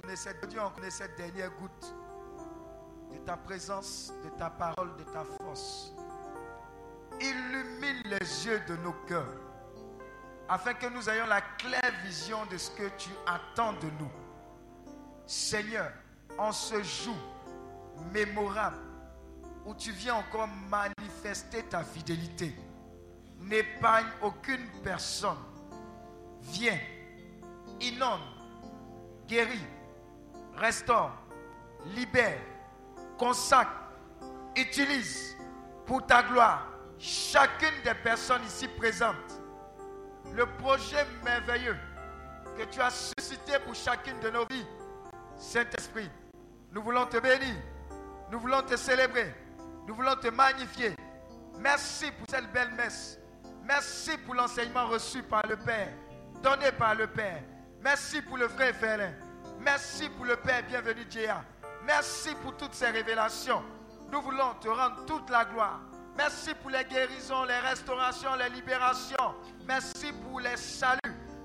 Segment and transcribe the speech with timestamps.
[0.00, 1.94] Ne sais Dieu en connaît cette dernière goutte
[3.12, 5.92] de ta présence, de ta parole, de ta force.
[7.20, 9.36] Illumine les yeux de nos cœurs
[10.48, 14.10] afin que nous ayons la claire vision de ce que tu attends de nous.
[15.26, 15.92] Seigneur,
[16.38, 17.16] en ce jour
[18.12, 18.78] mémorable
[19.66, 22.54] où tu viens encore manifester ta fidélité,
[23.40, 25.36] n'épargne aucune personne.
[26.40, 26.78] Viens,
[27.80, 28.20] inonde,
[29.28, 29.66] guéris,
[30.56, 31.12] restaure,
[31.86, 32.40] libère,
[33.18, 33.72] consacre,
[34.56, 35.36] utilise
[35.86, 36.68] pour ta gloire
[36.98, 39.40] chacune des personnes ici présentes.
[40.34, 41.76] Le projet merveilleux
[42.56, 44.66] que tu as suscité pour chacune de nos vies.
[45.36, 46.10] Saint-Esprit,
[46.70, 47.56] nous voulons te bénir.
[48.30, 49.34] Nous voulons te célébrer.
[49.86, 50.94] Nous voulons te magnifier.
[51.58, 53.18] Merci pour cette belle messe.
[53.64, 55.88] Merci pour l'enseignement reçu par le Père,
[56.42, 57.42] donné par le Père.
[57.80, 59.12] Merci pour le frère Ferlin.
[59.64, 61.44] Merci pour le Père bienvenu Djéa.
[61.84, 63.62] Merci pour toutes ces révélations.
[64.10, 65.80] Nous voulons te rendre toute la gloire.
[66.16, 69.34] Merci pour les guérisons, les restaurations, les libérations.
[69.66, 70.98] Merci pour les saluts.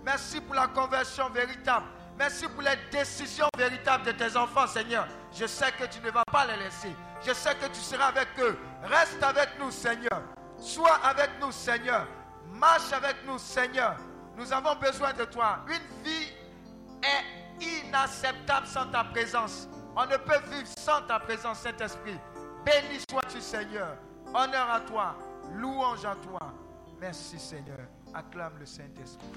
[0.04, 1.86] Merci pour la conversion véritable.
[2.18, 5.08] Merci pour les décisions véritables de tes enfants, Seigneur.
[5.32, 6.96] Je sais que tu ne vas pas les laisser.
[7.24, 8.58] Je sais que tu seras avec eux.
[8.84, 10.24] Reste avec nous, Seigneur.
[10.60, 12.08] Sois avec nous, Seigneur.
[12.52, 13.96] Marche avec nous, Seigneur.
[14.36, 15.60] Nous avons besoin de toi.
[15.68, 16.34] Une vie
[17.04, 19.68] est inacceptable sans ta présence.
[19.96, 22.18] On ne peut vivre sans ta présence, Saint-Esprit.
[22.66, 23.98] Béni sois-tu, Seigneur.
[24.34, 25.16] Honneur à toi.
[25.56, 26.54] Louange à toi.
[27.00, 27.80] Merci, Seigneur.
[28.14, 29.28] Acclame le Saint-Esprit.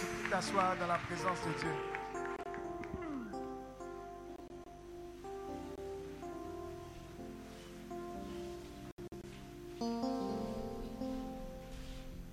[0.00, 1.72] Tu peux t'asseoir dans la présence de Dieu.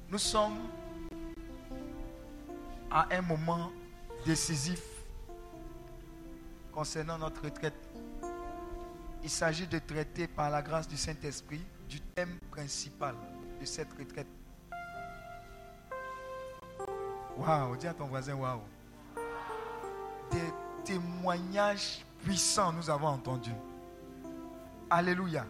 [0.09, 0.59] Nous sommes
[2.91, 3.71] à un moment
[4.25, 4.81] décisif
[6.71, 7.73] concernant notre retraite.
[9.23, 13.15] Il s'agit de traiter par la grâce du Saint-Esprit du thème principal
[13.59, 14.27] de cette retraite.
[17.37, 18.61] Waouh, dis à ton voisin waouh.
[20.31, 23.55] Des témoignages puissants nous avons entendus.
[24.89, 25.45] Alléluia.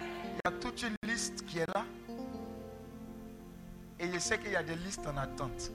[0.00, 1.84] Il y a toute une liste qui est là.
[4.04, 5.70] Et je sais qu'il y a des listes en attente.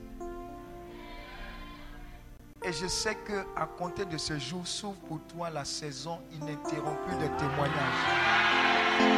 [2.62, 7.16] Et je sais que à compter de ce jour s'ouvre pour toi la saison ininterrompue
[7.16, 9.10] de témoignages.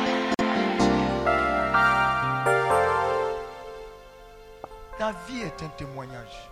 [4.96, 6.50] Ta vie est un témoignage.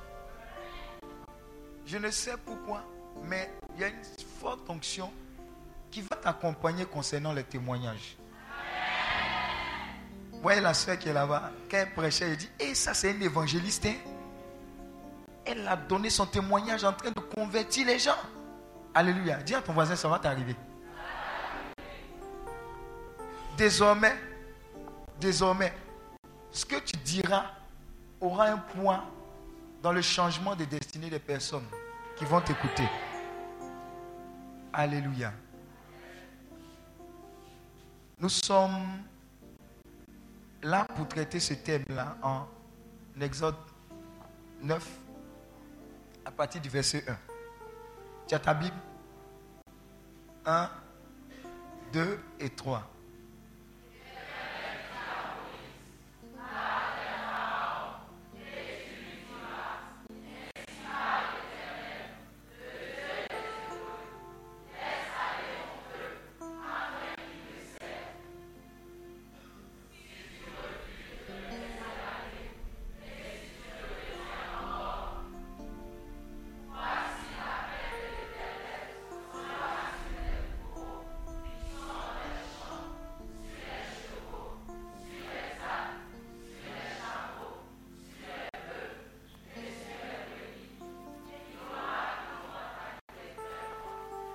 [1.86, 2.84] Je ne sais pourquoi,
[3.24, 4.04] mais il y a une
[4.38, 5.10] forte onction
[5.90, 8.18] qui va t'accompagner concernant les témoignages.
[10.40, 13.10] Vous voyez la soeur qui est là-bas, quand elle prêchait, elle dit, et ça c'est
[13.14, 13.84] un évangéliste.
[13.84, 13.92] hein?
[15.44, 18.16] Elle a donné son témoignage en train de convertir les gens.
[18.94, 19.36] Alléluia.
[19.42, 20.56] Dis à ton voisin, ça va t'arriver.
[23.58, 24.16] Désormais,
[25.20, 25.74] désormais,
[26.50, 27.44] ce que tu diras
[28.18, 29.04] aura un point
[29.82, 31.66] dans le changement des destinées des personnes
[32.16, 32.88] qui vont t'écouter.
[34.72, 35.34] Alléluia.
[38.18, 39.02] Nous sommes
[40.62, 42.46] là pour traiter ce thème-là en
[43.20, 43.56] Exode
[44.62, 44.98] 9,
[46.24, 47.16] à partir du verset 1.
[48.26, 48.76] Tu as ta Bible?
[50.46, 50.70] 1,
[51.92, 52.82] 2 et 3.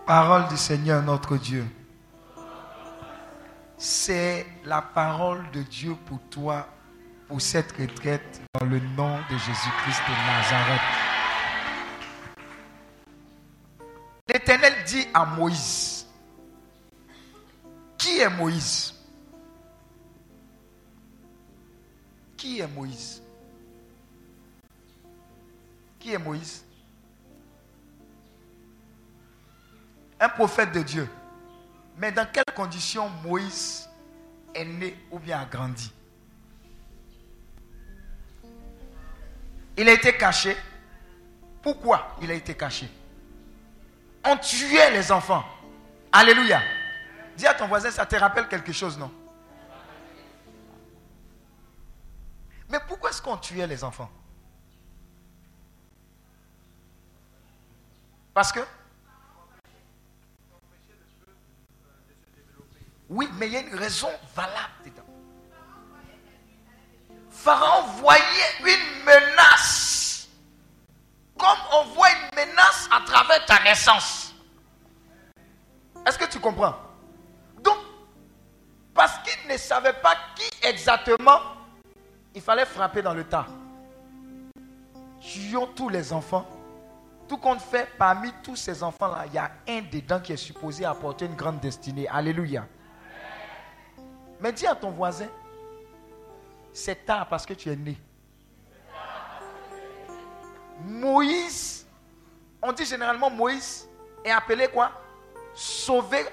[0.06, 1.66] Parole du Seigneur notre Dieu.
[3.76, 6.68] C'est la parole de Dieu pour toi,
[7.28, 10.82] pour cette retraite, dans le nom de Jésus-Christ de Nazareth.
[14.28, 16.06] L'Éternel dit à Moïse,
[17.98, 18.94] qui est Moïse?
[22.38, 23.24] Qui est Moïse?
[25.98, 26.64] Qui est Moïse?
[30.20, 31.10] Un prophète de Dieu.
[31.98, 33.90] Mais dans quelles conditions Moïse
[34.54, 35.92] est né ou bien a grandi?
[39.78, 40.56] Il a été caché.
[41.62, 42.90] Pourquoi il a été caché?
[44.24, 45.44] On tuait les enfants.
[46.12, 46.62] Alléluia.
[47.36, 49.12] Dis à ton voisin, ça te rappelle quelque chose, non?
[52.70, 54.10] Mais pourquoi est-ce qu'on tuait les enfants?
[58.34, 58.60] Parce que
[63.10, 65.04] Oui, mais il y a une raison valable dedans.
[67.30, 68.22] Pharaon voyait
[68.62, 70.28] une menace.
[71.38, 74.34] Comme on voit une menace à travers ta naissance.
[76.06, 76.76] Est-ce que tu comprends?
[77.62, 77.78] Donc,
[78.94, 81.40] parce qu'il ne savait pas qui exactement
[82.36, 83.48] il fallait frapper dans le tas.
[85.22, 86.46] Tuons tous les enfants.
[87.30, 90.86] Tout compte fait, parmi tous ces enfants-là, il y a un dedans qui est supposé
[90.86, 92.08] apporter une grande destinée.
[92.10, 92.68] Alléluia.
[94.40, 95.28] Mais dis à ton voisin,
[96.74, 97.98] c'est tard parce que tu es né.
[100.84, 101.86] Moïse,
[102.62, 103.88] on dit généralement Moïse
[104.24, 104.92] est appelé quoi?
[105.54, 106.26] Sauver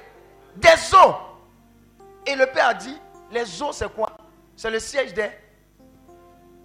[0.57, 1.15] des eaux.
[2.27, 2.99] Et le Père a dit,
[3.31, 4.17] les eaux c'est quoi?
[4.57, 5.31] C'est le siège des,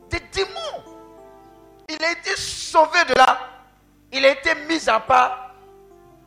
[0.10, 0.84] des démons.
[1.88, 3.40] Il a été sauvé de là.
[4.12, 5.54] Il a été mis à part.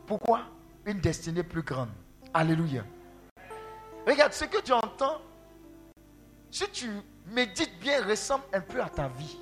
[0.07, 0.43] Pourquoi?
[0.87, 1.91] Une destinée plus grande.
[2.33, 2.83] Alléluia.
[4.07, 5.21] Regarde, ce que tu entends,
[6.51, 6.91] si tu
[7.27, 9.39] médites bien, ressemble un peu à ta vie.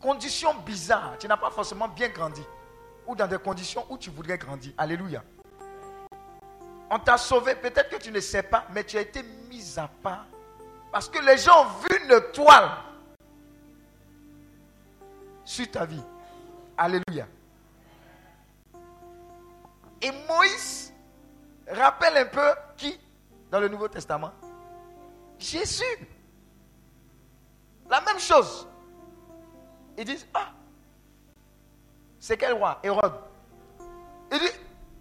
[0.00, 2.42] Conditions bizarres, tu n'as pas forcément bien grandi.
[3.06, 4.72] Ou dans des conditions où tu voudrais grandir.
[4.78, 5.22] Alléluia.
[6.90, 9.88] On t'a sauvé, peut-être que tu ne sais pas, mais tu as été mis à
[9.88, 10.26] part.
[10.92, 12.70] Parce que les gens ont vu une toile
[15.44, 16.02] sur ta vie.
[16.76, 17.26] Alléluia.
[20.00, 20.83] Et Moïse
[21.68, 22.98] rappelle un peu qui
[23.50, 24.32] dans le Nouveau Testament?
[25.38, 26.08] Jésus.
[27.88, 28.66] La même chose.
[29.96, 30.48] Ils disent, ah,
[32.18, 32.78] c'est quel roi?
[32.82, 33.20] Hérode.
[34.32, 34.46] Il dit,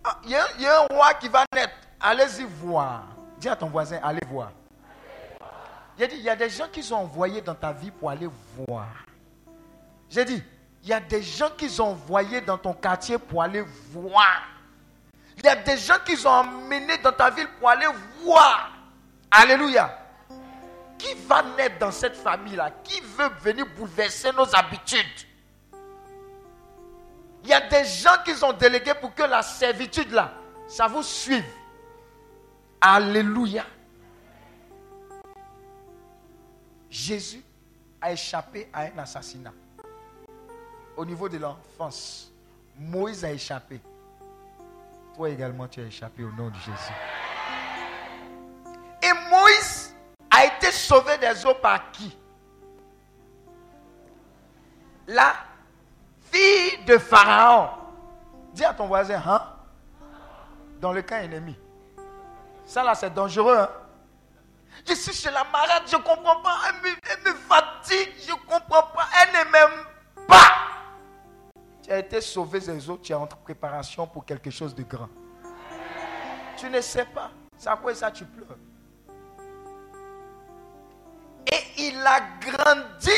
[0.04, 1.74] ah, il y, a un roi qui va naître.
[2.00, 3.04] Allez-y voir.
[3.38, 4.52] Dis à ton voisin, allez voir.
[5.98, 8.10] Il a dit, il y a des gens qui sont envoyés dans ta vie pour
[8.10, 8.88] aller voir.
[10.10, 10.44] J'ai dit,
[10.84, 14.44] il y a des gens qui sont envoyés dans ton quartier pour aller voir.
[15.38, 17.88] Il y a des gens qui sont emmenés dans ta ville pour aller
[18.24, 18.72] voir.
[19.32, 20.00] Alléluia.
[20.98, 22.72] Qui va naître dans cette famille-là?
[22.84, 25.28] Qui veut venir bouleverser nos habitudes?
[27.44, 30.34] Il y a des gens qui sont délégués pour que la servitude là,
[30.68, 31.44] ça vous suive.
[32.80, 33.66] Alléluia.
[36.90, 37.44] Jésus
[38.00, 39.52] a échappé à un assassinat.
[40.96, 42.32] Au niveau de l'enfance,
[42.78, 43.82] Moïse a échappé.
[45.16, 46.94] Toi également, tu as échappé au nom de Jésus.
[49.02, 49.96] Et Moïse
[50.32, 52.18] a été sauvé des eaux par qui?
[55.08, 55.36] La
[56.32, 57.70] fille de Pharaon.
[58.54, 59.42] Dis à ton voisin, hein?
[60.80, 61.58] Dans le camp ennemi.
[62.66, 63.58] Ça là, c'est dangereux.
[63.58, 63.70] Hein?
[64.88, 66.58] Je suis chez la malade, je ne comprends pas.
[66.70, 69.08] Elle me, fatigue, je ne comprends pas.
[69.22, 69.86] Elle ne m'aime
[70.28, 70.73] pas.
[71.84, 75.10] Tu as été sauvé des autres, tu es en préparation pour quelque chose de grand.
[76.56, 77.30] Tu ne sais pas.
[77.58, 78.58] C'est à quoi ça tu pleures.
[81.46, 83.12] Et il a grandi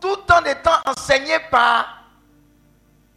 [0.00, 2.04] tout en étant enseigné par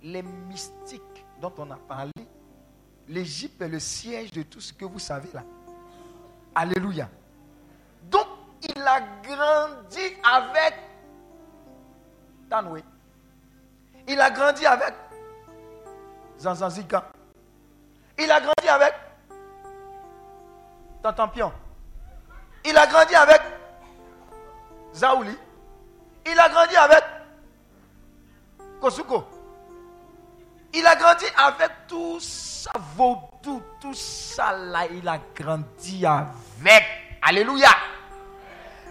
[0.03, 2.11] les mystiques dont on a parlé.
[3.07, 5.43] L'Égypte est le siège de tout ce que vous savez là.
[6.53, 7.09] Alléluia.
[8.03, 8.27] Donc,
[8.61, 10.75] il a grandi avec
[12.47, 12.83] Tanoué.
[14.07, 14.93] Il a grandi avec
[16.39, 17.09] Zanzanzika.
[18.19, 18.93] Il a grandi avec
[21.01, 21.51] Tantampion.
[22.63, 23.41] Il a grandi avec
[24.93, 25.37] Zaouli.
[26.25, 27.03] Il a grandi avec
[28.79, 29.23] Kosuko.
[30.73, 34.53] Il a grandi avec tout ça vaudou, tout ça
[34.91, 36.83] il a grandi avec.
[37.21, 37.69] Alléluia.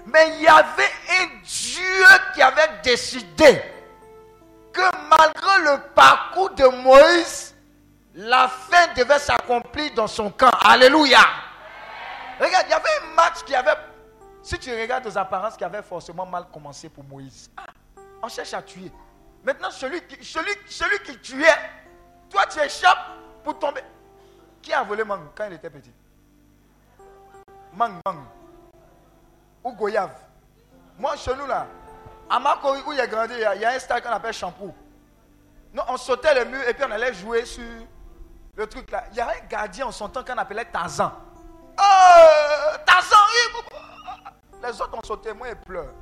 [0.06, 0.90] Mais il y avait
[1.20, 3.73] un Dieu qui avait décidé
[4.74, 7.54] que malgré le parcours de Moïse,
[8.14, 10.50] la fin devait s'accomplir dans son camp.
[10.64, 11.20] Alléluia.
[12.38, 13.76] Regarde, il y avait un match qui avait,
[14.42, 17.48] si tu regardes aux apparences, qui avait forcément mal commencé pour Moïse.
[17.56, 17.66] Ah,
[18.22, 18.90] on cherche à tuer.
[19.44, 21.58] Maintenant, celui qui, celui, celui qui tuait,
[22.28, 23.06] toi tu échappes
[23.42, 23.82] pour tomber.
[24.60, 25.92] Qui a volé Mang quand il était petit?
[27.72, 28.24] Mang, Mang.
[29.62, 30.14] ou goyave.
[30.98, 31.66] Moi, chez nous, là,
[32.28, 34.74] à Marco, où il a grandi, il y a, un stade qu'on appelle Shampoo.
[35.72, 37.64] Non, on sautait le mur et puis on allait jouer sur
[38.56, 39.04] le truc là.
[39.10, 41.12] Il y a un gardien en son temps qu'on appelait Tarzan.
[41.78, 43.16] Oh, Tarzan,
[44.62, 45.92] les autres ont sauté, moi, ils pleurent.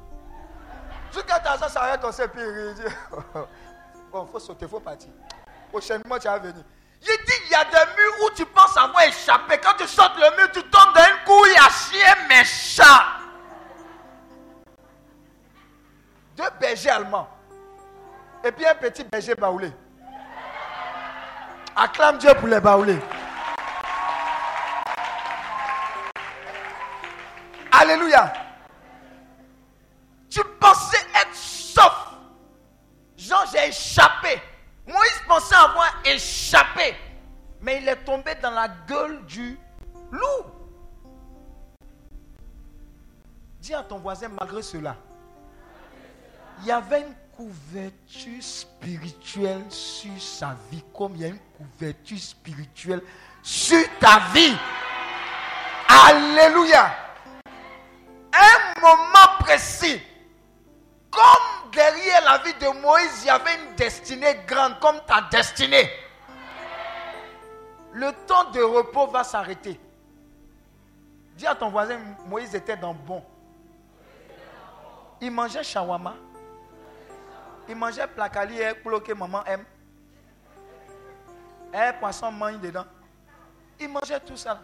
[1.13, 2.83] Jusqu'à Tarzan s'arrête, on il dit
[4.13, 5.09] Bon, il faut sauter, il faut partir.
[5.71, 6.63] Prochainement, tu vas venir.
[7.01, 9.59] Il dit il y a des murs où tu penses avoir échappé.
[9.59, 13.22] Quand tu sautes le mur, tu tombes dans une couille à chien méchant.
[16.37, 17.29] Deux bergers allemands.
[18.45, 19.71] Et puis un petit berger baoulé.
[21.77, 22.99] Acclame Dieu pour les baoulés.
[27.71, 28.33] Alléluia.
[30.29, 32.15] Tu pensais être sauf.
[33.17, 34.41] Jean, j'ai échappé.
[34.87, 36.97] Moïse pensait avoir échappé.
[37.61, 39.59] Mais il est tombé dans la gueule du
[40.11, 40.45] loup.
[43.61, 44.97] Dis à ton voisin, malgré cela,
[46.61, 52.19] il y avait une couverture spirituelle sur sa vie, comme il y a une couverture
[52.19, 53.03] spirituelle
[53.43, 54.57] sur ta vie.
[55.89, 56.95] Alléluia.
[58.35, 60.01] Un moment précis,
[61.11, 65.91] comme derrière la vie de Moïse, il y avait une destinée grande, comme ta destinée.
[67.93, 69.79] Le temps de repos va s'arrêter.
[71.37, 73.23] Dis à ton voisin, Moïse était dans bon.
[75.21, 76.15] Il mangeait shawarma.
[77.69, 79.65] Il mangeait placali et que maman aime.
[81.73, 82.85] Un poisson mange dedans.
[83.81, 84.61] Il mangeait tout ça.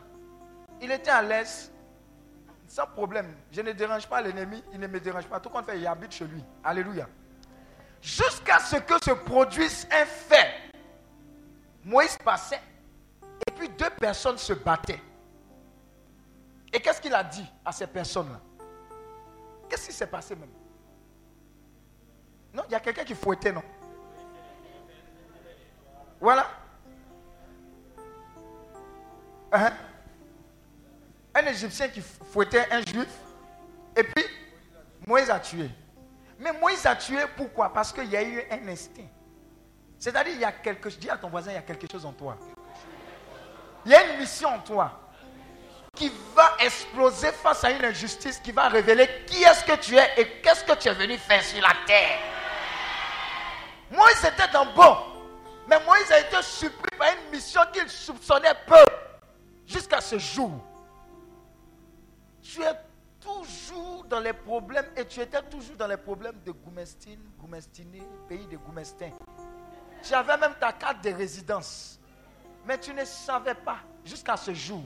[0.81, 1.73] Il était à l'aise.
[2.67, 3.35] Sans problème.
[3.51, 4.63] Je ne dérange pas l'ennemi.
[4.73, 5.41] Il ne me dérange pas.
[5.41, 6.45] Tout compte fait, il habite chez lui.
[6.63, 7.09] Alléluia.
[8.03, 10.71] Jusqu'à ce que se produise un fait.
[11.85, 12.61] Moïse passait.
[13.47, 15.01] Et puis deux personnes se battaient.
[16.73, 18.41] Et qu'est-ce qu'il a dit à ces personnes-là?
[19.69, 20.51] Qu'est-ce qui s'est passé même?
[22.53, 23.63] Non, il y a quelqu'un qui fouettait, non
[26.21, 26.47] Voilà.
[29.53, 29.73] Uh-huh.
[31.35, 33.09] Un Égyptien qui fouettait un Juif.
[33.97, 34.25] Et puis,
[35.07, 35.71] Moïse a tué.
[36.39, 37.73] Mais Moïse a tué pourquoi?
[37.73, 39.09] Parce qu'il y a eu un instinct.
[39.99, 40.99] C'est-à-dire, il y a quelque chose.
[40.99, 42.37] Dis à ton voisin, il y a quelque chose en toi.
[43.85, 45.01] Il y a une mission en toi
[45.95, 50.09] qui va exploser face à une injustice, qui va révéler qui est-ce que tu es
[50.17, 52.19] et qu'est-ce que tu es venu faire sur la terre.
[53.91, 54.97] Moïse était dans bon.
[55.69, 58.85] Mais Moïse a été surpris par une mission qu'il soupçonnait peu.
[59.67, 60.51] Jusqu'à ce jour.
[62.43, 62.75] Tu es
[63.21, 68.47] toujours dans les problèmes et tu étais toujours dans les problèmes de Goumestine, Goumestiné, pays
[68.47, 69.11] de Goumestin.
[70.03, 71.99] Tu avais même ta carte de résidence.
[72.67, 74.83] Mais tu ne savais pas jusqu'à ce jour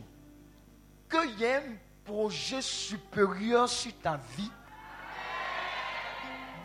[1.11, 4.51] qu'il y a un projet supérieur sur ta vie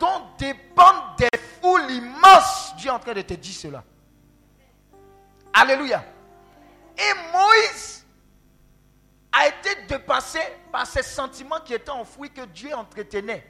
[0.00, 1.28] dont dépendent des
[1.60, 2.74] foules immenses.
[2.76, 3.84] Dieu est en train de te dire cela.
[5.52, 6.04] Alléluia.
[6.96, 8.04] Et Moïse
[9.32, 10.40] a été dépassé
[10.72, 13.46] par ces sentiments qui étaient enfouis que Dieu entretenait.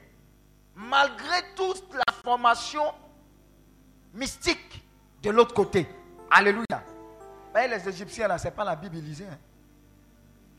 [0.75, 2.83] Malgré toute la formation
[4.13, 4.83] mystique
[5.21, 5.87] de l'autre côté.
[6.31, 6.83] Alléluia.
[7.55, 9.37] les Égyptiens, là, ce n'est pas la Bible hein.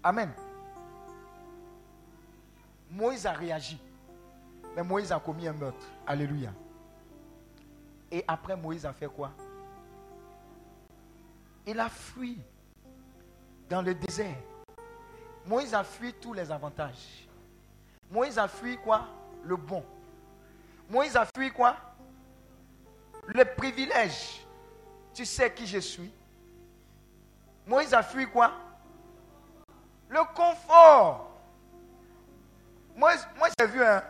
[0.03, 0.33] Amen.
[2.91, 3.79] Moïse a réagi.
[4.75, 5.87] Mais Moïse a commis un meurtre.
[6.07, 6.53] Alléluia.
[8.11, 9.31] Et après, Moïse a fait quoi?
[11.67, 12.39] Il a fui
[13.69, 14.37] dans le désert.
[15.47, 17.29] Moïse a fui tous les avantages.
[18.11, 19.07] Moïse a fui quoi?
[19.45, 19.85] Le bon.
[20.89, 21.77] Moïse a fui quoi?
[23.27, 24.45] Le privilège.
[25.15, 26.13] Tu sais qui je suis.
[27.67, 28.53] Moïse a fui quoi?
[30.09, 31.31] Le confort.
[32.97, 34.03] Moïse, moi j'ai vu un,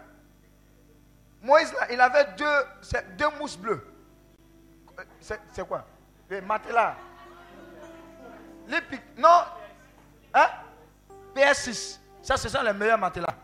[1.42, 3.82] Moïse, il avait deux, deux mousses bleues.
[5.20, 5.84] C'est quoi?
[6.28, 6.96] Les matelas.
[8.68, 8.80] Les
[9.16, 9.42] non.
[10.34, 10.46] Hein?
[11.34, 11.98] PS6.
[12.22, 13.34] Ça, ce sont les meilleurs matelas.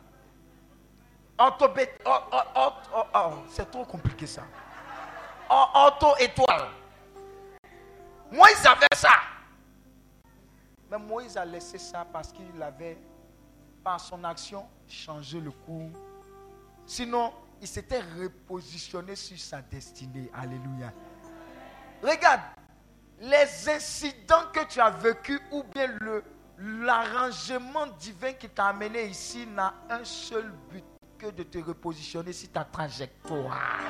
[3.48, 4.42] C'est trop compliqué ça.
[5.50, 6.68] Auto-étoile.
[8.30, 9.12] Moïse avait ça.
[10.90, 12.98] Mais Moïse a laissé ça parce qu'il avait,
[13.82, 15.90] par son action, changé le cours.
[16.86, 20.30] Sinon, il s'était repositionné sur sa destinée.
[20.34, 20.92] Alléluia.
[22.02, 22.40] Regarde,
[23.20, 26.22] les incidents que tu as vécus ou bien le,
[26.58, 30.84] l'arrangement divin qui t'a amené ici n'a un seul but
[31.18, 33.80] que de te repositionner sur ta trajectoire.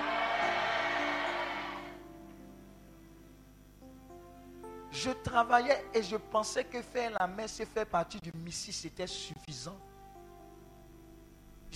[4.90, 9.06] Je travaillais et je pensais que faire la messe et faire partie du Messie, c'était
[9.06, 9.76] suffisant.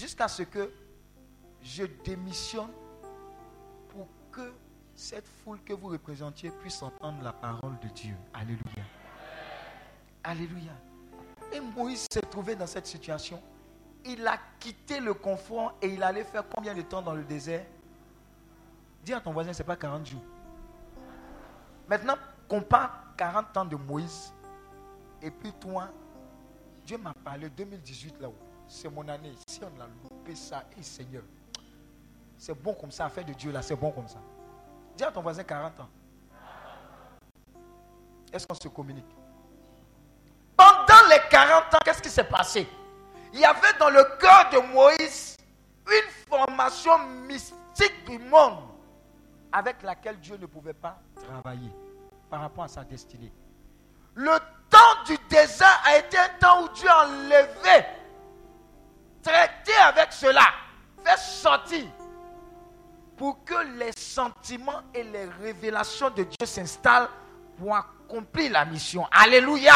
[0.00, 0.72] jusqu'à ce que
[1.62, 2.70] je démissionne
[3.88, 4.52] pour que
[5.00, 8.14] cette foule que vous représentiez puisse entendre la parole de Dieu.
[8.34, 8.84] Alléluia.
[10.22, 10.72] Alléluia.
[11.52, 13.40] Et Moïse s'est trouvé dans cette situation.
[14.04, 17.64] Il a quitté le confort et il allait faire combien de temps dans le désert?
[19.02, 20.22] Dis à ton voisin, ce n'est pas 40 jours.
[21.88, 22.16] Maintenant,
[22.46, 24.34] compare 40 ans de Moïse
[25.22, 25.88] et puis toi,
[26.84, 28.36] Dieu m'a parlé 2018 là-haut.
[28.68, 29.32] C'est mon année.
[29.48, 31.24] Si on a loupé ça, et Seigneur,
[32.36, 34.20] c'est bon comme ça, affaire de Dieu là, c'est bon comme ça.
[34.96, 35.88] Dis à ton voisin 40 ans.
[38.32, 39.06] Est-ce qu'on se communique?
[40.56, 42.68] Pendant les 40 ans, qu'est-ce qui s'est passé?
[43.32, 45.36] Il y avait dans le cœur de Moïse
[45.86, 48.58] une formation mystique du monde
[49.52, 51.72] avec laquelle Dieu ne pouvait pas travailler
[52.28, 53.32] par rapport à sa destinée.
[54.14, 57.86] Le temps du désert a été un temps où Dieu a enlevé,
[59.22, 60.46] traité avec cela,
[61.04, 61.86] fait sortir
[63.20, 67.10] pour que les sentiments et les révélations de Dieu s'installent
[67.58, 69.04] pour accomplir la mission.
[69.12, 69.74] Alléluia.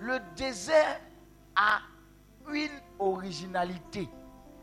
[0.00, 1.02] Le désert
[1.54, 1.80] a
[2.50, 4.08] une originalité.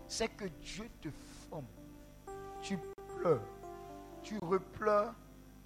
[0.08, 1.10] C'est que Dieu te
[1.47, 1.67] forme.
[2.63, 2.79] Tu
[3.19, 3.45] pleures,
[4.23, 5.13] tu repleures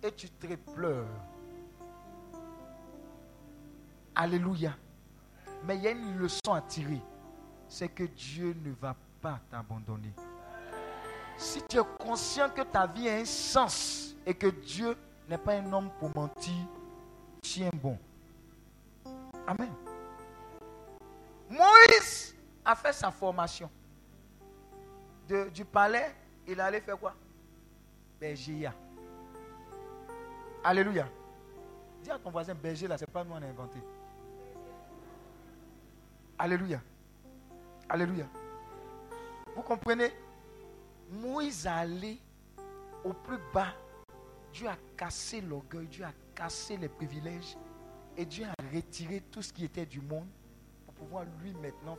[0.04, 1.08] et tu te pleures.
[4.16, 4.76] Alléluia.
[5.64, 7.02] Mais il y a une leçon à tirer.
[7.70, 10.14] C'est que Dieu ne va pas t'abandonner.
[11.40, 14.98] Si tu es conscient que ta vie a un sens et que Dieu
[15.30, 16.68] n'est pas un homme pour mentir,
[17.42, 17.98] tiens bon.
[19.48, 19.72] Amen.
[21.50, 23.70] Moïse a fait sa formation.
[25.54, 26.14] du palais,
[26.46, 27.16] il allait faire quoi?
[28.20, 28.70] Berger.
[30.62, 31.08] Alléluia.
[32.04, 33.80] Dis à ton voisin, berger là, ce n'est pas nous on a inventé.
[36.38, 36.82] Alléluia.
[37.88, 38.26] Alléluia.
[39.56, 40.12] Vous comprenez?
[41.10, 42.20] Moïse allé
[43.04, 43.74] au plus bas.
[44.54, 47.58] Dieu a cassé l'orgueil, Dieu a cassé les privilèges
[48.18, 50.28] et Dieu a retiré tout ce qui était du monde
[50.86, 51.98] pour pouvoir lui maintenant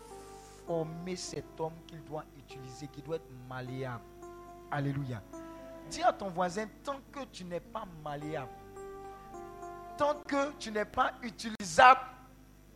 [0.66, 4.04] former cet homme qu'il doit utiliser, qui doit être malléable.
[4.70, 5.22] Alléluia.
[5.88, 8.52] Dis à ton voisin, tant que tu n'es pas malléable,
[9.96, 12.00] tant que tu n'es pas utilisable,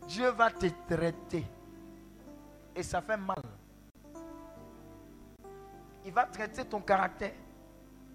[0.09, 1.47] Dieu va te traiter.
[2.75, 3.37] Et ça fait mal.
[6.05, 7.33] Il va traiter ton caractère.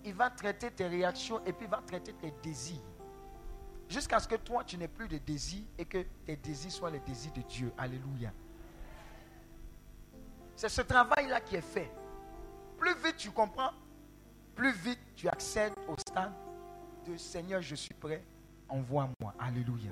[0.06, 2.82] Il va traiter tes réactions et puis il va traiter tes désirs.
[3.90, 7.00] Jusqu'à ce que toi, tu n'aies plus de désirs et que tes désirs soient les
[7.00, 7.74] désirs de Dieu.
[7.78, 8.32] Alléluia.
[10.56, 11.92] C'est ce travail-là qui est fait.
[12.78, 13.72] Plus vite tu comprends,
[14.56, 16.34] plus vite tu accèdes au stade
[17.06, 18.24] de Seigneur, je suis prêt,
[18.70, 19.34] envoie-moi.
[19.40, 19.92] Alléluia.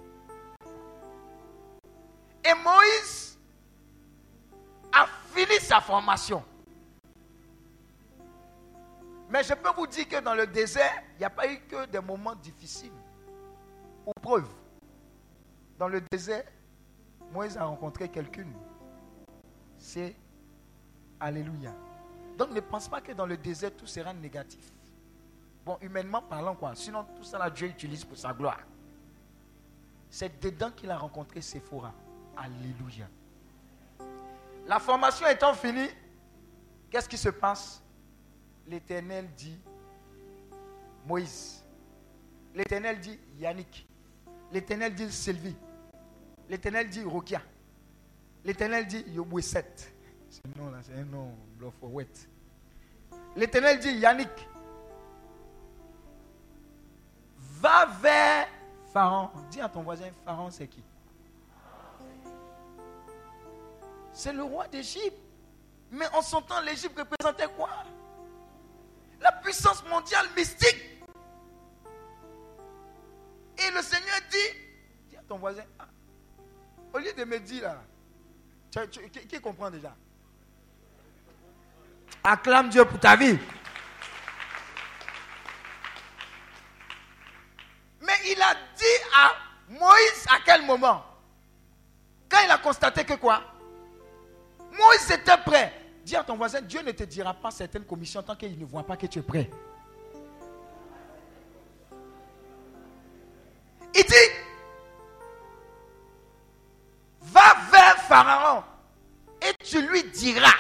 [2.46, 3.38] Et Moïse
[4.94, 6.44] a fini sa formation.
[9.30, 11.86] Mais je peux vous dire que dans le désert, il n'y a pas eu que
[11.86, 12.92] des moments difficiles
[14.06, 14.50] ou preuves.
[15.78, 16.44] Dans le désert,
[17.32, 18.54] Moïse a rencontré quelqu'une.
[19.78, 20.16] C'est
[21.20, 21.74] Alléluia.
[22.38, 24.72] Donc ne pense pas que dans le désert, tout sera négatif.
[25.66, 26.76] Bon, humainement parlant, quoi.
[26.76, 28.60] Sinon, tout ça, Dieu utilise pour sa gloire.
[30.10, 31.94] C'est dedans qu'il a rencontré Sephora.
[32.38, 33.08] Alléluia.
[34.68, 35.90] La formation étant finie,
[36.90, 37.82] qu'est-ce qui se passe?
[38.68, 39.58] L'Éternel dit
[41.06, 41.64] Moïse.
[42.54, 43.88] L'Éternel dit Yannick.
[44.52, 45.56] L'Éternel dit Sylvie.
[46.50, 47.42] L'Éternel dit Rokia.
[48.44, 49.74] L'Éternel dit Yobouesset.
[50.30, 51.34] C'est nom là, c'est un nom
[53.36, 54.48] L'Éternel dit Yannick.
[57.38, 58.48] Va vers
[58.92, 59.30] Pharaon.
[59.50, 60.84] Dis à ton voisin, Pharaon c'est qui?
[64.14, 65.18] C'est le roi d'Égypte.
[65.92, 67.70] Mais en son temps, l'Égypte représentait quoi?
[69.22, 70.84] La puissance mondiale mystique.
[73.58, 74.60] Et le Seigneur dit,
[75.10, 75.88] dis à ton voisin, ah,
[76.94, 79.96] au lieu de me dire là, qui, comprend déjà?
[82.24, 83.38] Acclame Dieu pour ta vie.
[88.02, 88.84] Mais il a dit
[89.16, 89.32] à
[89.70, 91.04] Moïse à quel moment?
[92.30, 93.42] Quand il a constaté que quoi?
[94.72, 95.87] Moïse était prêt.
[96.08, 98.84] Dis à ton voisin, Dieu ne te dira pas certaines commissions tant qu'il ne voit
[98.84, 99.50] pas que tu es prêt.
[103.94, 104.16] Il dit,
[107.20, 108.64] va vers Pharaon
[109.42, 110.56] et tu lui diras,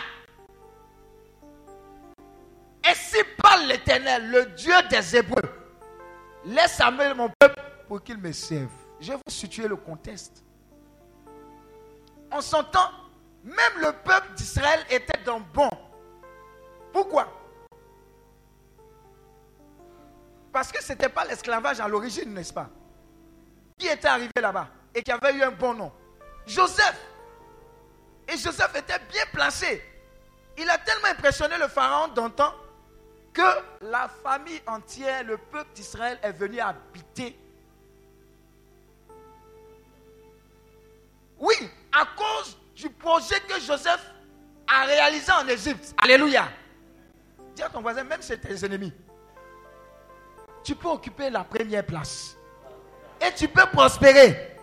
[2.86, 5.50] ainsi parle l'Éternel, le Dieu des Hébreux,
[6.44, 8.68] laisse Samuel mon peuple pour qu'il me serve.
[9.00, 10.44] Je vais vous situer le contexte.
[12.34, 12.90] On s'entend
[13.44, 15.70] même le peuple d'Israël était dans bon.
[16.92, 17.32] Pourquoi?
[20.52, 22.70] Parce que ce n'était pas l'esclavage à l'origine, n'est-ce pas?
[23.78, 25.92] Qui était arrivé là-bas et qui avait eu un bon nom?
[26.46, 27.00] Joseph.
[28.28, 29.84] Et Joseph était bien placé.
[30.58, 32.54] Il a tellement impressionné le pharaon d'antan
[33.34, 33.42] que
[33.82, 37.38] la famille entière, le peuple d'Israël est venu habiter.
[41.38, 41.56] Oui,
[41.94, 44.14] à cause du projet que Joseph
[44.68, 45.96] a réalisé en Égypte.
[45.98, 46.48] Alléluia.
[47.56, 48.94] Dis à ton voisin, même si tes ennemis,
[50.64, 52.38] tu peux occuper la première place.
[53.20, 54.56] Et tu peux prospérer.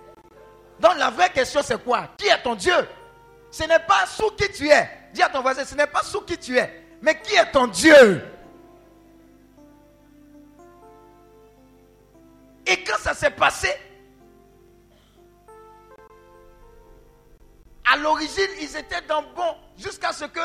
[0.79, 2.09] Donc la vraie question c'est quoi?
[2.17, 2.75] Qui est ton Dieu?
[3.51, 4.89] Ce n'est pas sous qui tu es.
[5.13, 6.85] Dis à ton voisin, ce n'est pas sous qui tu es.
[7.03, 8.23] Mais qui est ton Dieu?
[12.67, 13.69] Et quand ça s'est passé,
[17.85, 20.41] à l'origine, ils étaient dans bon jusqu'à ce que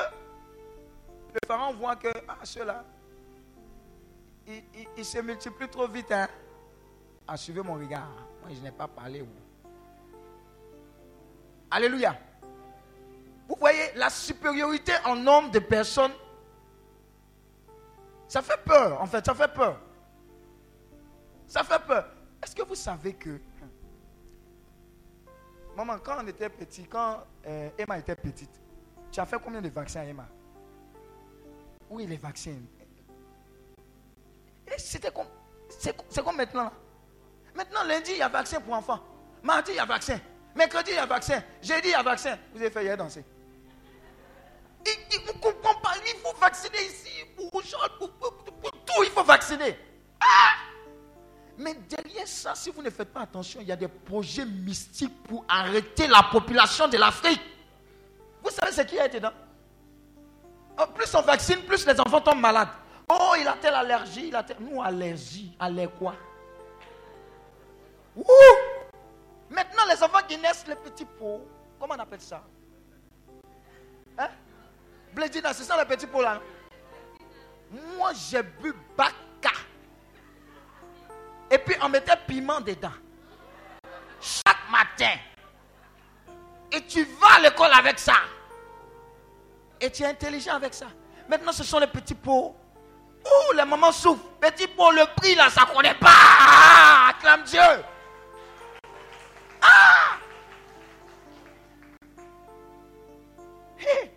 [1.33, 2.83] le pharaon voit que ah, ceux-là,
[4.97, 6.11] ils, se multiplient trop vite.
[6.11, 6.27] Hein.
[7.27, 8.09] Ah, suivez mon regard.
[8.41, 9.23] Moi, je n'ai pas parlé.
[11.69, 12.17] Alléluia.
[13.47, 16.11] Vous voyez, la supériorité en nombre de personnes,
[18.27, 19.79] ça fait peur, en fait, ça fait peur.
[21.47, 22.07] Ça fait peur.
[22.43, 23.39] Est-ce que vous savez que...
[25.79, 28.51] Maman, quand on était petit, quand euh, Emma était petite,
[29.09, 30.27] tu as fait combien de vaccins, Emma?
[31.89, 32.57] Oui, les vaccins?
[34.77, 35.27] C'était comme...
[35.69, 36.69] C'est comme maintenant.
[37.55, 38.99] Maintenant, lundi, il y a vaccin pour enfants.
[39.41, 40.19] Mardi, il y a vaccin.
[40.53, 41.41] Mercredi, il y a vaccin.
[41.61, 42.37] Jeudi, il y a vaccin.
[42.53, 43.23] Vous avez fait hier danser.
[44.85, 45.93] Il, vous comprenez pas.
[46.05, 47.23] Il faut vacciner ici.
[47.37, 49.77] Pour, pour, pour tout, il faut vacciner.
[50.19, 50.55] Ah!
[51.59, 55.21] Mais derrière ça, si vous ne faites pas attention, il y a des projets mystiques
[55.23, 57.41] pour arrêter la population de l'Afrique.
[58.41, 59.33] Vous savez ce qui a été dans
[60.79, 62.69] oh, Plus on vaccine, plus les enfants tombent malades.
[63.09, 64.55] Oh, il a telle allergie, il a telle...
[64.61, 66.15] Nous, allergie, aller quoi?
[68.15, 68.23] Ouh!
[69.49, 71.45] Maintenant, les enfants qui naissent, les petits pots,
[71.77, 72.41] comment on appelle ça?
[74.17, 74.29] Hein?
[75.13, 76.39] Blédina, c'est ça les petits pots là
[77.97, 79.13] Moi, j'ai bu bac
[81.51, 82.91] et puis on mettait piment dedans.
[84.21, 85.15] Chaque matin.
[86.71, 88.13] Et tu vas à l'école avec ça.
[89.81, 90.87] Et tu es intelligent avec ça.
[91.27, 92.55] Maintenant, ce sont les petits pots.
[93.25, 94.23] Ouh, les mamans souffrent.
[94.39, 96.09] Petit pot, le prix là, ça ne connaît pas.
[96.09, 97.59] Ah, acclame Dieu.
[99.61, 100.17] Ah!
[103.77, 104.11] Hé!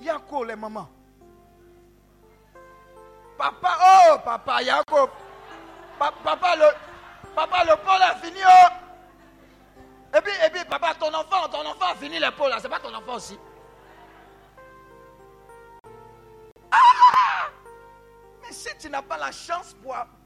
[0.00, 0.88] Yako, les mamans.
[3.36, 4.62] Papa, oh, papa,
[5.98, 6.66] Papa, le,
[7.34, 8.40] papa, le pôle a fini.
[8.46, 10.16] Oh.
[10.16, 12.58] Et puis, et puis, papa, ton enfant, ton enfant a fini le pôle là.
[12.60, 13.38] C'est pas ton enfant aussi.
[16.70, 17.48] Ah!
[18.42, 19.74] Mais si tu n'as pas la chance,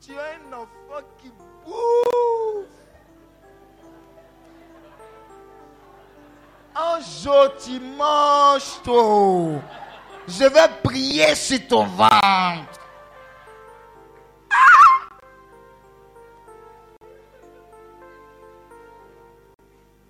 [0.00, 1.32] tu as un enfant qui
[1.64, 2.68] bouffe.
[6.74, 9.60] Un jour, tu manges tout.
[10.26, 12.81] Je vais prier sur ton ventre.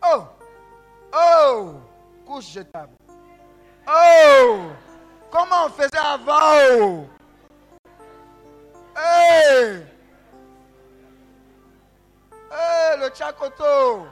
[0.05, 0.27] Oh,
[1.15, 1.75] oh,
[2.27, 2.93] couche jetable.
[3.87, 4.71] Oh,
[5.31, 6.39] comment on faisait avant?
[6.81, 7.07] Oh?
[8.97, 9.85] Hey,
[12.51, 14.07] hey, le Tchakoto.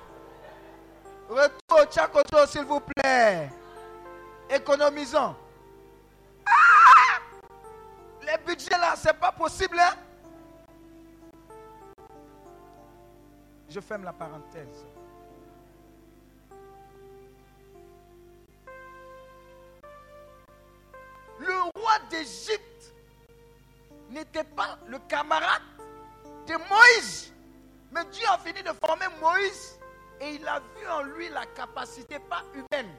[1.29, 3.51] Retour au Tchakoto, s'il vous plaît.
[4.49, 5.35] Économisons.
[6.47, 7.21] Ah!
[8.23, 9.79] Les budgets là, c'est pas possible.
[9.79, 9.95] Hein?
[13.69, 14.85] Je ferme la parenthèse.
[21.41, 22.93] Le roi d'Égypte
[24.11, 25.63] n'était pas le camarade
[26.47, 27.33] de Moïse.
[27.93, 29.79] Mais Dieu a fini de former Moïse
[30.21, 32.91] et il a vu en lui la capacité, pas humaine,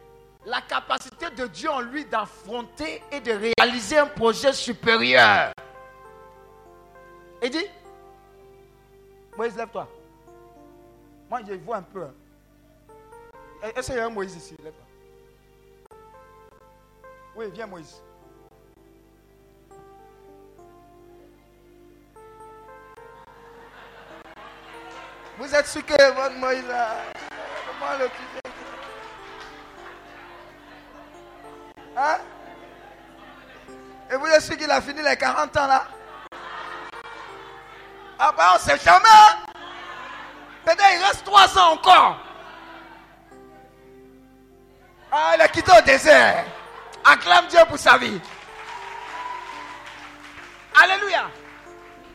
[0.46, 5.54] la capacité de Dieu en lui d'affronter et de réaliser un projet supérieur.
[7.42, 7.66] Et dit,
[9.38, 9.88] Moïse, lève-toi.
[11.30, 12.08] Moi, je vois un peu.
[13.64, 14.86] Est-ce qu'il y a un Moïse ici Lève-toi.
[17.36, 18.02] Oui, viens Moïse.
[25.42, 26.98] Vous êtes sûr que votre Moïse a...
[27.66, 28.12] Comment le
[31.98, 32.18] Hein?
[34.12, 35.88] Et vous êtes sûr qu'il a fini les 40 ans là?
[38.20, 39.04] Ah ben on sait jamais.
[39.04, 39.38] Hein?
[40.64, 42.18] Peut-être il reste 3 ans encore.
[45.12, 46.46] Ah, il a quitté au désert.
[47.04, 48.22] Acclame Dieu pour sa vie.
[50.80, 51.32] Alléluia.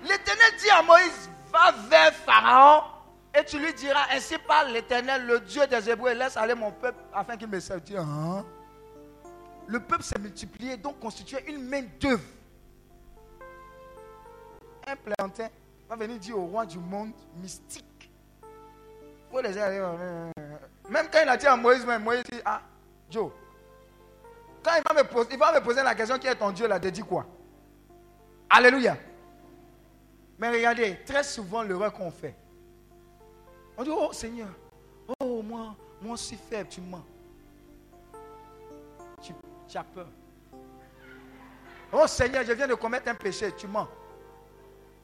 [0.04, 2.95] L'Éternel dit à Moïse, va vers Pharaon
[3.36, 6.98] et tu lui diras, ainsi parle l'Éternel, le Dieu des Hébreux, laisse aller mon peuple
[7.12, 7.82] afin qu'il me serve.
[7.96, 8.44] Hein?
[9.66, 12.22] Le peuple s'est multiplié, donc constitué une main d'œuvre.
[14.86, 15.48] Un plantain
[15.88, 17.84] va venir dire au roi du monde mystique.
[19.42, 19.52] Les
[20.88, 22.62] même quand il a dit à Moïse, Moïse dit, ah,
[23.10, 23.30] Joe,
[24.62, 26.66] quand il va me poser, il va me poser la question qui est ton Dieu
[26.66, 27.26] là, de dit quoi?
[28.48, 28.96] Alléluia.
[30.38, 32.34] Mais regardez, très souvent l'erreur qu'on fait.
[33.76, 34.48] On dit, oh Seigneur,
[35.20, 37.04] oh moi, moi aussi faible, tu mens.
[39.68, 40.06] Tu, as peur.
[41.92, 43.88] Oh Seigneur, je viens de commettre un péché, tu mens.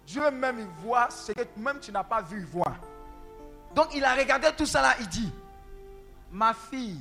[0.06, 2.76] Dieu même il voit ce que même tu n'as pas vu voir.
[3.74, 5.32] Donc il a regardé tout ça là, il dit,
[6.30, 7.00] ma fille,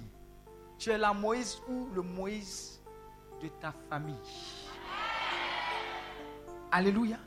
[0.77, 2.81] tu es la Moïse ou le Moïse
[3.41, 4.15] de ta famille?
[6.71, 7.17] Alléluia.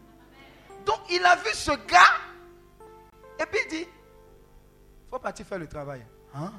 [0.85, 2.21] Donc il a vu ce gars
[3.41, 3.89] et puis il dit,
[5.15, 6.05] faut partir faire le travail.
[6.35, 6.51] Hein?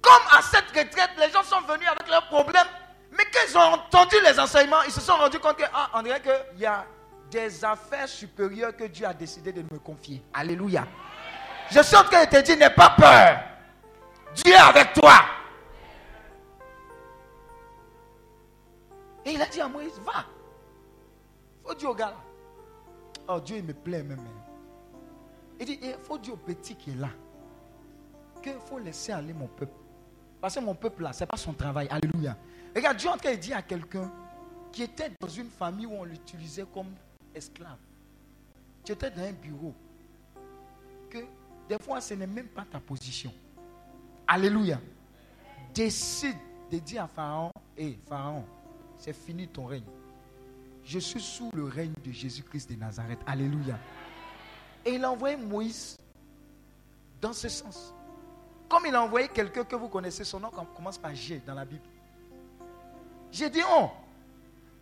[0.00, 2.68] Comme à cette retraite, les gens sont venus avec leurs problèmes,
[3.10, 6.60] mais quand ils ont entendu les enseignements, ils se sont rendus compte que, ah, qu'il
[6.60, 6.86] y a
[7.28, 10.22] des affaires supérieures que Dieu a décidé de me confier.
[10.32, 10.86] Alléluia.
[11.72, 13.40] Je suis en train de te dire, n'aie pas peur.
[14.36, 15.24] Dieu est avec toi.
[19.24, 20.24] Et il a dit à Moïse, va.
[21.66, 22.14] Faut dire au gars
[23.26, 24.43] Oh, Dieu, il me plaît même.
[25.64, 27.08] Il dit, il faut dire au petit qui est là.
[28.42, 29.72] Qu'il faut laisser aller mon peuple.
[30.38, 31.88] Parce que mon peuple là, ce n'est pas son travail.
[31.90, 32.36] Alléluia.
[32.76, 34.12] Regarde, Dieu en train de dire à quelqu'un
[34.70, 36.88] qui était dans une famille où on l'utilisait comme
[37.34, 37.78] esclave.
[38.84, 39.72] Tu étais dans un bureau.
[41.08, 41.18] Que
[41.66, 43.32] des fois, ce n'est même pas ta position.
[44.26, 44.78] Alléluia.
[45.72, 46.36] Décide
[46.70, 48.44] de dire à Pharaon, hé Pharaon,
[48.98, 49.84] c'est fini ton règne.
[50.84, 53.20] Je suis sous le règne de Jésus-Christ de Nazareth.
[53.26, 53.78] Alléluia.
[54.84, 55.96] Et il a envoyé Moïse
[57.20, 57.94] dans ce sens.
[58.68, 61.64] Comme il a envoyé quelqu'un que vous connaissez, son nom commence par G dans la
[61.64, 61.84] Bible.
[63.30, 63.90] J'ai dit, oh.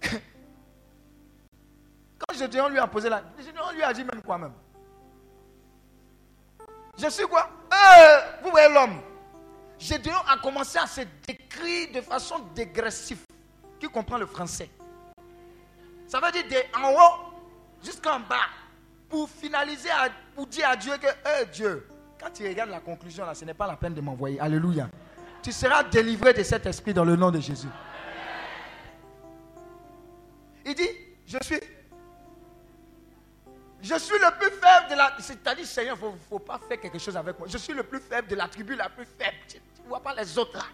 [2.18, 3.22] Quand Gédéon lui a posé la...
[3.38, 4.52] Gédéon lui a dit même quoi même
[6.98, 7.48] Je suis quoi?
[7.72, 9.00] Euh, Vous voyez l'homme.
[9.78, 13.24] Gédéon a commencé à se décrire de façon dégressive.
[13.80, 14.70] Qui comprend le français?
[16.06, 17.32] Ça veut dire de en haut
[17.82, 18.46] jusqu'en bas.
[19.12, 19.90] Pour finaliser,
[20.34, 21.86] pour dire à Dieu que, eh Dieu,
[22.18, 24.40] quand tu regardes la conclusion là, ce n'est pas la peine de m'envoyer.
[24.40, 24.88] Alléluia.
[25.42, 27.68] Tu seras délivré de cet esprit dans le nom de Jésus.
[30.64, 30.88] Il dit,
[31.26, 31.60] je suis
[33.82, 35.14] je suis le plus faible de la.
[35.18, 37.46] C'est-à-dire, Seigneur, il ne faut, pas faire quelque chose avec moi.
[37.50, 39.36] Je suis le plus faible de la tribu la plus faible.
[39.46, 40.64] Tu ne vois pas les autres là.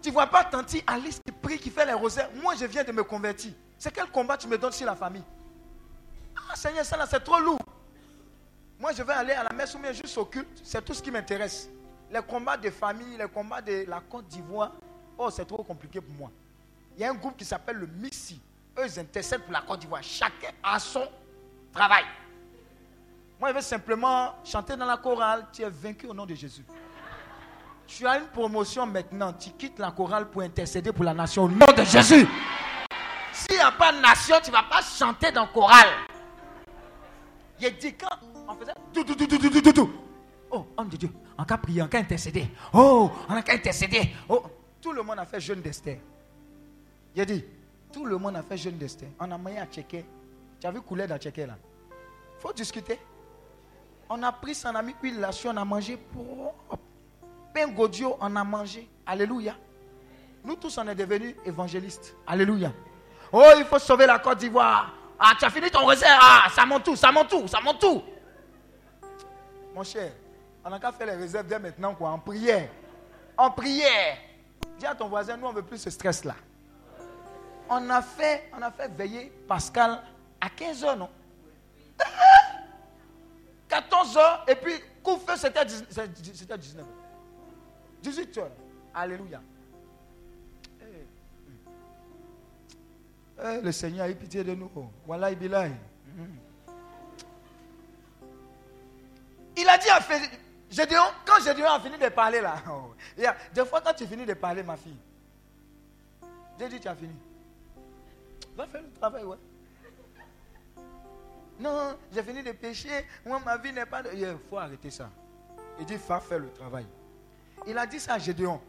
[0.00, 2.30] Tu ne vois pas Tanti Alice qui prie, qui fait les rosaires.
[2.40, 3.52] Moi, je viens de me convertir.
[3.76, 5.24] C'est quel combat tu me donnes sur la famille?
[6.50, 7.60] Ah, Seigneur, ça là, c'est trop lourd.
[8.78, 10.60] Moi, je vais aller à la messe ou bien juste au culte.
[10.62, 11.68] C'est tout ce qui m'intéresse.
[12.10, 14.72] Les combats de famille, les combats de la Côte d'Ivoire.
[15.16, 16.30] Oh, c'est trop compliqué pour moi.
[16.96, 18.40] Il y a un groupe qui s'appelle le Missi
[18.78, 20.02] eux, ils intercèdent pour la Côte d'Ivoire.
[20.02, 21.06] Chacun a son
[21.72, 22.04] travail.
[23.40, 25.46] Moi, je veux simplement chanter dans la chorale.
[25.52, 26.64] Tu es vaincu au nom de Jésus.
[27.86, 29.32] Tu as une promotion maintenant.
[29.32, 32.26] Tu quittes la chorale pour intercéder pour la nation au nom de Jésus.
[33.32, 35.88] S'il n'y a pas de nation, tu ne vas pas chanter dans la chorale.
[37.60, 38.16] Il dit quand
[38.48, 39.90] on faisait tout, tout, tout, tout, tout, tout.
[40.50, 42.48] Oh, homme de Dieu, en cas prier, en cas intercéder.
[42.72, 44.10] Oh, en cas intercéder.
[44.28, 44.42] Oh,
[44.80, 45.98] tout le monde a fait jeûne d'Esther.
[47.14, 47.44] Il a dit,
[47.92, 49.06] tout le monde a fait jeûne destin.
[49.18, 50.04] On a moyen à checker.
[50.60, 51.56] Tu as vu couler dans checker là?
[52.38, 52.98] Faut discuter.
[54.08, 56.54] On a pris son ami huile là on a mangé pour
[57.52, 58.88] pain godio, on a mangé.
[59.06, 59.54] Alléluia.
[60.44, 62.14] Nous tous, on est devenus évangélistes.
[62.26, 62.72] Alléluia.
[63.32, 64.94] Oh, il faut sauver la Côte d'Ivoire.
[65.18, 66.20] Ah, tu as fini ton réserve.
[66.20, 68.02] Ah, ça monte tout, ça monte tout, ça monte tout.
[69.74, 70.12] Mon cher,
[70.64, 72.68] on a qu'à faire les réserves dès maintenant, quoi, en prière.
[73.36, 74.16] En prière.
[74.78, 76.34] Dis à ton voisin, nous, on ne veut plus ce stress-là
[77.68, 80.02] on a fait, on a fait veiller Pascal
[80.40, 81.10] à 15 heures, non?
[83.68, 86.84] 14 heures, et puis coup-feu, c'était 19 h
[88.00, 88.50] 18 heures.
[88.94, 89.40] Alléluia.
[93.42, 94.70] Eh, le Seigneur a eu pitié de nous.
[95.06, 95.38] Voilà, il
[99.56, 100.00] Il a dit à
[100.70, 104.34] Gédéon, quand Gédéon a fini de parler là, oh, des fois quand tu finis de
[104.34, 104.98] parler, ma fille,
[106.58, 107.14] j'ai dit tu as fini.
[108.56, 109.36] Va faire le travail, ouais.
[111.60, 113.04] Non, j'ai fini de pécher.
[113.24, 114.02] Moi, ma vie n'est pas.
[114.14, 115.10] Il faut arrêter ça.
[115.80, 116.86] Il dit, va faire le travail.
[117.66, 118.60] Il a dit ça à Gédéon.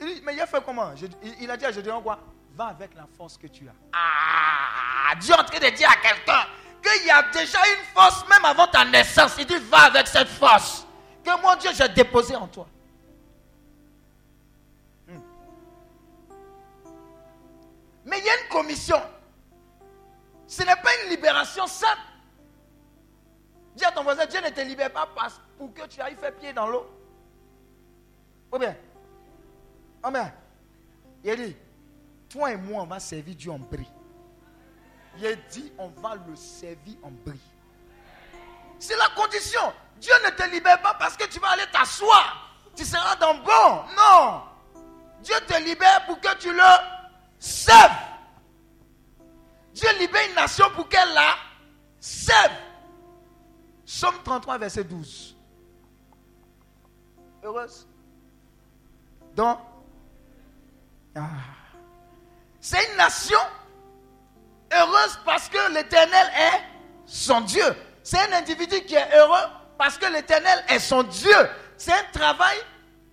[0.00, 0.92] Il dit, mais il a fait comment?
[1.40, 2.18] Il, a dit à Gédéon quoi?
[2.54, 3.72] Va avec la force que tu as.
[3.92, 6.46] Ah, Dieu est en train de dire à quelqu'un
[6.82, 9.34] qu'il y a déjà une force même avant ta naissance.
[9.38, 10.86] Il dit, va avec cette force
[11.24, 12.68] que mon Dieu, j'ai déposée en toi.
[15.08, 15.20] Hmm.
[18.04, 19.00] Mais il y a une commission.
[20.46, 22.02] Ce n'est pas une libération simple.
[23.74, 25.08] Dis à ton voisin, Dieu ne te libère pas
[25.58, 26.86] pour que tu ailles faire pied dans l'eau.
[28.52, 28.76] Ou bien,
[30.04, 30.30] Amen.
[31.24, 31.56] Il dit,
[32.34, 33.88] toi et moi, on va servir Dieu en bris.
[35.18, 37.40] Il dit, on va le servir en bris.
[38.80, 39.60] C'est la condition.
[40.00, 42.58] Dieu ne te libère pas parce que tu vas aller t'asseoir.
[42.74, 43.84] Tu seras dans bon.
[43.96, 44.42] Non.
[45.22, 46.60] Dieu te libère pour que tu le
[47.38, 47.92] serves.
[49.72, 51.36] Dieu libère une nation pour qu'elle la
[52.00, 52.52] serve.
[53.84, 55.36] Somme 33, verset 12.
[57.44, 57.86] Heureuse.
[59.36, 59.60] Donc,
[61.14, 61.53] ah.
[62.64, 63.38] C'est une nation
[64.72, 66.60] heureuse parce que l'éternel est
[67.04, 67.62] son Dieu.
[68.02, 71.36] C'est un individu qui est heureux parce que l'éternel est son Dieu.
[71.76, 72.56] C'est un travail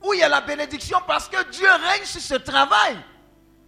[0.05, 2.95] où il y a la bénédiction parce que Dieu règne sur ce travail.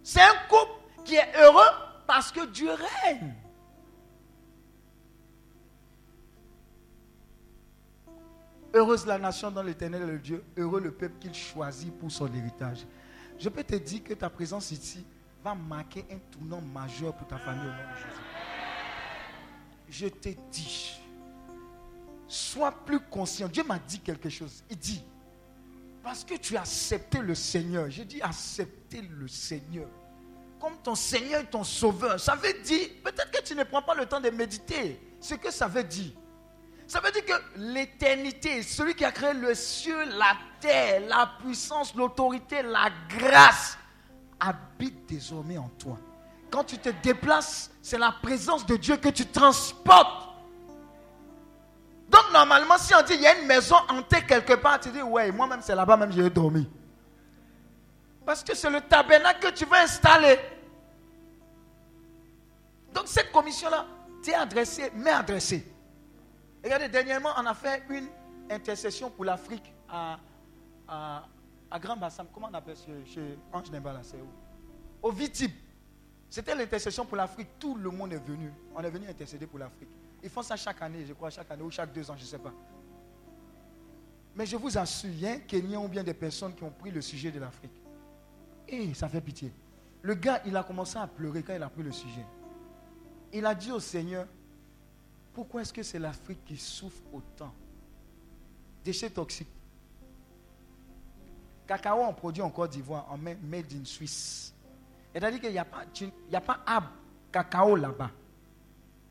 [0.02, 0.72] C'est un couple
[1.04, 1.70] qui est heureux
[2.06, 3.34] parce que Dieu règne.
[8.72, 12.32] Heureuse la nation dont l'éternel est le Dieu, heureux le peuple qu'il choisit pour son
[12.32, 12.86] héritage.
[13.38, 15.04] Je peux te dire que ta présence ici
[15.44, 18.08] va marquer un tournant majeur pour ta famille au nom de Jésus.
[19.90, 20.98] Je te dis,
[22.26, 23.46] sois plus conscient.
[23.48, 24.64] Dieu m'a dit quelque chose.
[24.70, 25.04] Il dit,
[26.02, 29.86] parce que tu as accepté le Seigneur, j'ai dit accepter le Seigneur
[30.58, 32.18] comme ton Seigneur et ton Sauveur.
[32.18, 35.50] Ça veut dire, peut-être que tu ne prends pas le temps de méditer ce que
[35.50, 36.12] ça veut dire.
[36.86, 41.94] Ça veut dire que l'éternité, celui qui a créé le ciel, la terre, la puissance,
[41.94, 43.76] l'autorité, la grâce,
[44.48, 45.98] habite désormais en toi.
[46.50, 50.28] Quand tu te déplaces, c'est la présence de Dieu que tu transportes.
[52.08, 55.02] Donc normalement, si on dit il y a une maison hantée quelque part, tu dis
[55.02, 56.68] ouais, moi-même c'est là-bas même j'ai dormi.
[58.24, 60.38] Parce que c'est le tabernacle que tu veux installer.
[62.94, 63.86] Donc cette commission-là,
[64.22, 65.66] tu es adressé, mais adressé.
[66.62, 68.08] Regardez, dernièrement, on a fait une
[68.50, 70.18] intercession pour l'Afrique à,
[71.78, 72.26] Grand Bassam.
[72.32, 74.28] Comment on appelle chez, chez Ange Nembala C'est où
[75.02, 75.50] Au Vitib.
[76.28, 77.48] C'était l'intercession pour l'Afrique.
[77.58, 78.52] Tout le monde est venu.
[78.74, 79.88] On est venu intercéder pour l'Afrique.
[80.22, 82.26] Ils font ça chaque année, je crois, chaque année ou chaque deux ans, je ne
[82.26, 82.52] sais pas.
[84.34, 87.30] Mais je vous assure, il y a bien des personnes qui ont pris le sujet
[87.30, 87.70] de l'Afrique.
[88.66, 89.52] Et ça fait pitié.
[90.02, 92.24] Le gars, il a commencé à pleurer quand il a pris le sujet.
[93.32, 94.26] Il a dit au Seigneur,
[95.32, 97.52] pourquoi est-ce que c'est l'Afrique qui souffre autant?
[98.82, 99.48] Déchets toxiques.
[101.66, 104.54] Cacao, on produit en Côte d'Ivoire, en made in Suisse.
[105.12, 106.90] C'est-à-dire qu'il n'y a pas, arbre
[107.30, 108.10] cacao là-bas.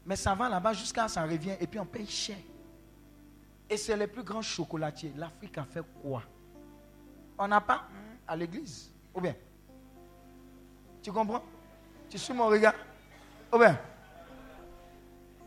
[0.05, 2.37] Mais ça va là-bas jusqu'à ça revient et puis on paye cher.
[3.69, 5.13] Et c'est les plus grands chocolatiers.
[5.15, 6.23] L'Afrique a fait quoi?
[7.37, 7.85] On n'a pas
[8.27, 8.91] à l'église.
[9.15, 9.35] Ou bien?
[11.01, 11.43] Tu comprends?
[12.09, 12.75] Tu suis mon regard?
[13.51, 13.79] Ou bien?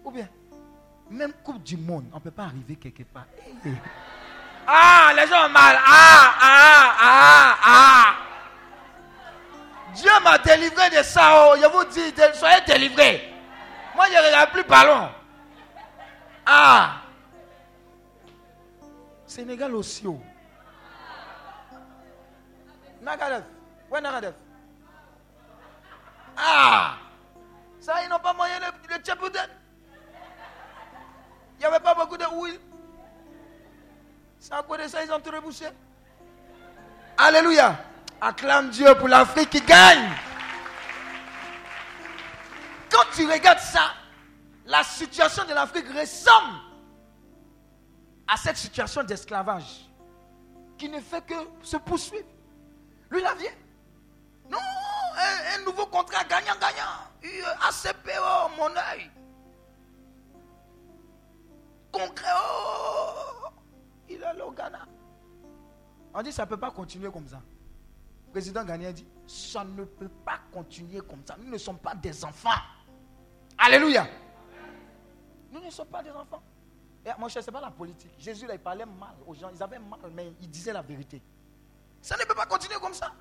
[0.05, 0.29] Ou bien?
[1.11, 3.27] Même Coupe du Monde, on ne peut pas arriver quelque part.
[4.67, 5.79] Ah, les gens ont mal.
[5.85, 8.15] Ah, ah, ah, ah.
[9.95, 11.33] Dieu m'a délivré de ça.
[11.35, 11.57] Oh.
[11.61, 13.33] Je vous dis, soyez délivrés.
[13.95, 15.09] Moi, je ne regarde plus ballon.
[16.45, 16.97] Ah.
[19.27, 20.07] Sénégal aussi.
[20.07, 20.21] Oh.
[23.03, 23.45] Nagadef.
[23.91, 24.35] Ouais, Nagadef.
[26.37, 26.95] Ah.
[27.81, 29.39] Ça, ils n'ont pas moyen de, de
[31.59, 32.61] il n'y avait pas beaucoup de huile.
[34.51, 35.67] Cause de ça ils ont tout rebouché.
[37.19, 37.79] Alléluia.
[38.21, 40.11] Acclame Dieu pour l'Afrique qui gagne.
[42.91, 43.93] Quand tu regardes ça,
[44.65, 46.59] la situation de l'Afrique ressemble
[48.27, 49.87] à cette situation d'esclavage
[50.79, 52.27] qui ne fait que se poursuivre.
[53.11, 53.51] Lui, il vient.
[54.51, 54.59] Non,
[55.59, 57.07] un, nouveau contrat gagnant-gagnant.
[57.69, 59.11] ACPO, mon œil
[61.97, 62.29] concret.
[62.35, 63.46] Oh,
[64.09, 64.87] il est allé au Ghana.
[66.15, 67.43] On dit ça ne peut pas continuer comme ça.
[68.27, 71.37] Le président Ghanéen dit ça ne peut pas continuer comme ça.
[71.39, 72.51] Nous ne sommes pas des enfants.
[73.59, 74.07] Alléluia.
[75.53, 76.43] Nous ne sommes pas des enfants.
[77.05, 78.11] Et mon cher, ce n'est pas la politique.
[78.19, 79.49] Jésus, là, il parlait mal aux gens.
[79.55, 81.23] Ils avaient mal, mais il disait la vérité.
[82.01, 83.13] Ça ne peut pas continuer comme ça.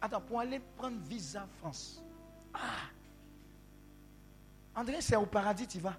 [0.00, 2.02] Attends, pour aller prendre visa France.
[2.54, 2.90] Ah,
[4.76, 5.96] André, c'est au paradis, tu vas.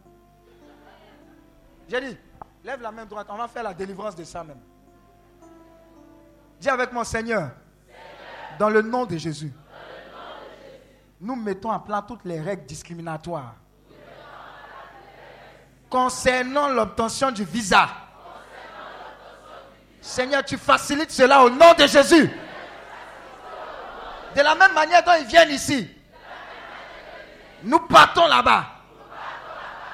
[1.89, 2.17] J'ai dit,
[2.63, 3.27] Lève la main droite.
[3.29, 4.59] On va faire la délivrance de ça même.
[6.59, 7.51] Dis avec mon Seigneur.
[8.57, 9.53] Dans le nom de Jésus.
[11.21, 13.55] Nous mettons à plat toutes les règles discriminatoires.
[15.89, 17.87] Concernant l'obtention du visa.
[20.01, 22.29] Seigneur, tu facilites cela au nom de Jésus.
[24.35, 25.89] De la même manière dont ils viennent ici.
[27.63, 28.65] Nous partons là-bas.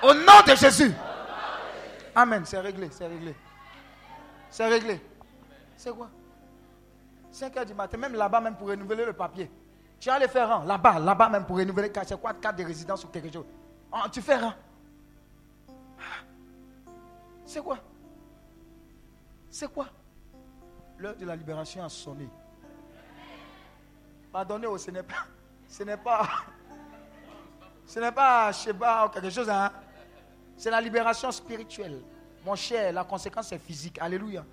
[0.04, 0.94] Au nom de Jésus.
[2.16, 2.46] Amen.
[2.46, 3.36] C'est réglé, c'est réglé.
[4.50, 5.02] C'est réglé.
[5.76, 6.10] C'est quoi?
[7.32, 9.52] 5 heures du matin, même là-bas, même pour renouveler le papier.
[10.00, 13.04] Tu vas aller faire un, là-bas, là-bas, même pour renouveler, c'est quoi, carte de résidence
[13.04, 13.46] ou quelque chose.
[13.92, 14.56] Ah, tu fais un.
[17.46, 17.78] C'est quoi?
[19.50, 19.88] C'est quoi?
[20.98, 22.30] L'heure de la libération a sonné.
[24.32, 25.28] Pardonnez, oh, ce n'est pas,
[25.68, 26.28] ce n'est pas,
[27.86, 29.72] ce n'est pas Sheba ou quelque chose, hein.
[30.58, 32.02] C'est la libération spirituelle.
[32.46, 33.98] Mon cher, la conséquence est physique.
[34.00, 34.46] Alléluia.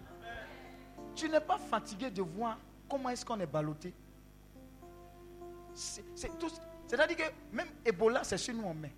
[1.14, 3.92] Tu n'es pas fatigué de voir comment est-ce qu'on est ballotté.
[5.74, 8.90] C'est-à-dire que même Ebola, c'est sur nous en main.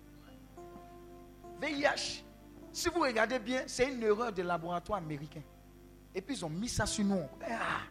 [1.61, 2.23] VIH,
[2.71, 5.41] si vous regardez bien, c'est une erreur de laboratoire américain.
[6.13, 7.23] Et puis ils ont mis ça sur nous.
[7.43, 7.81] Ah,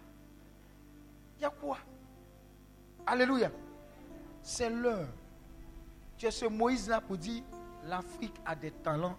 [1.38, 1.78] il y a quoi?
[3.06, 3.50] Alléluia.
[4.42, 5.08] C'est l'heure.
[6.16, 7.42] Tu es ce Moïse-là pour dire
[7.88, 9.16] l'Afrique a des talents,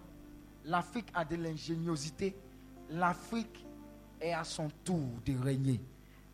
[0.64, 2.36] l'Afrique a de l'ingéniosité,
[2.90, 3.64] l'Afrique
[4.20, 5.80] est à son tour de régner.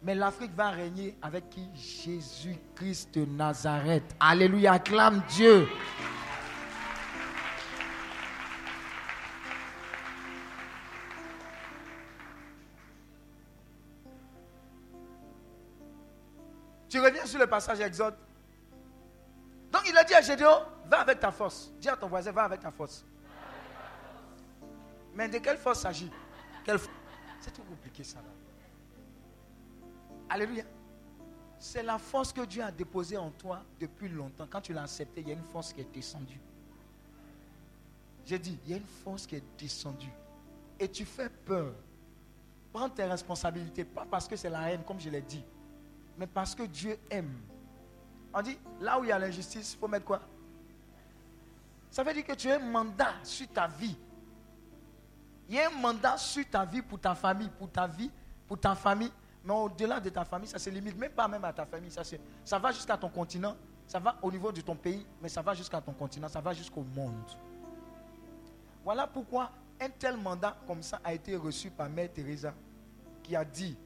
[0.02, 1.68] Mais l'Afrique va régner avec qui?
[1.74, 4.16] Jésus-Christ de Nazareth.
[4.18, 5.68] Alléluia, acclame Dieu.
[16.88, 18.16] Tu reviens sur le passage Exode.
[19.72, 21.72] Donc il a dit à Gédéon, va avec ta force.
[21.80, 23.04] Dis à ton voisin, va avec ta force.
[25.14, 26.10] Mais de quelle force s'agit
[27.40, 28.18] C'est trop compliqué ça.
[30.28, 30.64] Alléluia.
[31.58, 34.46] C'est la force que Dieu a déposée en toi depuis longtemps.
[34.50, 36.40] Quand tu l'as accepté, il y a une force qui est descendue.
[38.24, 40.12] J'ai dit, il y a une force qui est descendue.
[40.78, 41.72] Et tu fais peur.
[42.72, 45.44] Prends tes responsabilités, pas parce que c'est la haine, comme je l'ai dit
[46.18, 47.34] mais parce que Dieu aime.
[48.34, 50.20] On dit, là où il y a l'injustice, il faut mettre quoi?
[51.90, 53.96] Ça veut dire que tu as un mandat sur ta vie.
[55.48, 58.10] Il y a un mandat sur ta vie pour ta famille, pour ta vie,
[58.48, 59.12] pour ta famille.
[59.44, 61.90] Mais au-delà de ta famille, ça se limite même pas même à ta famille.
[61.90, 62.02] Ça,
[62.44, 63.56] ça va jusqu'à ton continent,
[63.86, 66.54] ça va au niveau de ton pays, mais ça va jusqu'à ton continent, ça va
[66.54, 67.30] jusqu'au monde.
[68.84, 72.54] Voilà pourquoi un tel mandat comme ça a été reçu par Mère Teresa,
[73.22, 73.76] qui a dit,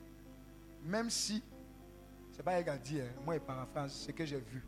[0.84, 1.42] même si
[2.46, 3.08] pas elle dit, hein.
[3.24, 4.64] moi je paraphrase ce que j'ai vu.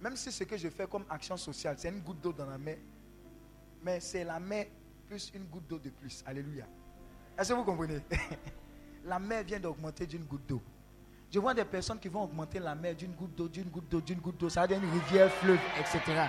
[0.00, 2.56] Même si ce que je fais comme action sociale, c'est une goutte d'eau dans la
[2.56, 2.78] mer,
[3.82, 4.66] mais c'est la mer
[5.08, 6.22] plus une goutte d'eau de plus.
[6.24, 6.64] Alléluia.
[7.36, 7.98] Est-ce que vous comprenez?
[9.04, 10.62] La mer vient d'augmenter d'une goutte d'eau.
[11.28, 14.00] Je vois des personnes qui vont augmenter la mer d'une goutte d'eau, d'une goutte d'eau,
[14.00, 14.48] d'une goutte d'eau.
[14.48, 16.28] Ça devient une rivière, fleuve, etc.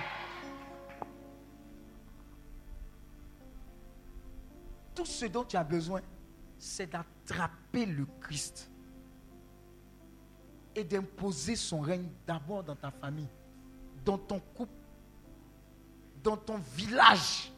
[4.96, 6.02] Tout ce dont tu as besoin,
[6.58, 8.73] c'est d'attraper le Christ
[10.76, 13.28] et d'imposer son règne d'abord dans ta famille,
[14.04, 14.72] dans ton couple,
[16.24, 17.52] dans ton village.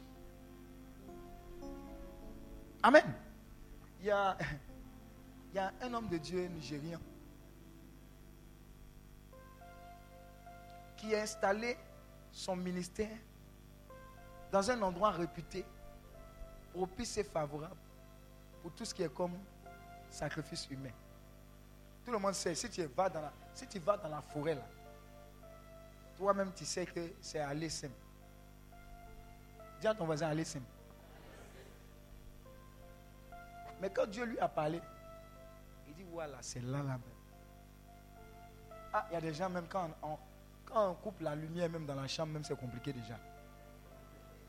[2.83, 3.13] Amen.
[3.99, 4.37] Il y a,
[5.53, 6.99] il y a un homme de Dieu nigérien
[10.97, 11.77] qui a installé
[12.31, 13.17] son ministère
[14.51, 15.65] dans un endroit réputé,
[16.73, 17.75] propice et favorable
[18.61, 19.33] pour tout ce qui est comme
[20.09, 20.91] sacrifice humain.
[22.05, 24.53] Tout le monde sait, si tu vas dans la, si tu vas dans la forêt,
[24.53, 24.61] là,
[26.15, 27.91] toi-même, tu sais que c'est à l'ESM.
[29.81, 30.61] Dis à ton voisin à l'ESM.
[33.81, 34.79] Mais quand Dieu lui a parlé,
[35.87, 36.99] il dit voilà, c'est là, là.
[38.93, 40.17] Ah, il y a des gens, même quand on,
[40.65, 43.17] quand on coupe la lumière, même dans la chambre, même c'est compliqué déjà.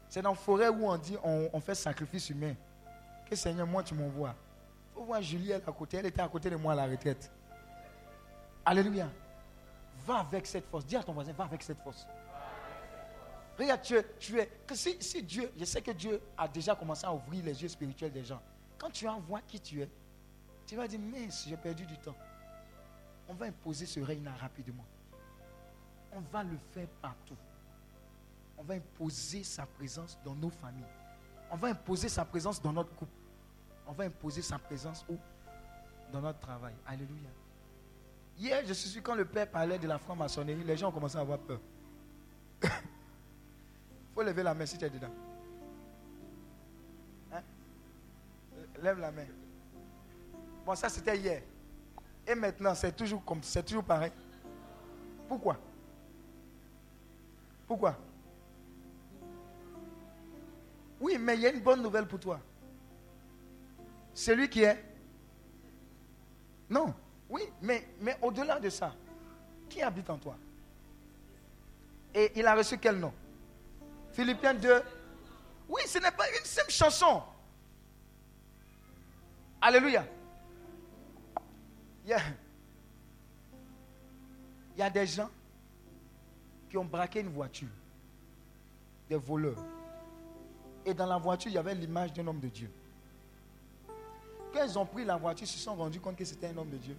[0.08, 2.54] C'est dans la forêt où on dit on, on fait sacrifice humain.
[3.28, 4.34] Que Seigneur, moi tu m'envoies.
[4.90, 5.96] Il faut voir Juliette à côté.
[5.96, 7.30] Elle était à côté de moi à la retraite.
[8.66, 9.08] Alléluia.
[10.04, 10.84] Va avec cette force.
[10.84, 12.04] Dis à ton voisin, va avec cette force.
[13.56, 17.06] Regarde, tu es, tu es si, si, Dieu, je sais que Dieu a déjà commencé
[17.06, 18.42] à ouvrir les yeux spirituels des gens.
[18.76, 19.88] Quand tu vois qui tu es,
[20.66, 22.16] tu vas dire, mince, j'ai perdu du temps.
[23.28, 24.84] On va imposer ce règne-là rapidement.
[26.12, 27.36] On va le faire partout.
[28.58, 30.84] On va imposer sa présence dans nos familles.
[31.50, 33.12] On va imposer sa présence dans notre couple.
[33.86, 35.16] On va imposer sa présence où?
[36.12, 36.74] Dans notre travail.
[36.86, 37.30] Alléluia.
[38.38, 41.16] Hier, je suis sûr, quand le père parlait de la franc-maçonnerie, les gens ont commencé
[41.16, 41.58] à avoir peur.
[42.62, 42.68] Il
[44.14, 45.10] faut lever la main si tu es dedans.
[47.32, 47.42] Hein?
[48.82, 49.26] Lève la main.
[50.64, 51.42] Bon, ça c'était hier.
[52.26, 54.12] Et maintenant, c'est toujours comme c'est toujours pareil.
[55.28, 55.56] Pourquoi?
[57.66, 57.96] Pourquoi?
[61.00, 62.40] Oui, mais il y a une bonne nouvelle pour toi.
[64.12, 64.82] Celui qui est?
[66.68, 66.94] Non.
[67.28, 67.86] Oui, mais,
[68.22, 68.94] au-delà de ça,
[69.68, 70.36] qui habite en toi?
[72.14, 73.12] Et il a reçu quel nom?
[74.12, 74.82] Philippiens 2.
[75.68, 77.22] Oui, ce n'est pas une simple chanson.
[79.60, 80.06] Alléluia.
[82.06, 82.16] Il
[84.76, 85.30] il y a des gens
[86.68, 87.68] qui ont braqué une voiture,
[89.08, 89.64] des voleurs.
[90.84, 92.70] Et dans la voiture, il y avait l'image d'un homme de Dieu.
[94.52, 96.68] Quand ils ont pris la voiture, ils se sont rendus compte que c'était un homme
[96.68, 96.96] de Dieu.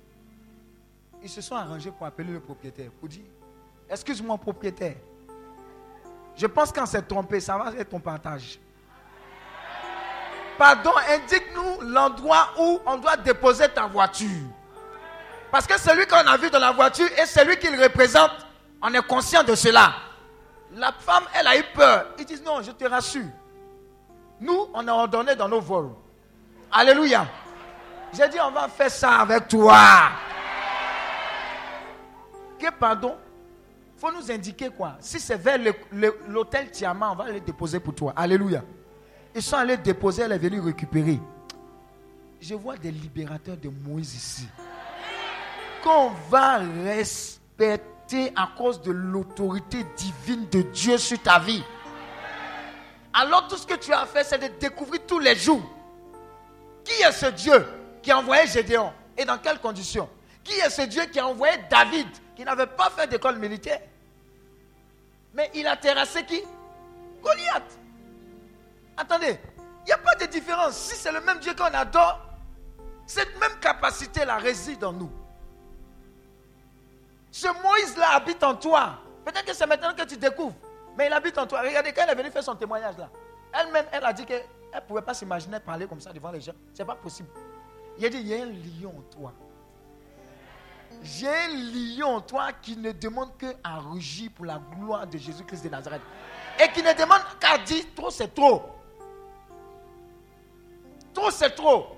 [1.22, 3.26] Ils se sont arrangés pour appeler le propriétaire, pour dire,
[3.90, 4.96] excuse-moi propriétaire,
[6.36, 8.60] je pense qu'on s'est trompé, ça va être ton partage.
[10.58, 14.46] Pardon, indique-nous l'endroit où on doit déposer ta voiture.
[15.52, 18.32] Parce que celui qu'on a vu dans la voiture et celui qu'il représente,
[18.82, 19.94] on est conscient de cela.
[20.76, 22.08] La femme, elle a eu peur.
[22.20, 23.26] Ils disent non, je te rassure.
[24.40, 25.92] Nous, on a ordonné dans nos vols.
[26.72, 27.26] Alléluia.
[28.14, 30.10] J'ai dit, on va faire ça avec toi.
[32.60, 33.16] Que pardon
[33.96, 34.98] Il faut nous indiquer quoi?
[35.00, 35.60] Si c'est vers
[36.28, 38.14] l'hôtel Tiama, on va aller déposer pour toi.
[38.16, 38.64] Alléluia.
[39.36, 41.20] Ils sont allés déposer, elle est venue récupérer.
[42.40, 44.48] Je vois des libérateurs de Moïse ici.
[45.84, 51.64] Qu'on va respecter à cause de l'autorité divine de Dieu sur ta vie.
[53.14, 55.62] Alors tout ce que tu as fait, c'est de découvrir tous les jours
[56.84, 57.66] qui est ce Dieu
[58.02, 58.94] qui a envoyé Gédéon?
[59.18, 60.08] Et dans quelles conditions?
[60.44, 62.08] Qui est ce Dieu qui a envoyé David?
[62.38, 63.82] Qui n'avait pas fait d'école militaire
[65.34, 66.40] Mais il a terrassé qui?
[67.24, 67.80] Goliath.
[68.96, 70.76] Attendez, il n'y a pas de différence.
[70.78, 72.22] Si c'est le même Dieu qu'on adore,
[73.08, 75.12] cette même capacité-là réside en nous.
[77.32, 79.00] Ce Moïse-là habite en toi.
[79.26, 80.56] Peut-être que c'est maintenant que tu découvres.
[80.96, 81.62] Mais il habite en toi.
[81.62, 83.10] Regardez, quand elle est venue faire son témoignage là,
[83.52, 86.54] elle-même, elle a dit qu'elle ne pouvait pas s'imaginer parler comme ça devant les gens.
[86.72, 87.30] Ce n'est pas possible.
[87.98, 89.34] Il a dit, il y a un lion en toi.
[91.04, 91.48] J'ai un
[91.98, 96.02] lion toi qui ne demande qu'à rugir pour la gloire de Jésus-Christ de Nazareth.
[96.60, 98.64] Et qui ne demande qu'à dire, trop c'est trop.
[101.14, 101.98] Trop c'est trop.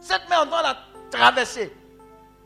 [0.00, 0.76] Cette main, on doit la
[1.10, 1.76] traverser.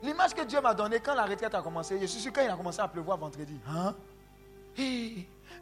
[0.03, 2.51] L'image que Dieu m'a donnée quand la retraite a commencé, je suis sûr quand il
[2.51, 3.59] a commencé à pleuvoir vendredi.
[3.69, 3.95] Hein?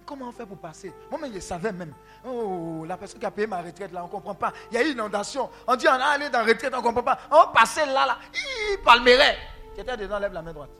[0.04, 0.92] comment on fait pour passer?
[1.10, 1.94] Moi-même, je savais même.
[2.26, 4.52] Oh, la personne qui a payé ma retraite là, on ne comprend pas.
[4.70, 5.48] Il y a eu une inondation.
[5.66, 7.18] On dit on a allé dans la retraite, on ne comprend pas.
[7.30, 8.18] On passait là, là.
[8.34, 9.38] Hi, palmerait.
[9.80, 10.70] Étais dedans, lève la main droite.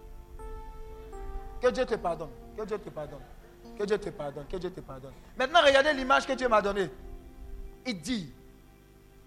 [1.61, 2.30] Que Dieu te pardonne.
[2.57, 3.22] Que Dieu te pardonne.
[3.78, 4.47] Que Dieu te pardonne.
[4.47, 5.12] Que Dieu te pardonne.
[5.36, 6.90] Maintenant, regardez l'image que Dieu m'a donnée.
[7.86, 8.32] Il dit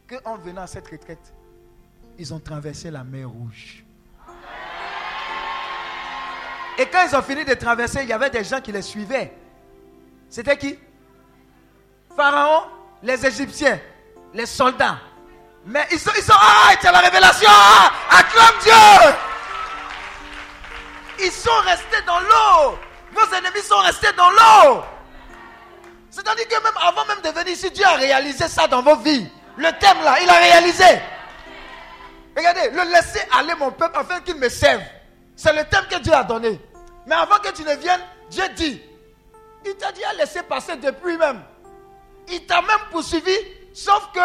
[0.08, 1.34] qu'en venant à cette retraite,
[2.18, 3.84] ils ont traversé la mer rouge.
[6.78, 9.34] Et quand ils ont fini de traverser, il y avait des gens qui les suivaient.
[10.30, 10.78] C'était qui?
[12.16, 12.68] Pharaon,
[13.02, 13.80] les Égyptiens,
[14.34, 15.00] les soldats.
[15.66, 19.18] Mais ils sont, ils sont, ah, c'est la révélation, ah, acclame Dieu.
[21.20, 22.78] Ils sont restés dans l'eau.
[23.14, 24.84] Vos ennemis sont restés dans l'eau.
[26.10, 29.28] C'est-à-dire que même avant même de venir ici, Dieu a réalisé ça dans vos vies.
[29.58, 31.02] Le thème là, il a réalisé.
[32.36, 34.82] Regardez, le laisser aller mon peuple afin qu'il me serve.
[35.36, 36.60] C'est le thème que Dieu a donné.
[37.06, 38.82] Mais avant que tu ne viennes, Dieu dit,
[39.66, 41.42] il t'a dit à laisser passer depuis même.
[42.30, 43.36] Il t'a même poursuivi,
[43.74, 44.20] sauf que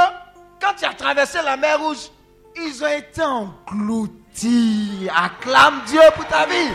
[0.60, 2.10] quand tu as traversé la mer rouge,
[2.56, 4.21] ils ont été engloutis.
[4.34, 6.72] Acclame Dieu pour ta vie.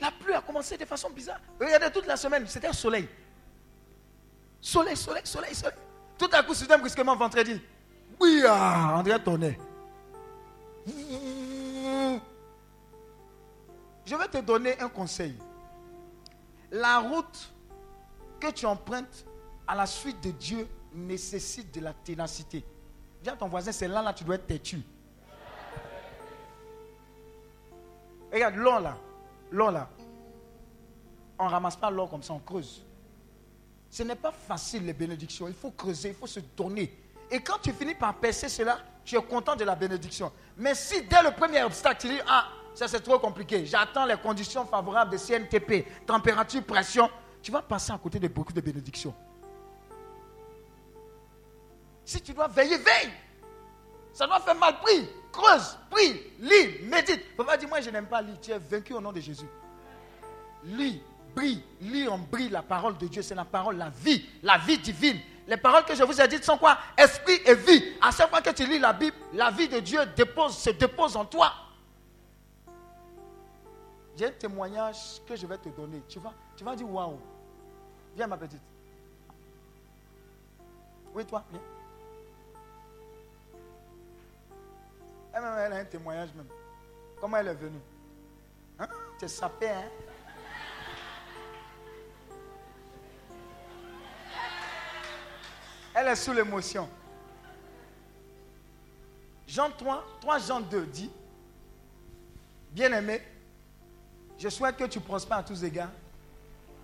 [0.00, 1.40] La pluie a commencé de façon bizarre.
[1.60, 3.08] Regardez toute la semaine, c'était un soleil.
[4.60, 5.78] Soleil, soleil, soleil, soleil.
[6.18, 7.60] Tout à coup, soudain, brusquement, vendredi.
[8.20, 9.58] Oui, ah, André Tonnet.
[14.04, 15.36] Je vais te donner un conseil.
[16.70, 17.52] La route
[18.40, 19.24] que tu empruntes
[19.66, 22.64] à la suite de Dieu nécessite de la ténacité.
[23.22, 24.82] Dis à ton voisin, c'est là, là, tu dois être têtu.
[28.32, 28.96] Regarde, l'or là,
[29.50, 29.88] l'or là,
[31.38, 32.84] on ne ramasse pas l'or comme ça, on creuse.
[33.90, 36.92] Ce n'est pas facile les bénédictions, il faut creuser, il faut se donner.
[37.30, 40.32] Et quand tu finis par percer cela, tu es content de la bénédiction.
[40.56, 44.16] Mais si dès le premier obstacle, tu dis, ah, ça c'est trop compliqué, j'attends les
[44.16, 47.08] conditions favorables de CNTP, température, pression,
[47.40, 49.14] tu vas passer à côté de beaucoup de bénédictions.
[52.04, 53.12] Si tu dois veiller, veille.
[54.12, 57.36] Ça doit faire mal, prie, creuse, prie, lis, médite.
[57.36, 59.48] Papa dit, moi je n'aime pas lire, tu es vaincu au nom de Jésus.
[60.64, 61.02] Lis,
[61.34, 63.22] brille, lis, on brille la parole de Dieu.
[63.22, 65.20] C'est la parole, la vie, la vie divine.
[65.46, 66.78] Les paroles que je vous ai dites sont quoi?
[66.96, 67.82] Esprit et vie.
[68.00, 70.00] À chaque fois que tu lis la Bible, la vie de Dieu
[70.50, 71.52] se dépose en toi.
[74.16, 76.02] J'ai un témoignage que je vais te donner.
[76.08, 77.18] Tu vas, tu vas dire waouh.
[78.14, 78.62] Viens, ma petite.
[81.12, 81.60] Oui, toi, viens.
[85.34, 86.48] Elle, elle a un témoignage même.
[87.20, 87.80] Comment elle est venue?
[88.78, 88.88] Hein?
[89.18, 89.88] Tu es sapé, hein?
[95.94, 96.88] Elle est sous l'émotion.
[99.46, 101.10] Jean 3, 3 Jean 2 dit,
[102.70, 103.22] bien-aimé,
[104.36, 105.92] je souhaite que tu prospères à tous égards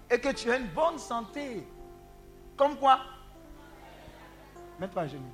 [0.08, 1.66] et que tu aies une bonne santé.
[2.56, 3.00] Comme quoi?
[4.78, 5.32] Mets-toi à genoux.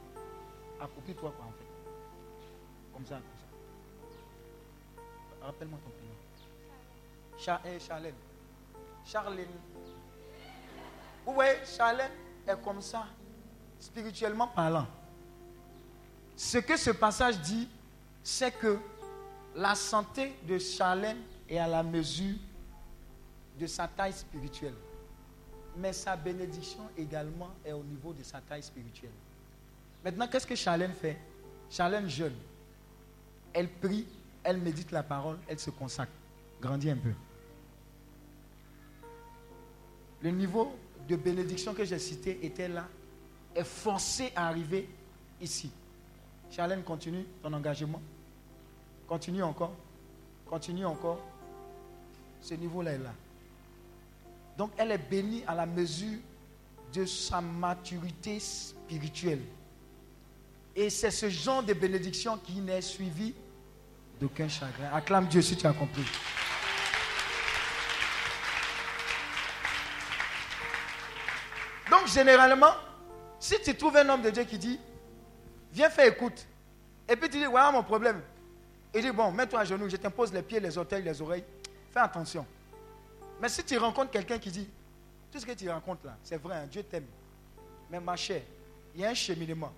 [0.81, 1.46] Accroupis-toi quoi.
[2.97, 3.23] Comme ça, comme
[5.39, 5.47] ça.
[5.47, 6.15] Rappelle-moi ton prénom.
[7.37, 8.15] Cha eh, Charlène.
[9.05, 9.47] Charlène.
[11.27, 12.11] Vous voyez, Charlène
[12.49, 13.07] est comme ça
[13.79, 14.87] spirituellement parlant.
[16.37, 17.69] Ce que ce passage dit,
[18.23, 18.79] c'est que
[19.55, 21.19] la santé de Charlène
[21.51, 22.37] est à la mesure
[23.61, 24.75] de sa taille spirituelle.
[25.77, 29.13] Mais sa bénédiction également est au niveau de sa taille spirituelle.
[30.03, 31.19] Maintenant, qu'est-ce que Charlène fait?
[31.69, 32.37] Charlène jeune.
[33.57, 34.07] Elle prie,
[34.45, 36.13] elle médite la parole, elle se consacre.
[36.61, 37.13] Grandit un peu.
[40.21, 40.77] Le niveau
[41.09, 42.87] de bénédiction que j'ai cité était là
[43.55, 44.87] est forcé à arriver
[45.41, 45.71] ici.
[46.51, 48.03] Charlène, continue ton engagement.
[49.09, 49.73] Continue encore.
[50.45, 51.21] Continue encore.
[52.43, 53.15] Ce niveau-là est là.
[54.59, 56.19] Donc elle est bénie à la mesure
[56.93, 59.41] de sa maturité spirituelle.
[60.75, 63.33] Et c'est ce genre de bénédiction qui n'est suivi
[64.21, 64.91] d'aucun chagrin.
[64.93, 66.07] Acclame Dieu si tu as compris.
[71.91, 72.75] Donc généralement,
[73.39, 74.81] si tu trouves un homme de Dieu qui dit,
[75.73, 76.47] viens faire écoute,
[77.09, 78.21] et puis tu dis, voilà mon problème.
[78.95, 81.45] Il dit, bon, mets-toi à genoux, je t'impose les pieds, les orteils, les oreilles.
[81.93, 82.47] Fais attention.
[83.41, 84.69] Mais si tu rencontres quelqu'un qui dit,
[85.31, 87.07] tout ce que tu rencontres là, c'est vrai, hein, Dieu t'aime.
[87.91, 88.43] Mais ma chère,
[88.95, 89.73] il y a un cheminement.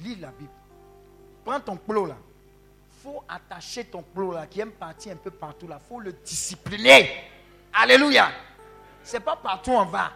[0.00, 0.50] Lis la Bible.
[1.44, 2.16] Prends ton plot là.
[3.04, 5.78] Faut attacher ton plot là, qui aime partir un peu partout là.
[5.78, 7.10] Il faut le discipliner.
[7.70, 8.30] Alléluia.
[9.02, 10.10] C'est pas partout on va.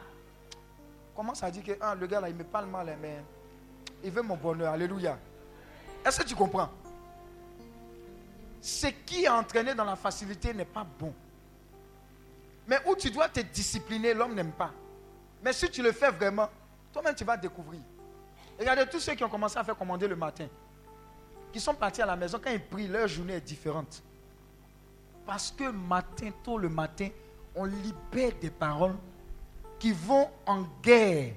[1.15, 3.23] Comment ça dit que ah, le gars là, il me parle mal, hein, mais
[4.03, 4.73] il veut mon bonheur.
[4.73, 5.19] Alléluia.
[6.03, 6.71] Est-ce que tu comprends?
[8.63, 11.13] Ce qui est entraîné dans la facilité n'est pas bon.
[12.67, 14.73] Mais où tu dois te discipliner, l'homme n'aime pas.
[15.43, 16.49] Mais si tu le fais vraiment,
[16.91, 17.81] toi-même tu vas découvrir.
[18.59, 20.49] Regardez tous ceux qui ont commencé à faire commander le matin,
[21.53, 24.03] qui sont partis à la maison, quand ils prient, leur journée est différente.
[25.27, 27.09] Parce que matin, tôt le matin,
[27.55, 28.97] on libère des paroles
[29.79, 31.35] qui vont en guerre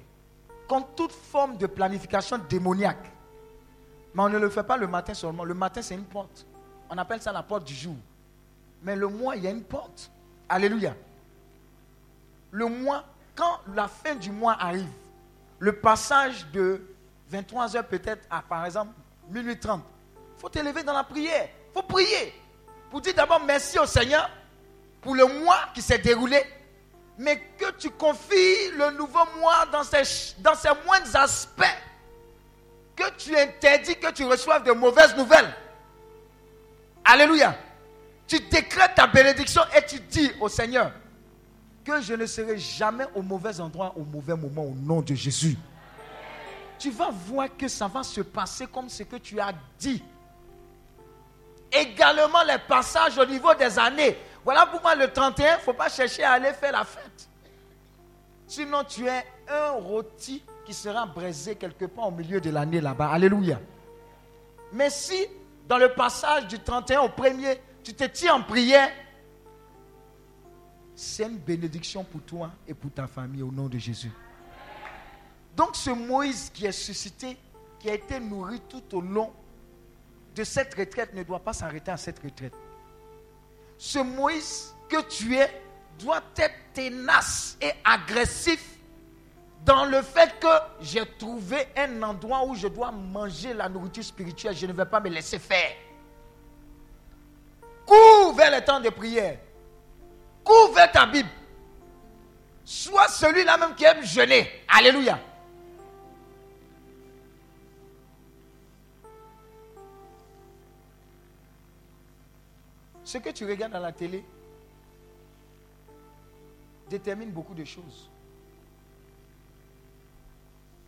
[0.68, 3.10] contre toute forme de planification démoniaque.
[4.14, 5.44] Mais on ne le fait pas le matin seulement.
[5.44, 6.46] Le matin, c'est une porte.
[6.90, 7.96] On appelle ça la porte du jour.
[8.82, 10.10] Mais le mois, il y a une porte.
[10.48, 10.94] Alléluia.
[12.50, 13.04] Le mois,
[13.34, 14.88] quand la fin du mois arrive,
[15.58, 16.82] le passage de
[17.30, 18.92] 23 heures peut-être à, par exemple,
[19.30, 20.01] minuit 30, il
[20.42, 21.48] faut t'élever dans la prière.
[21.70, 22.34] Il faut prier.
[22.90, 24.28] Pour dire d'abord merci au Seigneur
[25.00, 26.42] pour le mois qui s'est déroulé
[27.18, 31.62] mais que tu confies le nouveau mois dans ses, dans ses moindres aspects.
[32.96, 35.54] Que tu interdis que tu reçoives de mauvaises nouvelles.
[37.04, 37.56] Alléluia.
[38.26, 40.90] Tu décrètes ta bénédiction et tu dis au Seigneur
[41.84, 45.56] que je ne serai jamais au mauvais endroit au mauvais moment au nom de Jésus.
[46.78, 50.02] Tu vas voir que ça va se passer comme ce que tu as dit.
[51.72, 54.16] Également les passages au niveau des années.
[54.44, 57.28] Voilà pourquoi le 31, il ne faut pas chercher à aller faire la fête.
[58.46, 63.10] Sinon, tu es un rôti qui sera brisé quelque part au milieu de l'année là-bas.
[63.10, 63.58] Alléluia.
[64.72, 65.26] Mais si,
[65.68, 68.90] dans le passage du 31 au 1er, tu te tiens en prière,
[70.94, 74.12] c'est une bénédiction pour toi et pour ta famille au nom de Jésus.
[75.56, 77.36] Donc ce Moïse qui est suscité,
[77.78, 79.32] qui a été nourri tout au long
[80.34, 82.54] de cette retraite, ne doit pas s'arrêter à cette retraite
[83.82, 85.50] ce Moïse que tu es
[85.98, 88.64] doit être tenace et agressif
[89.64, 90.46] dans le fait que
[90.80, 94.54] j'ai trouvé un endroit où je dois manger la nourriture spirituelle.
[94.56, 95.72] Je ne vais pas me laisser faire.
[97.84, 99.38] Cours vers le temps de prière.
[100.44, 101.28] Cours vers ta Bible.
[102.64, 104.48] Sois celui-là même qui aime jeûner.
[104.68, 105.18] Alléluia.
[113.04, 114.24] Ce que tu regardes à la télé,
[116.88, 118.10] détermine beaucoup de choses.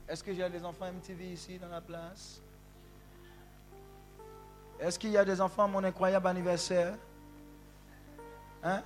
[0.09, 2.41] Est-ce que j'ai des enfants MTV ici dans la place?
[4.79, 6.95] Est-ce qu'il y a des enfants à mon incroyable anniversaire?
[8.63, 8.83] Hein?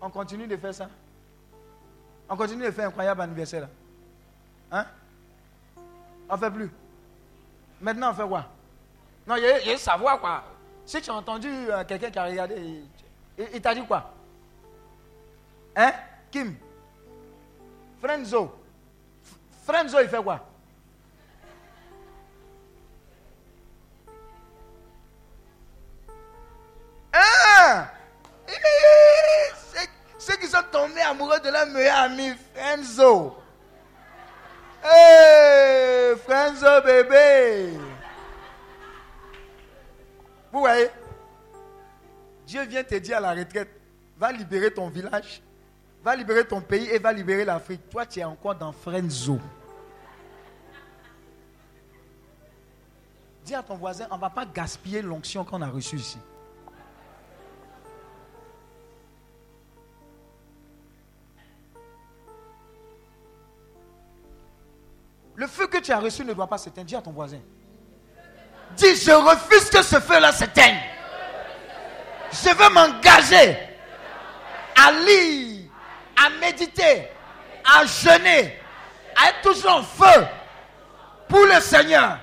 [0.00, 0.88] On continue de faire ça.
[2.28, 3.68] On continue de faire incroyable anniversaire là.
[4.72, 4.86] Hein?
[6.28, 6.70] On fait plus.
[7.80, 8.46] Maintenant, on fait quoi?
[9.26, 10.44] Non, il y, a savoir quoi.
[10.86, 12.84] Si tu as entendu euh, quelqu'un qui a regardé,
[13.36, 14.14] il, t'a dit quoi?
[15.74, 15.92] Hein?
[16.30, 16.56] Kim
[18.00, 18.54] Frenzo.
[19.64, 20.46] Frenzo, il fait quoi?
[27.12, 27.88] Hein?
[30.18, 33.36] Ceux qui sont tombés amoureux de leur meilleur ami, Frenzo.
[34.84, 37.95] Hey, Frenzo bébé.
[40.56, 40.88] Vous voyez
[42.46, 43.68] Dieu vient te dire à la retraite,
[44.16, 45.42] va libérer ton village,
[46.02, 47.90] va libérer ton pays et va libérer l'Afrique.
[47.90, 49.38] Toi, tu es encore dans Frenzo.
[53.44, 56.18] Dis à ton voisin, on ne va pas gaspiller l'onction qu'on a reçue ici.
[65.34, 66.86] Le feu que tu as reçu ne doit pas s'éteindre.
[66.86, 67.40] Dis à ton voisin.
[68.76, 70.80] Dis, je refuse que ce feu-là s'éteigne.
[72.30, 73.56] Je veux m'engager
[74.76, 75.70] à lire,
[76.16, 77.08] à méditer,
[77.64, 78.58] à jeûner,
[79.16, 80.26] à être toujours en feu
[81.28, 82.18] pour le Seigneur.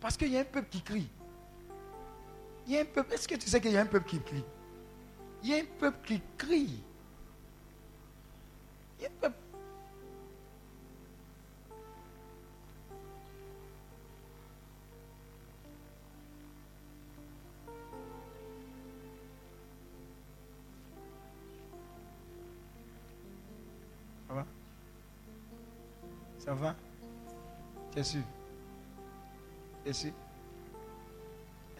[0.00, 1.08] Parce qu'il y a un peuple qui crie.
[2.66, 3.12] Il y a un peuple.
[3.12, 4.44] Est-ce que tu sais qu'il y a un peuple qui crie?
[5.42, 6.80] Il y a un peuple qui crie.
[8.98, 9.39] Il y a un peuple.
[26.50, 26.74] Ça va?
[27.92, 28.22] T'es sûr?
[29.84, 30.10] T'es sûr?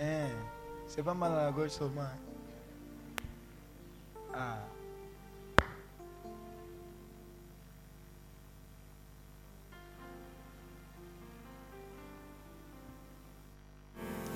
[0.01, 0.29] Hein?
[0.87, 2.03] C'est pas mal à la gauche seulement.
[2.03, 2.17] Hein?
[4.33, 4.59] Ah.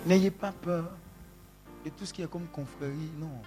[0.05, 0.91] N'ayez pas peur
[1.85, 3.12] de tout ce qui est comme confrérie.
[3.20, 3.41] Non.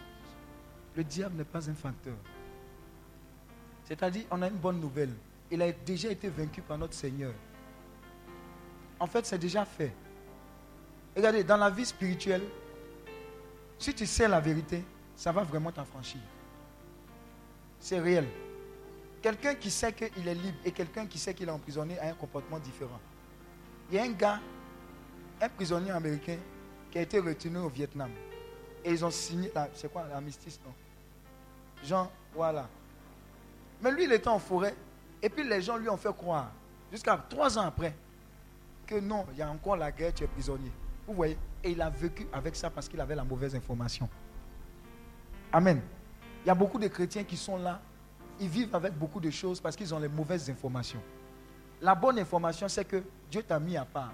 [0.96, 2.16] Le diable n'est pas un facteur.
[3.84, 5.14] C'est-à-dire, on a une bonne nouvelle.
[5.50, 7.34] Il a déjà été vaincu par notre Seigneur.
[9.00, 9.94] En fait, c'est déjà fait.
[11.16, 12.44] Regardez, dans la vie spirituelle,
[13.80, 14.84] si tu sais la vérité,
[15.16, 16.22] ça va vraiment t'affranchir.
[17.80, 18.28] C'est réel.
[19.22, 22.14] Quelqu'un qui sait qu'il est libre et quelqu'un qui sait qu'il est emprisonné a un
[22.14, 23.00] comportement différent.
[23.90, 24.40] Il y a un gars,
[25.42, 26.38] un prisonnier américain,
[26.92, 28.12] qui a été retenu au Vietnam.
[28.84, 30.74] Et ils ont signé, c'est quoi, l'armistice, non?
[31.84, 32.68] Jean, voilà.
[33.82, 34.76] Mais lui, il était en forêt.
[35.22, 36.52] Et puis les gens lui ont fait croire,
[36.92, 37.96] jusqu'à trois ans après,
[38.86, 40.72] que non, il y a encore la guerre, tu es prisonnier.
[41.08, 41.38] Vous voyez?
[41.64, 44.08] Et il a vécu avec ça parce qu'il avait la mauvaise information.
[45.52, 45.82] Amen.
[46.44, 47.82] Il y a beaucoup de chrétiens qui sont là.
[48.40, 51.02] Ils vivent avec beaucoup de choses parce qu'ils ont les mauvaises informations.
[51.82, 54.14] La bonne information, c'est que Dieu t'a mis à part.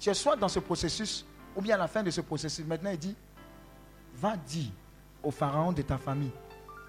[0.00, 1.24] Tu es soit dans ce processus,
[1.54, 2.64] ou bien à la fin de ce processus.
[2.64, 3.16] Maintenant, il dit,
[4.14, 4.70] va dire
[5.22, 6.32] au pharaon de ta famille,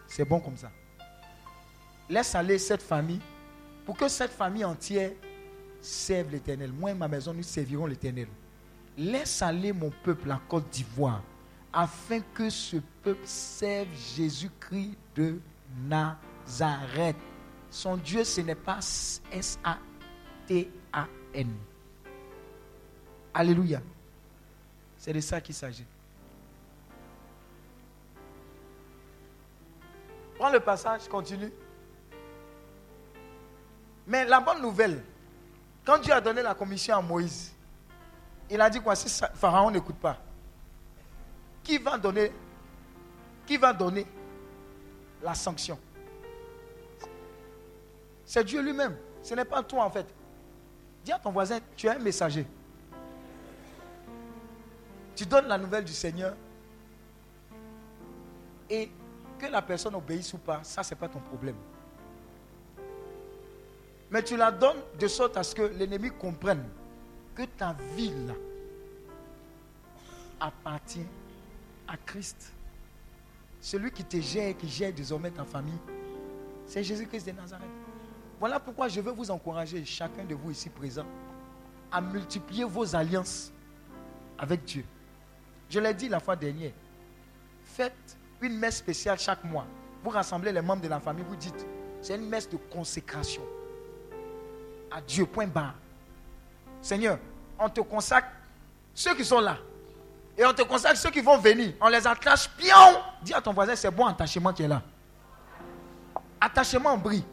[0.07, 0.71] c'est bon comme ça.
[2.09, 3.21] Laisse aller cette famille
[3.85, 5.11] pour que cette famille entière
[5.81, 6.71] serve l'éternel.
[6.71, 8.27] Moi et ma maison, nous servirons l'éternel.
[8.97, 11.23] Laisse aller mon peuple, la Côte d'Ivoire,
[11.71, 15.39] afin que ce peuple serve Jésus-Christ de
[15.87, 17.15] Nazareth.
[17.69, 18.79] Son Dieu, ce n'est pas
[19.31, 19.79] S-A-T-A-N.
[23.33, 23.81] Alléluia.
[24.97, 25.85] C'est de ça qu'il s'agit.
[30.35, 31.51] Prends le passage, continue.
[34.09, 35.03] Mais la bonne nouvelle,
[35.85, 37.53] quand Dieu a donné la commission à Moïse,
[38.49, 40.17] il a dit quoi Si Pharaon n'écoute pas,
[41.63, 42.31] qui va donner,
[43.45, 44.07] qui va donner
[45.21, 45.77] la sanction?
[48.25, 48.97] C'est Dieu lui-même.
[49.21, 50.07] Ce n'est pas toi en fait.
[51.05, 52.47] Dis à ton voisin, tu es un messager.
[55.15, 56.35] Tu donnes la nouvelle du Seigneur
[58.67, 58.91] et
[59.37, 61.55] que la personne obéisse ou pas, ça, ce n'est pas ton problème.
[64.11, 66.63] Mais tu la donnes de sorte à ce que l'ennemi comprenne
[67.35, 68.33] que ta vie là
[70.39, 71.05] appartient
[71.87, 72.53] à Christ.
[73.61, 75.79] Celui qui te gère, qui gère désormais ta famille,
[76.65, 77.67] c'est Jésus-Christ de Nazareth.
[78.39, 81.05] Voilà pourquoi je veux vous encourager, chacun de vous ici présent,
[81.91, 83.51] à multiplier vos alliances
[84.37, 84.85] avec Dieu.
[85.69, 86.71] Je l'ai dit la fois dernière.
[87.63, 89.65] Faites une messe spéciale chaque mois.
[90.03, 91.65] Vous rassemblez les membres de la famille, vous dites,
[92.01, 93.41] c'est une messe de consécration
[94.91, 95.75] à Dieu, point barre.
[96.81, 97.19] Seigneur,
[97.57, 98.29] on te consacre
[98.93, 99.57] ceux qui sont là.
[100.37, 101.73] Et on te consacre ceux qui vont venir.
[101.81, 102.75] On les attache bien.
[103.21, 104.81] Dis à ton voisin, c'est bon attachement qui est là.
[106.39, 107.23] Attachement en bris.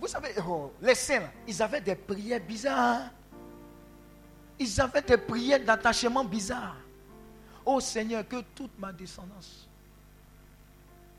[0.00, 3.10] Vous savez, oh, les saints, ils avaient des prières bizarres.
[4.60, 6.76] Ils avaient des prières d'attachement bizarres.
[7.64, 9.68] Oh Seigneur, que toute ma descendance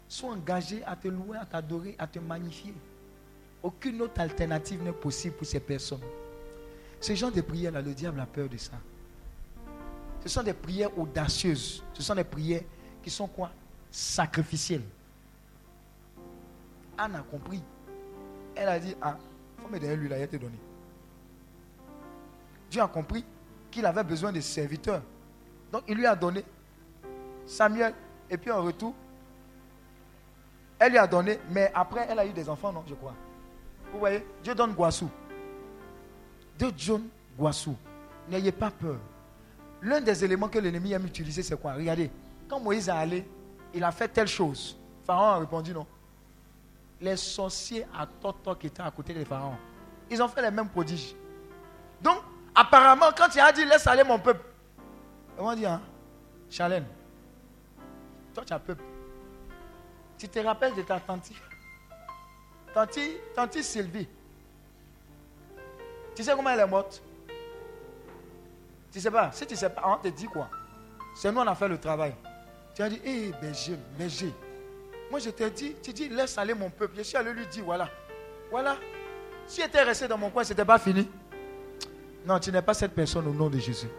[0.08, 2.74] soit engagée à te louer, à t'adorer, à te magnifier.
[3.62, 6.02] Aucune autre alternative n'est possible pour ces personnes.
[7.00, 8.74] Ce genre de prières-là, le diable a peur de ça.
[10.22, 11.84] Ce sont des prières audacieuses.
[11.94, 12.64] Ce sont des prières
[13.02, 13.52] qui sont quoi?
[13.92, 14.84] Sacrificielles.
[16.98, 17.62] Anne a compris.
[18.56, 19.18] Elle a dit, ah,
[19.58, 20.58] il faut me donner lui, là, il a été donné.
[22.70, 23.26] Dieu a compris
[23.72, 25.02] qu'il avait besoin de serviteurs.
[25.72, 26.44] Donc il lui a donné
[27.46, 27.94] Samuel.
[28.30, 28.94] Et puis en retour,
[30.78, 33.14] elle lui a donné, mais après elle a eu des enfants, non, je crois.
[33.92, 35.10] Vous voyez, Dieu donne Guassou.
[36.58, 37.76] Dieu donne Guassou.
[38.30, 38.98] N'ayez pas peur.
[39.82, 41.74] L'un des éléments que l'ennemi aime utiliser, c'est quoi?
[41.74, 42.12] Regardez,
[42.48, 43.28] quand Moïse est allé,
[43.74, 44.78] il a fait telle chose.
[45.06, 45.88] Pharaon a répondu non?
[47.02, 49.56] Les sorciers à Toto qui étaient à côté de Pharaon,
[50.10, 51.16] ils ont fait les mêmes prodiges.
[52.02, 52.18] Donc,
[52.54, 54.46] apparemment, quand il a dit laisse aller mon peuple,
[55.38, 55.82] vont dire, hein,
[56.50, 56.86] Chalène,
[58.34, 58.84] toi tu as peuple.
[60.18, 61.32] Tu te rappelles de ta tante
[62.74, 63.00] Tante,
[63.36, 64.08] tante Sylvie.
[66.16, 67.02] Tu sais comment elle est morte?
[68.92, 69.32] Tu sais pas.
[69.32, 70.50] Si tu sais pas, on te dit quoi?
[71.16, 72.16] C'est nous, on a fait le travail.
[72.76, 74.34] Tu as dit, hé, eh, berger, berger.
[75.10, 76.96] Moi, je t'ai dit, tu dis, laisse aller mon peuple.
[76.98, 77.90] Je suis allé lui dire, voilà.
[78.52, 78.78] Voilà.
[79.48, 81.10] Si était resté dans mon coin, ce n'était pas fini.
[82.26, 83.90] Non, tu n'es pas cette personne au nom de Jésus.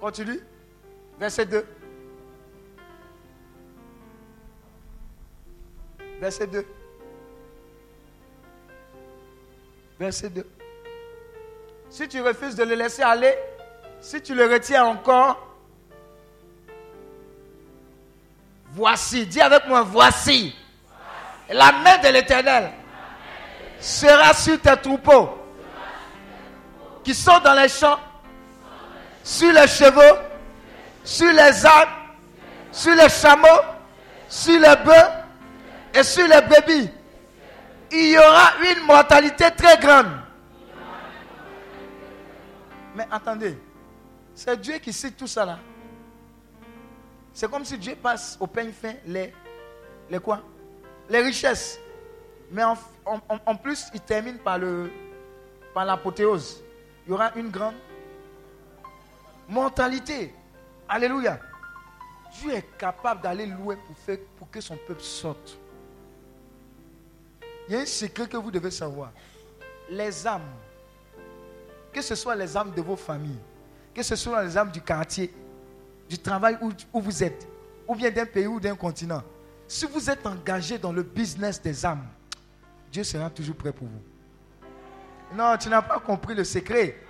[0.00, 0.40] Continue.
[1.18, 1.64] Verset 2.
[6.22, 6.64] Verset 2.
[9.98, 10.46] Verset 2.
[11.90, 13.36] Si tu refuses de le laisser aller,
[14.00, 15.44] si tu le retiens encore,
[18.70, 20.54] voici, dis avec moi, voici.
[21.48, 22.70] La main de l'Éternel
[23.80, 25.28] sera sur tes troupeaux
[27.02, 27.98] qui sont dans les champs,
[29.24, 30.18] sur les chevaux,
[31.02, 31.88] sur les ânes,
[32.70, 33.48] sur les chameaux,
[34.28, 35.21] sur les bœufs
[35.94, 36.90] et sur les bébés,
[37.90, 40.06] il y aura une mortalité très grande.
[42.94, 43.58] Mais attendez,
[44.34, 45.58] c'est Dieu qui cite tout ça là.
[47.32, 49.32] C'est comme si Dieu passe au peigne fin les,
[50.10, 50.42] les quoi?
[51.08, 51.78] Les richesses.
[52.50, 52.76] Mais en,
[53.46, 54.90] en, plus, il termine par, le,
[55.72, 56.62] par l'apothéose.
[57.06, 57.74] Il y aura une grande
[59.48, 60.34] mortalité.
[60.86, 61.38] Alléluia.
[62.38, 65.58] Dieu est capable d'aller louer pour, faire, pour que son peuple sorte.
[67.72, 69.12] Il y a un secret que vous devez savoir.
[69.88, 70.42] Les âmes,
[71.90, 73.38] que ce soit les âmes de vos familles,
[73.94, 75.32] que ce soit les âmes du quartier,
[76.06, 77.48] du travail où, où vous êtes,
[77.88, 79.22] ou bien d'un pays ou d'un continent,
[79.66, 82.06] si vous êtes engagé dans le business des âmes,
[82.90, 85.34] Dieu sera toujours prêt pour vous.
[85.34, 87.00] Non, tu n'as pas compris le secret.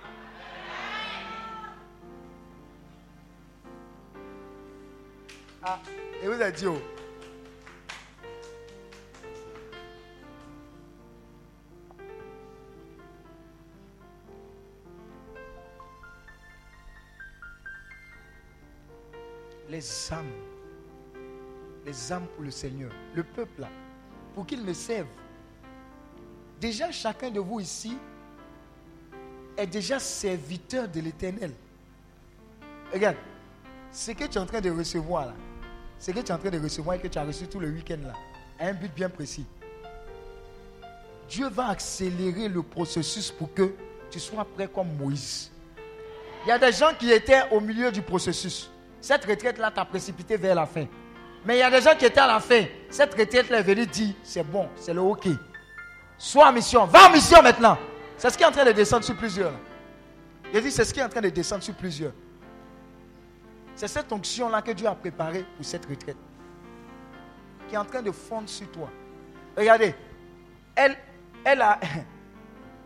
[5.61, 5.77] Ah,
[6.23, 6.81] et vous avez dit, oh,
[19.73, 20.31] les âmes.
[21.83, 22.91] Les âmes pour le Seigneur.
[23.15, 23.65] Le peuple.
[24.35, 25.07] Pour qu'il me serve.
[26.61, 27.97] Déjà, chacun de vous ici
[29.57, 31.51] est déjà serviteur de l'éternel.
[32.93, 33.17] Regarde,
[33.91, 35.33] ce que tu es en train de recevoir là,
[35.99, 37.69] ce que tu es en train de recevoir et que tu as reçu tout le
[37.69, 38.13] week-end là,
[38.59, 39.45] a un but bien précis.
[41.27, 43.73] Dieu va accélérer le processus pour que
[44.11, 45.51] tu sois prêt comme Moïse.
[46.45, 48.69] Il y a des gens qui étaient au milieu du processus.
[49.03, 50.85] Cette retraite-là t'a précipité vers la fin.
[51.45, 52.63] Mais il y a des gens qui étaient à la fin.
[52.89, 55.27] Cette retraite-là est venue dire, c'est bon, c'est le OK.
[56.17, 56.85] Sois en mission.
[56.85, 57.77] Va en mission maintenant.
[58.15, 59.51] C'est ce qui est en train de descendre sur plusieurs.
[60.53, 62.13] Il dit, c'est ce qui est en train de descendre sur plusieurs.
[63.75, 66.15] C'est cette onction-là que Dieu a préparée pour cette retraite.
[67.67, 68.89] Qui est en train de fondre sur toi.
[69.57, 69.93] Regardez.
[70.75, 70.95] Elle,
[71.43, 71.77] elle a...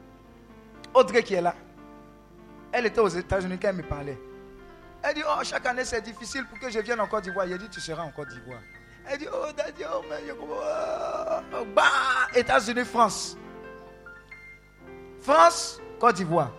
[0.95, 1.53] Audrey qui est là.
[2.72, 4.18] Elle était aux États-Unis quand elle me parlait.
[5.04, 7.45] Elle dit, oh, chaque année c'est difficile pour que je vienne en Côte d'Ivoire.
[7.48, 8.60] Il dit, tu seras en Côte d'Ivoire.
[9.10, 11.84] Elle dit, oh, daddy, oh, mais je oh, bah,
[12.36, 13.38] États-Unis, France.
[15.22, 16.52] France, Côte d'Ivoire.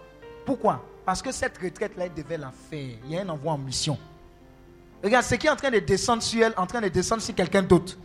[0.47, 0.85] Pourquoi?
[1.05, 2.97] Parce que cette retraite-là, elle devait la faire.
[3.05, 3.99] Il y a un envoi en mission.
[5.03, 7.35] Regarde, ce qui est en train de descendre sur elle, en train de descendre sur
[7.35, 7.97] quelqu'un d'autre.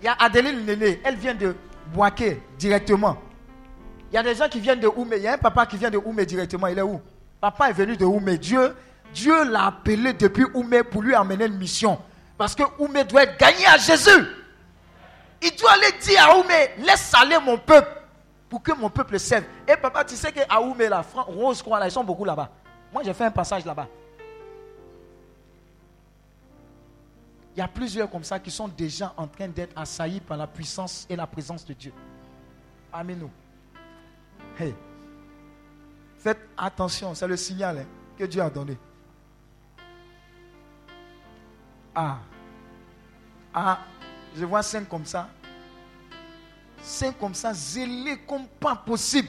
[0.00, 1.54] Il y a Adeline Néné, elle vient de
[1.94, 3.16] Boaké directement.
[4.10, 5.16] Il y a des gens qui viennent de Oumé.
[5.16, 6.66] Il y a un papa qui vient de Oumé directement.
[6.66, 7.00] Il est où?
[7.40, 8.38] Papa est venu de Oumé.
[8.38, 8.74] Dieu,
[9.12, 11.98] Dieu l'a appelé depuis Oumé pour lui amener une mission.
[12.36, 14.26] Parce que Oumé doit être gagné à Jésus.
[15.42, 18.02] Il doit aller dire à Oumé, laisse aller mon peuple
[18.48, 19.44] pour que mon peuple serve.
[19.66, 22.50] Et papa, tu sais qu'à Oumé, la Rose, quoi, là, ils sont beaucoup là-bas.
[22.92, 23.88] Moi, j'ai fait un passage là-bas.
[27.54, 30.46] Il y a plusieurs comme ça qui sont déjà en train d'être assaillis par la
[30.46, 31.92] puissance et la présence de Dieu.
[32.92, 33.28] Amen.
[34.58, 34.74] Hey.
[36.18, 37.86] Faites attention, c'est le signal hein,
[38.16, 38.78] que Dieu a donné.
[41.94, 42.18] Ah.
[43.54, 43.78] Ah,
[44.36, 45.28] je vois cinq comme ça.
[46.82, 49.28] Cinq comme ça, zélés comme pas possible.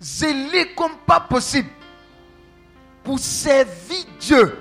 [0.00, 1.68] Zélés comme pas possible.
[3.02, 4.58] Pour servir Dieu.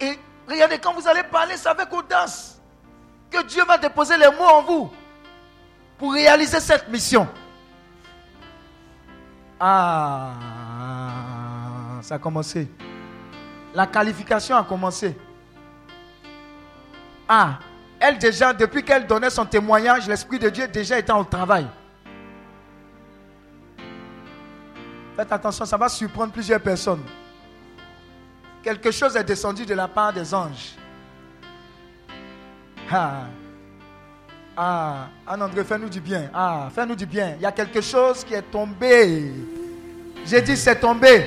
[0.00, 0.18] Et
[0.48, 2.58] regardez, quand vous allez parler, c'est avec audace
[3.30, 4.90] que Dieu va déposer les mots en vous
[5.98, 7.28] pour réaliser cette mission.
[9.60, 10.32] Ah,
[12.02, 12.68] ça a commencé.
[13.74, 15.16] La qualification a commencé.
[17.28, 17.58] Ah,
[17.98, 21.66] elle déjà, depuis qu'elle donnait son témoignage, l'Esprit de Dieu déjà était au travail.
[25.16, 27.02] Faites attention, ça va surprendre plusieurs personnes.
[28.62, 30.74] Quelque chose est descendu de la part des anges.
[32.90, 33.26] Ah,
[34.56, 36.30] ah, Anne-André, fais-nous du bien.
[36.34, 37.34] Ah, fais-nous du bien.
[37.36, 39.32] Il y a quelque chose qui est tombé.
[40.26, 41.24] J'ai dit c'est tombé.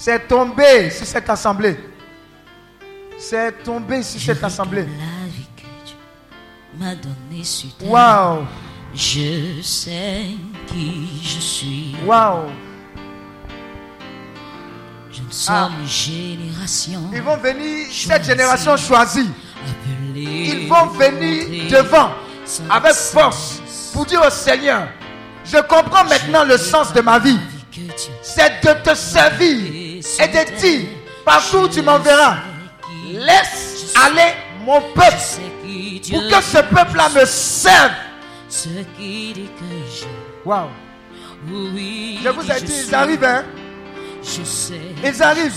[0.00, 1.76] C'est tombé sur cette assemblée.
[3.18, 4.82] C'est tombé sur cette assemblée.
[4.82, 5.96] La vie que Dieu
[6.78, 7.90] m'a donnée sur terre.
[7.90, 8.46] Waouh.
[8.94, 10.26] Je sais
[10.68, 11.96] qui je suis.
[12.06, 12.44] Waouh.
[15.10, 19.30] Je ne sommes une génération Ils vont venir, cette génération choisie.
[20.14, 22.12] Ils vont venir devant
[22.70, 23.60] avec force
[23.92, 24.88] pour dire au Seigneur,
[25.44, 27.38] je comprends maintenant le sens de ma vie.
[28.22, 30.88] C'est de te servir et de dire,
[31.24, 32.36] partout tu m'enverras,
[33.12, 34.32] laisse aller
[34.64, 35.16] mon peuple
[36.10, 37.92] pour que ce peuple-là me serve.
[38.98, 39.46] Dit.
[40.44, 40.68] Waouh.
[41.46, 43.44] Je vous ai dit, ils arrivent, hein.
[45.04, 45.52] Ils arrivent.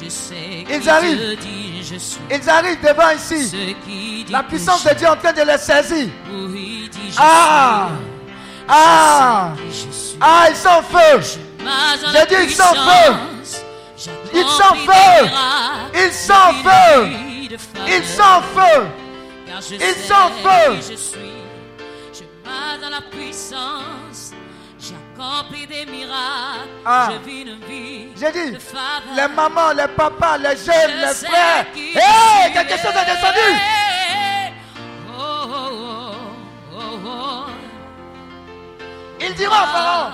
[0.00, 1.36] Ils arrivent.
[1.40, 1.84] Dit.
[2.30, 3.74] Ils arrivent devant ici.
[3.86, 6.08] Dit La puissance de Dieu est en train de les saisir.
[6.28, 7.88] Dit Ah.
[8.68, 9.52] Ah.
[10.20, 11.40] Ah, ils sont feu.
[11.58, 13.14] J'ai dit, ils sont feu.
[13.40, 13.62] puissance,
[14.32, 15.22] Ils sont j'accomplis feu.
[15.22, 17.04] des miracles, Ils sont en une feu.
[17.04, 17.88] vie de faveur.
[17.88, 18.86] Ils sont en feu.
[19.46, 21.18] Car je suis.
[22.12, 24.32] Je marche dans la puissance.
[24.80, 26.68] J'accomplis des miracles.
[26.86, 27.08] Ah.
[27.12, 29.02] Je vis une vie J'ai dit, de faveur.
[29.16, 31.66] les mamans, les papas, les jeunes, Je les frères.
[31.74, 32.52] Hé, suis.
[32.52, 33.48] quelque chose est descendu.
[35.10, 36.14] Oh, oh, oh,
[36.74, 37.44] oh, oh.
[39.20, 40.12] Ils diront Pharaon,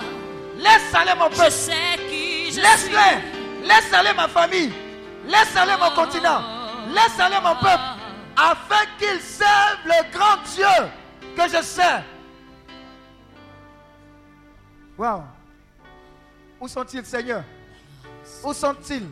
[0.65, 1.41] laisse aller mon peuple.
[2.65, 3.67] Laisse-les.
[3.67, 4.73] Laisse aller ma famille.
[5.25, 6.41] Laisse aller mon continent.
[6.87, 7.83] Laisse aller mon peuple.
[8.37, 10.89] Afin qu'ils servent le grand Dieu
[11.37, 12.03] que je sers.
[14.97, 15.23] Waouh.
[16.59, 17.43] Où sont-ils, Seigneur?
[18.43, 19.07] Où sont-ils?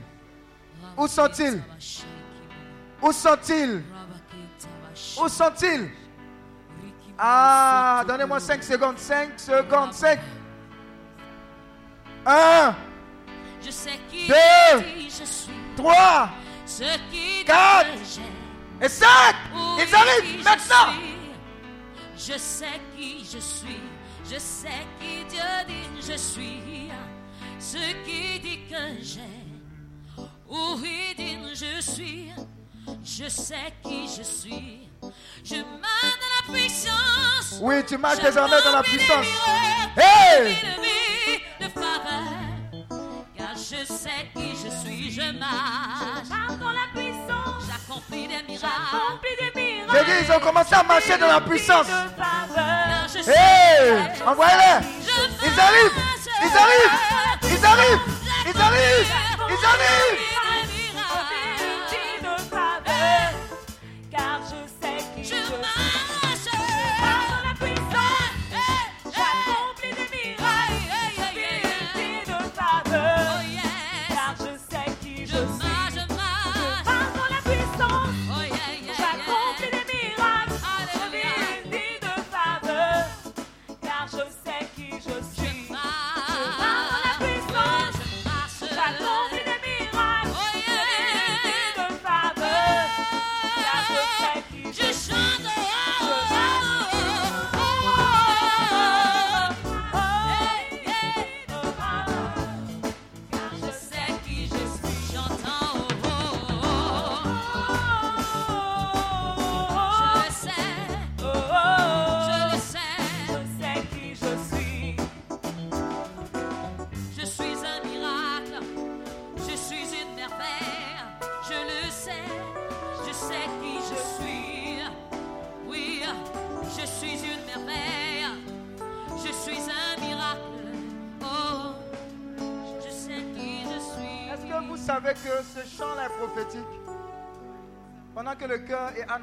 [0.97, 1.61] Où sont-ils?
[3.01, 3.83] Où sont-ils?
[5.21, 5.89] Où sont-ils?
[7.17, 8.97] Ah, donnez-moi 5 secondes.
[8.97, 9.93] 5 secondes.
[9.93, 10.19] 5.
[12.25, 12.75] 1,
[13.65, 14.35] Je sais qui Deux.
[15.09, 15.51] je suis.
[15.75, 16.29] 3
[16.65, 17.87] Ce qui Quatre.
[18.81, 19.07] et 5.
[19.53, 20.93] Oui, Ils arrivent maintenant.
[22.15, 22.33] suis.
[22.33, 23.81] Je sais qui je suis.
[24.25, 26.89] Je sais qui Dieu dit je suis.
[27.59, 30.23] Ce qui dit que j'ai.
[30.49, 32.31] Oui, dit je suis.
[33.03, 34.89] Je sais qui je suis.
[35.43, 37.59] Je la puissance.
[37.61, 39.27] Oui, tu marches Je désormais dans la puissance.
[39.97, 40.57] Hey!
[41.59, 41.67] Je.
[43.37, 45.11] Car je sais qui je suis.
[45.11, 46.29] Je marche.
[46.59, 49.03] dans la puissance, J'accomplis des miracles.
[49.91, 51.87] J'ai dit, ils ont commencé à marcher dans la puissance.
[51.87, 54.87] Je Hey, envoyez-les.
[55.01, 55.91] Je Ils arrivent.
[56.41, 56.97] Ils arrivent.
[57.43, 57.99] Ils arrivent.
[58.45, 59.07] Ils arrivent.
[59.49, 60.32] Ils arrivent.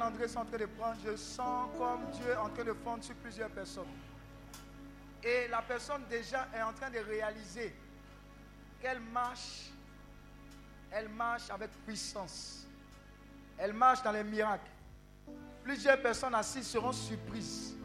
[0.01, 3.03] Anne-André sont en train de prendre, je sens comme Dieu est en train de fondre
[3.03, 3.85] sur plusieurs personnes.
[5.23, 7.75] Et la personne déjà est en train de réaliser
[8.79, 9.69] qu'elle marche,
[10.89, 12.65] elle marche avec puissance.
[13.57, 14.71] Elle marche dans les miracles.
[15.63, 17.75] Plusieurs personnes assises seront surprises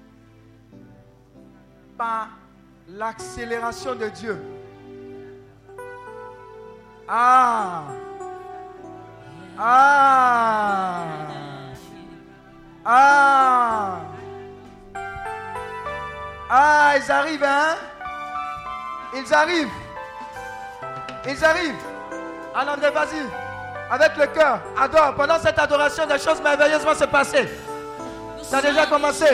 [1.98, 2.30] par
[2.88, 4.42] l'accélération de Dieu.
[7.06, 7.84] Ah!
[9.58, 11.55] Ah!
[12.88, 13.98] Ah!
[16.48, 17.74] Ah, ils arrivent, hein?
[19.12, 19.68] Ils arrivent.
[21.26, 21.74] Ils arrivent.
[22.54, 23.26] Alors, vas-y.
[23.90, 25.14] Avec le cœur, adore.
[25.16, 27.48] Pendant cette adoration, des choses merveilleuses vont se passer.
[28.42, 29.26] Ça a déjà commencé.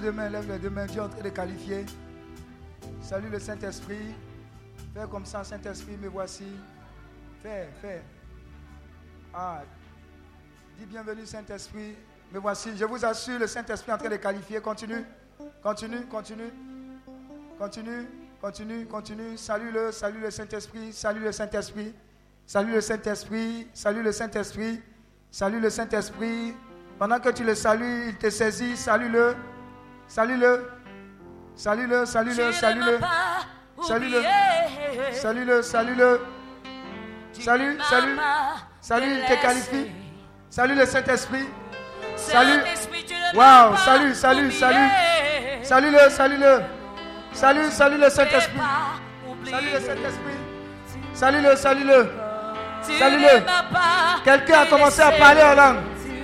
[0.00, 0.86] Les deux mains, lève les deux mains.
[0.86, 1.84] Dieu est en train de qualifier.
[3.02, 4.14] Salut le Saint-Esprit.
[4.94, 6.46] Fais comme ça, Saint-Esprit, me voici.
[7.42, 8.02] Fais, fais.
[9.34, 9.62] Ah,
[10.78, 11.94] dis bienvenue, Saint-Esprit.
[12.32, 12.70] Me voici.
[12.76, 14.60] Je vous assure, le Saint-Esprit est en train de qualifier.
[14.60, 15.04] Continue,
[15.62, 16.50] continue, continue.
[17.58, 18.06] Continue,
[18.40, 19.36] continue, continue.
[19.36, 21.94] Salue le, salue le Saint-Esprit, salue le Saint-Esprit.
[22.46, 24.80] Salue le Saint-Esprit, salue le Saint-Esprit,
[25.30, 26.54] salue le Saint-Esprit.
[26.98, 29.36] Pendant que tu le salues, il te saisit, salue-le,
[30.10, 30.68] salue-le,
[31.54, 32.98] salue-le, salue-le, salue-le,
[33.80, 34.22] salue-le,
[35.12, 36.20] salue-le, salue-le,
[37.32, 38.18] salut, salut,
[38.80, 39.92] salut, il te qualifie,
[40.50, 41.46] salut le Saint-Esprit,
[42.16, 42.60] salut,
[43.34, 44.90] waouh, salut, salut, salut,
[45.62, 46.60] salut-le, salut-le,
[47.32, 48.60] salut, salut le Saint-Esprit,
[49.48, 50.38] salut le Saint-Esprit,
[51.14, 52.10] salut-le, salut-le.
[52.82, 53.44] Salut-le.
[54.24, 55.76] Quelqu'un a commencé à parler en langue.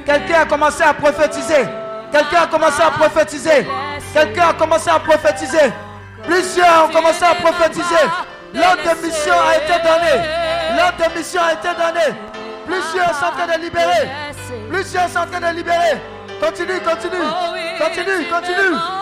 [0.07, 1.67] Quelqu'un a commencé à prophétiser.
[2.17, 3.67] Quelqu'un a commencé à prophétiser.
[4.15, 5.71] Quelqu'un a commencé à prophétiser.
[6.25, 8.07] Plusieurs ont commencé à prophétiser.
[8.55, 10.25] L'ordre de mission a été donné.
[10.79, 12.17] L'ordre de mission a été donné.
[12.65, 14.09] Plusieurs sont en train de libérer.
[14.71, 16.01] Plusieurs sont en train de libérer.
[16.41, 17.27] Continue, continue.
[17.79, 18.96] Continue, continue.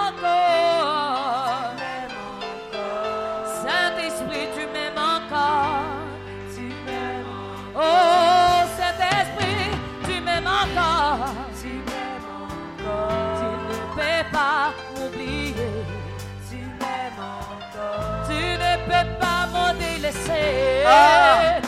[20.86, 21.60] Ah.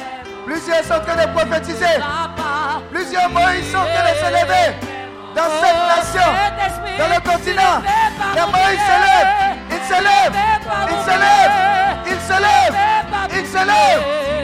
[0.47, 2.01] Plusieurs sont en train de prophétiser.
[2.91, 4.75] Plusieurs Moïse sont en train de se lever.
[5.35, 6.31] Dans cette nation,
[6.99, 7.83] dans le continent,
[8.35, 9.29] les Moïse se lève.
[9.71, 10.33] Il se lève.
[10.89, 11.53] Il se lève.
[12.07, 12.75] Il se lève.
[13.33, 14.36] Il se lève.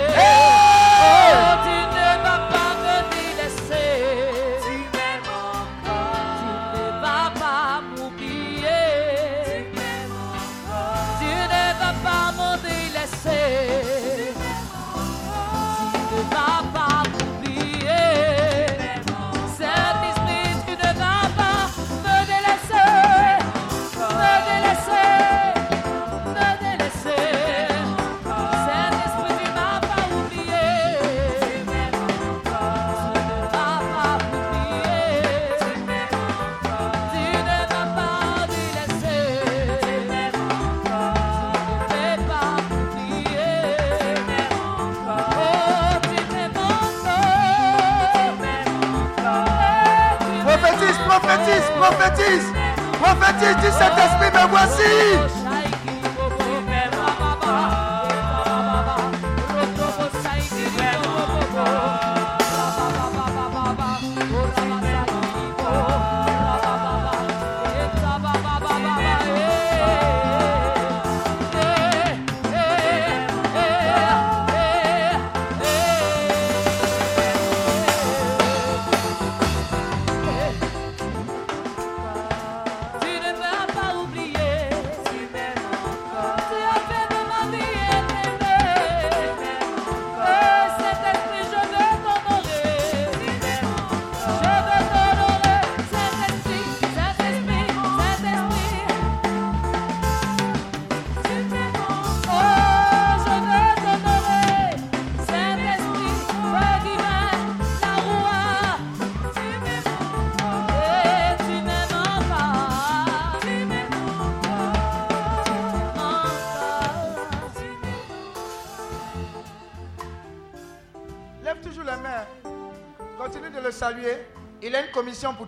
[52.03, 52.53] Prophétise,
[53.01, 53.57] prophétise.
[53.57, 55.41] Du Saint-Esprit, me voici.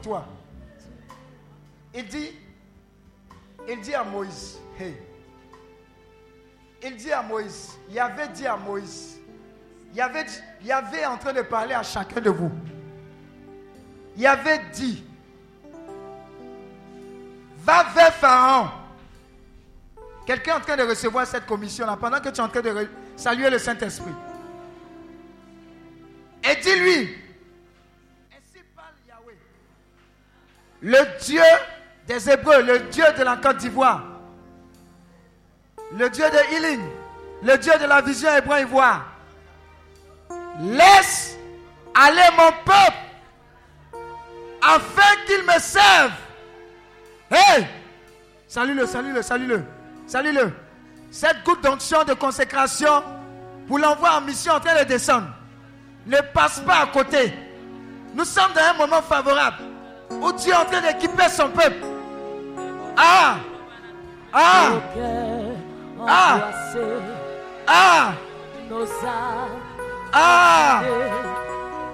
[0.04, 0.26] Toi.
[1.94, 2.30] Il dit,
[3.68, 4.94] il dit à Moïse, hey.
[6.82, 9.18] Il dit à Moïse, il avait dit à Moïse,
[9.94, 10.26] il avait,
[10.62, 12.50] il avait en train de parler à chacun de vous.
[14.16, 15.02] Il avait dit,
[17.58, 18.68] va vers Pharaon.
[20.26, 22.88] Quelqu'un est en train de recevoir cette commission-là pendant que tu es en train de
[23.16, 24.12] saluer le Saint-Esprit.
[26.42, 27.23] Et dis-lui,
[30.84, 31.40] le Dieu
[32.06, 34.02] des Hébreux, le Dieu de la Côte d'Ivoire,
[35.96, 36.80] le Dieu de healing,
[37.42, 39.06] le Dieu de la vision hébreu-ivoire.
[40.60, 41.38] Laisse
[41.94, 42.98] aller mon peuple
[44.60, 46.12] afin qu'il me serve.
[47.30, 47.66] Hey!
[48.46, 49.64] Salue-le, salue-le, salue-le,
[50.06, 50.52] salue-le.
[51.10, 53.02] Cette goutte d'onction de consécration
[53.66, 55.28] pour l'envoi en mission en train de descendre.
[56.06, 57.32] Ne passe pas à côté.
[58.14, 59.73] Nous sommes dans un moment favorable
[60.22, 61.84] où Dieu est en train d'équiper son peuple.
[62.96, 63.36] Ah!
[64.32, 64.68] Ah!
[66.06, 66.38] Ah!
[67.66, 68.12] Ah!
[70.12, 70.82] Ah!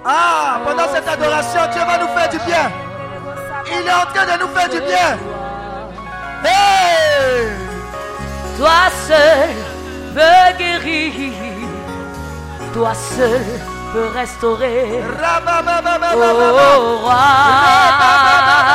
[0.05, 0.59] Ah!
[0.65, 2.71] Pendant cette adoration, Dieu va nous faire du bien.
[3.67, 5.17] Il est en train de nous faire du bien.
[6.43, 7.47] Hey!
[8.57, 9.49] Toi seul
[10.13, 11.33] veux guérir.
[12.73, 15.01] Toi seul peut restaurer
[16.77, 18.70] au roi.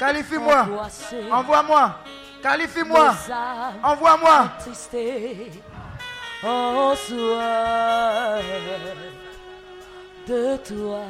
[0.00, 0.66] Qualifie-moi.
[1.30, 1.94] Envoie-moi.
[2.42, 3.14] Qualifie-moi.
[3.82, 4.48] Envoie-moi.
[6.42, 8.40] En soir
[10.26, 11.04] de toi.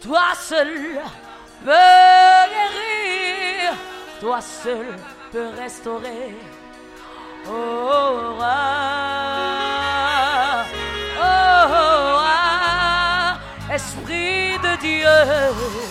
[0.00, 1.00] Toi seul
[1.64, 1.70] peux
[2.54, 3.74] guérir,
[4.20, 4.86] toi seul
[5.32, 6.34] peux restaurer.
[7.46, 8.42] Oh, oh,
[11.20, 12.14] oh,
[13.74, 15.85] esprit de Dieu.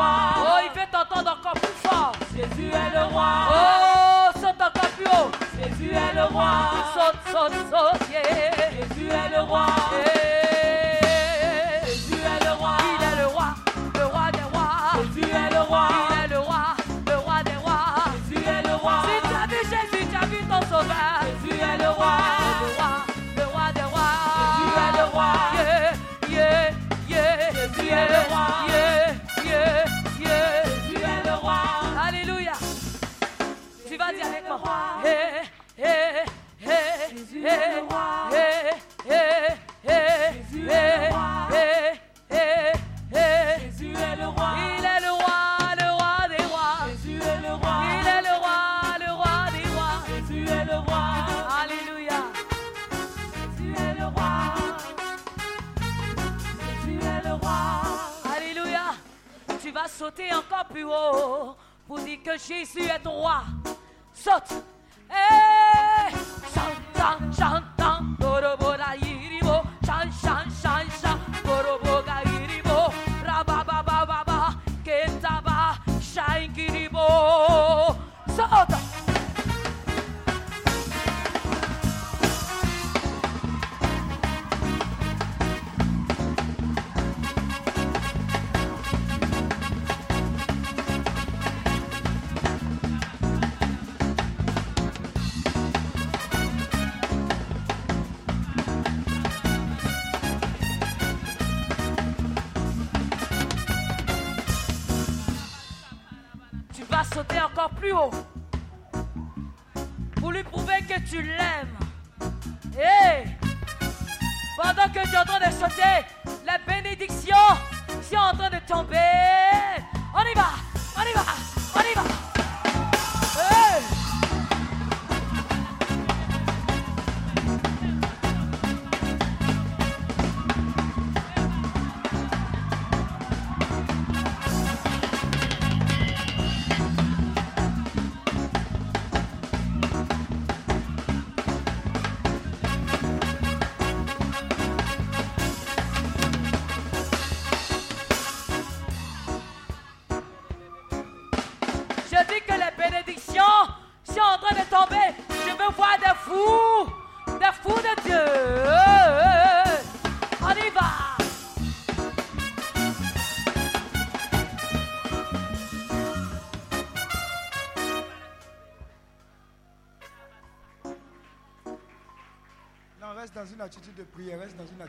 [0.00, 2.12] Oh, il veut t'entendre encore plus fort.
[2.34, 3.32] Jésus est le roi.
[3.50, 5.30] Oh, saute encore plus haut.
[5.60, 6.50] Jésus est le roi.
[6.94, 8.08] Saute, saute, saute.
[8.10, 9.66] Jésus est le roi.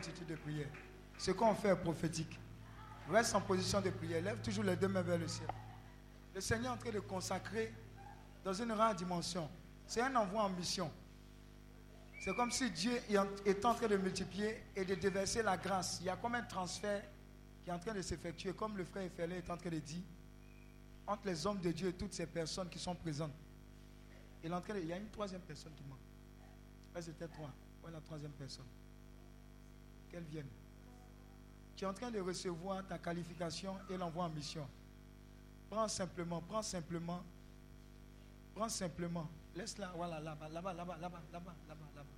[0.00, 0.68] Attitude de prière.
[1.18, 2.38] Ce qu'on fait est prophétique.
[3.10, 5.48] Reste en position de prière, lève toujours les deux mains vers le ciel.
[6.34, 7.72] Le Seigneur est en train de consacrer
[8.44, 9.48] dans une rare dimension.
[9.86, 10.90] C'est un envoi en mission.
[12.20, 15.98] C'est comme si Dieu est en- train de multiplier et de déverser la grâce.
[16.00, 17.02] Il y a comme un transfert
[17.64, 20.02] qui est en train de s'effectuer, comme le frère Effelé est en train de dire,
[21.06, 23.34] entre les hommes de Dieu et toutes ces personnes qui sont présentes.
[24.44, 25.98] Il, est il y a une troisième personne qui manque.
[26.94, 27.50] Là, c'était trois.
[27.82, 28.66] Voilà la troisième personne.
[30.10, 30.48] Qu'elle vienne.
[31.76, 34.68] Tu es en train de recevoir ta qualification et l'envoi en mission.
[35.70, 37.22] Prends simplement, prends simplement,
[38.54, 39.28] prends simplement.
[39.54, 42.08] Laisse-la, voilà, là-bas, là-bas, là-bas, là-bas, là-bas, là-bas, là-bas.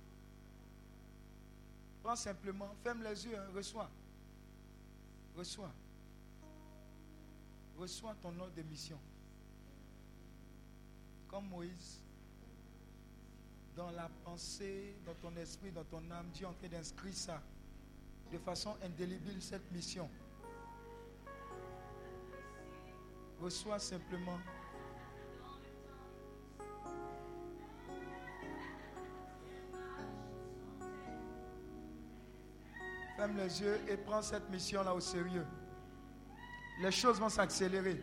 [2.01, 3.89] Prends simplement, ferme les yeux, hein, reçois.
[5.37, 5.71] Reçois.
[7.77, 8.99] Reçois ton ordre de mission.
[11.27, 12.03] Comme Moïse,
[13.75, 17.41] dans la pensée, dans ton esprit, dans ton âme, Dieu est en train d'inscrire ça
[18.33, 20.09] de façon indélébile, cette mission.
[23.39, 24.39] Reçois simplement.
[33.15, 35.45] Ferme les yeux et prends cette mission-là au sérieux.
[36.81, 38.01] Les choses vont s'accélérer.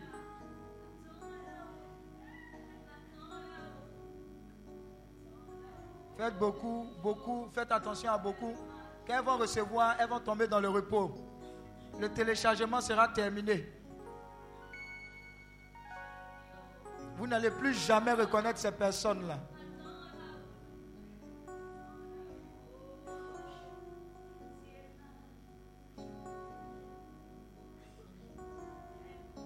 [6.15, 8.55] Faites beaucoup, beaucoup, faites attention à beaucoup.
[9.07, 11.13] Quand elles vont recevoir, elles vont tomber dans le repos.
[11.99, 13.67] Le téléchargement sera terminé.
[17.17, 19.37] Vous n'allez plus jamais reconnaître ces personnes-là.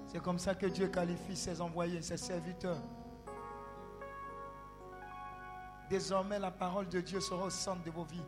[0.08, 2.82] C'est comme ça que Dieu qualifie ses envoyés, ses serviteurs.
[5.90, 8.24] Désormais, la parole de Dieu sera au centre de vos vies.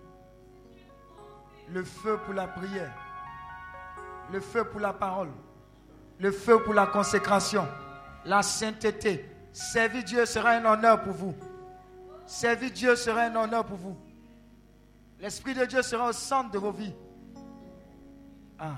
[1.70, 2.94] Le feu pour la prière.
[4.32, 5.30] Le feu pour la parole.
[6.20, 7.68] Le feu pour la consécration.
[8.26, 9.30] La sainteté.
[9.52, 11.36] Servir Dieu sera un honneur pour vous.
[12.26, 13.98] Servir Dieu sera un honneur pour vous.
[15.20, 16.94] L'Esprit de Dieu sera au centre de vos vies.
[18.60, 18.76] Ah.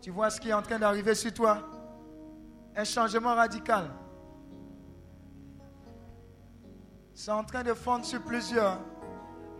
[0.00, 1.58] Tu vois ce qui est en train d'arriver sur toi?
[2.74, 3.90] Un changement radical.
[7.14, 8.80] C'est en train de fondre sur plusieurs.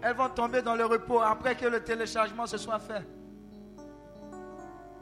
[0.03, 3.07] Elles vont tomber dans le repos après que le téléchargement se soit fait.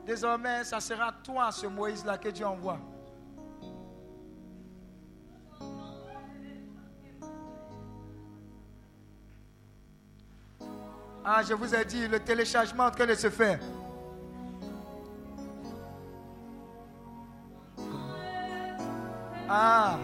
[0.05, 2.79] Désormais, ça sera toi, ce Moïse-là, que Dieu envoie.
[11.25, 13.59] Ah, je vous ai dit, le téléchargement est en train de se faire.
[19.49, 19.99] Ah,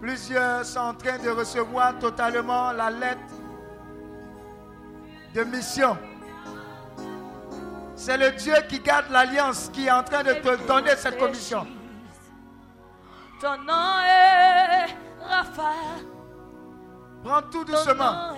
[0.00, 3.33] plusieurs sont en train de recevoir totalement la lettre
[5.34, 5.98] de mission.
[7.96, 11.66] C'est le Dieu qui garde l'alliance qui est en train de te donner cette commission.
[13.40, 14.94] Ton nom est
[15.28, 15.72] Rapha.
[17.24, 18.36] Prends tout doucement.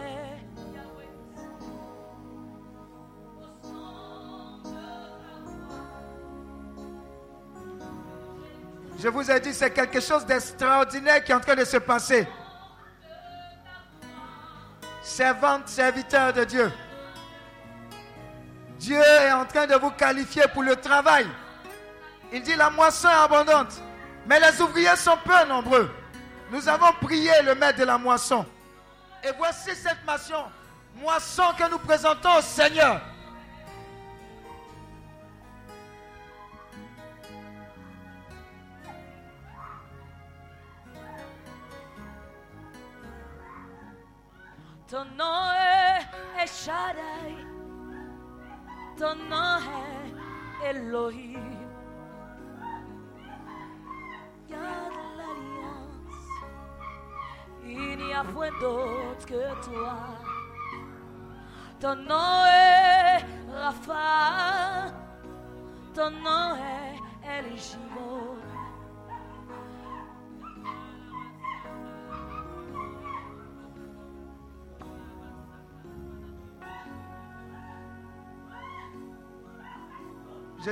[8.98, 12.27] Je vous ai dit, c'est quelque chose d'extraordinaire qui est en train de se passer.
[15.02, 16.73] Servante, serviteur de Dieu.
[18.78, 21.27] Dieu est en train de vous qualifier pour le travail.
[22.32, 23.81] Il dit la moisson est abondante,
[24.27, 25.90] mais les ouvriers sont peu nombreux.
[26.51, 28.44] Nous avons prié le maître de la moisson.
[29.24, 30.44] Et voici cette moisson,
[30.97, 33.01] moisson que nous présentons au Seigneur.
[44.89, 45.51] Ton nom
[46.40, 47.45] est Shaddai.
[48.98, 49.59] Ton nom
[50.64, 51.51] est Elohim.
[54.48, 56.24] Garde l'alliance.
[57.62, 59.98] Il n'y a point d'autre que toi.
[61.78, 64.93] Ton nom est Rapha.
[65.93, 67.59] Ton nom est El.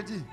[0.02, 0.24] Dit.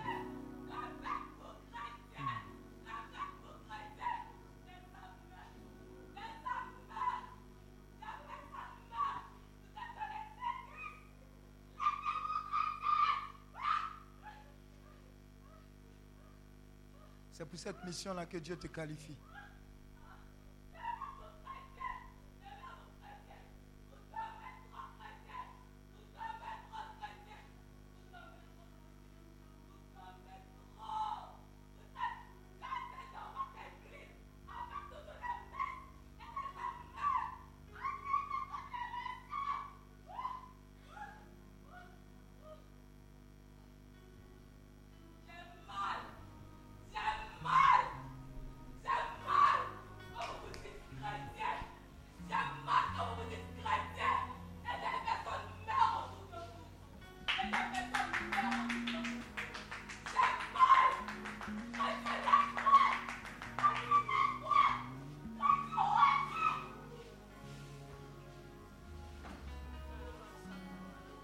[17.32, 19.16] C'est pour cette mission-là que Dieu te qualifie.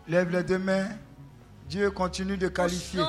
[0.08, 0.88] Lève les deux mains.
[1.68, 3.04] Dieu continue de qualifier.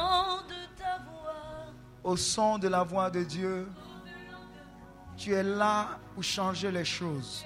[2.03, 3.69] Au son de la voix de Dieu,
[5.17, 7.45] tu es là pour changer les choses.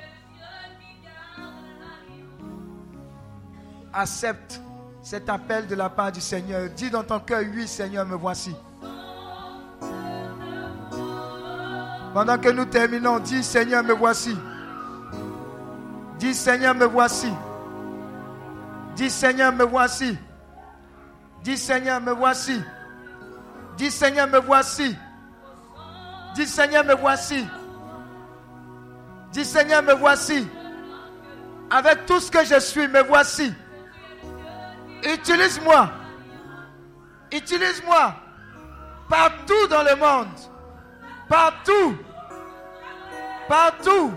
[3.92, 4.60] Accepte
[5.02, 6.70] cet appel de la part du Seigneur.
[6.70, 8.54] Dis dans ton cœur, oui Seigneur, me voici.
[12.14, 14.36] Pendant que nous terminons, dis Seigneur, me voici.
[16.18, 17.32] Dis Seigneur, me voici.
[19.02, 20.16] Dis Seigneur, me voici.
[21.42, 22.62] Dis Seigneur, me voici.
[23.76, 24.96] Dis Seigneur, me voici.
[26.36, 27.44] Dis Seigneur, me voici.
[29.32, 30.46] Dis Seigneur, me voici.
[31.68, 33.52] Avec tout ce que je suis, me voici.
[35.02, 35.90] Utilise-moi.
[37.32, 38.14] Utilise-moi.
[39.08, 40.38] Partout dans le monde.
[41.28, 41.96] Partout.
[43.48, 44.12] Partout.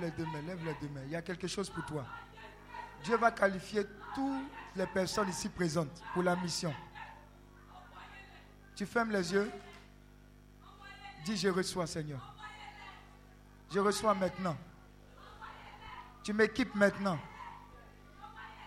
[0.00, 1.02] Les deux mains, lève les deux mains.
[1.06, 2.04] Il y a quelque chose pour toi.
[3.04, 3.84] Dieu va qualifier
[4.14, 4.44] toutes
[4.76, 6.74] les personnes ici présentes pour la mission.
[8.74, 9.50] Tu fermes les yeux.
[11.24, 12.20] Dis, je reçois, Seigneur.
[13.72, 14.56] Je reçois maintenant.
[16.22, 17.18] Tu m'équipes maintenant.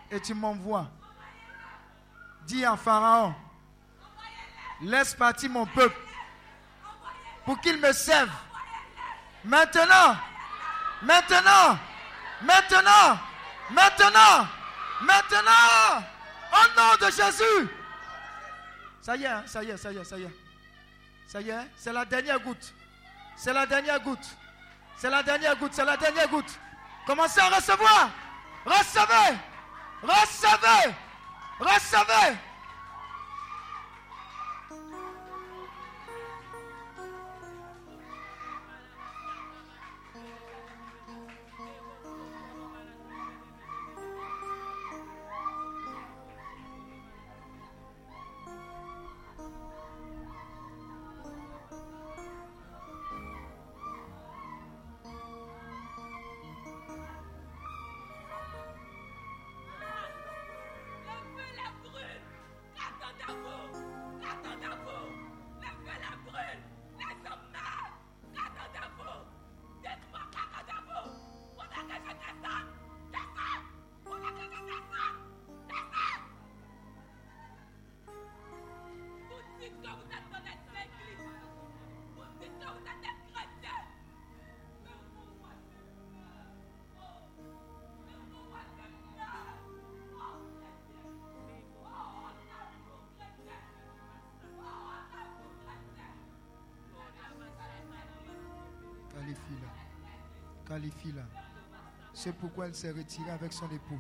[0.10, 0.90] Et tu m'envoies.
[2.46, 3.34] Dis à Pharaon,
[4.82, 5.96] laisse partir mon peuple
[7.46, 8.30] pour qu'il me serve.
[9.46, 10.18] Maintenant,
[11.02, 11.78] maintenant,
[12.42, 13.20] maintenant,
[13.70, 14.48] maintenant,
[15.02, 16.04] maintenant,
[16.54, 17.70] au nom de Jésus.
[19.02, 20.36] Ça y est, hein, ça y est, ça y est, ça y est.
[21.28, 22.74] Ça y est, c'est la dernière goutte.
[23.36, 24.28] C'est la dernière goutte.
[24.98, 26.60] C'est la dernière goutte, c'est la dernière goutte.
[27.08, 28.10] Commencez à recevoir.
[28.66, 29.38] Recevez.
[30.04, 30.94] Recevez.
[31.60, 32.38] Recevez.
[100.72, 101.22] Qualifie-la.
[101.22, 101.42] Qualifie-la.
[102.14, 104.00] C'est pourquoi elle s'est retirée avec son époux.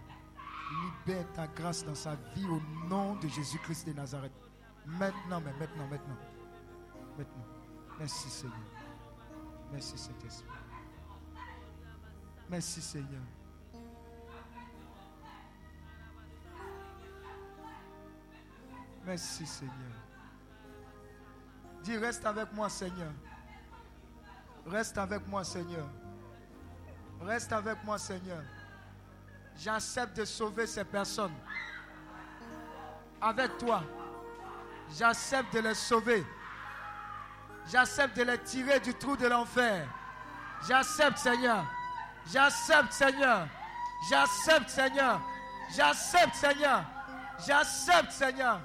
[1.06, 4.32] Libère ta grâce dans sa vie au nom de Jésus-Christ de Nazareth.
[4.86, 6.18] Maintenant, mais maintenant, maintenant.
[7.18, 7.46] Maintenant.
[8.00, 8.58] Merci Seigneur.
[9.72, 10.48] Merci Saint-Esprit.
[12.50, 13.22] Merci Seigneur.
[19.06, 19.76] Merci Seigneur.
[21.84, 23.12] Dis, reste avec moi Seigneur.
[24.66, 25.88] Reste avec moi Seigneur.
[27.26, 28.42] Reste avec moi Seigneur.
[29.58, 31.36] J'accepte de sauver ces personnes.
[33.22, 33.84] Avec toi.
[34.98, 36.26] J'accepte de les sauver.
[37.72, 39.88] J'accepte de les tirer du trou de l'enfer.
[40.68, 41.64] J'accepte Seigneur.
[42.32, 43.48] J'accepte Seigneur.
[44.10, 45.22] J'accepte Seigneur.
[45.76, 46.84] J'accepte Seigneur.
[47.46, 48.60] J'accepte Seigneur.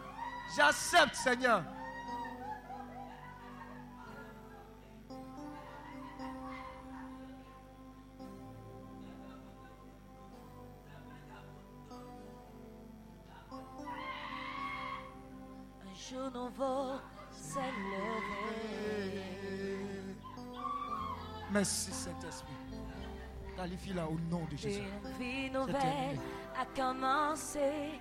[0.56, 1.62] J'accepte Seigneur.
[24.56, 24.80] Jésus.
[24.80, 26.18] Une vie nouvelle
[26.58, 28.00] a commencé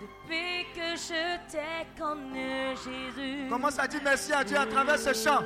[0.00, 3.48] depuis que je t'ai connu, Jésus.
[3.48, 5.42] Commence à dire merci à Dieu à travers ce chant?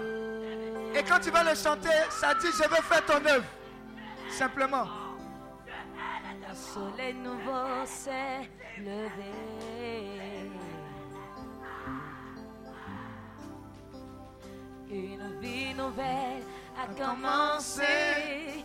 [0.94, 3.44] Et quand tu vas le chanter, ça dit je veux faire ton œuvre.
[4.30, 4.86] Simplement.
[6.48, 8.48] Un soleil nouveau s'est
[8.78, 9.32] levé.
[14.88, 16.42] Une vie nouvelle
[16.80, 18.64] a commencé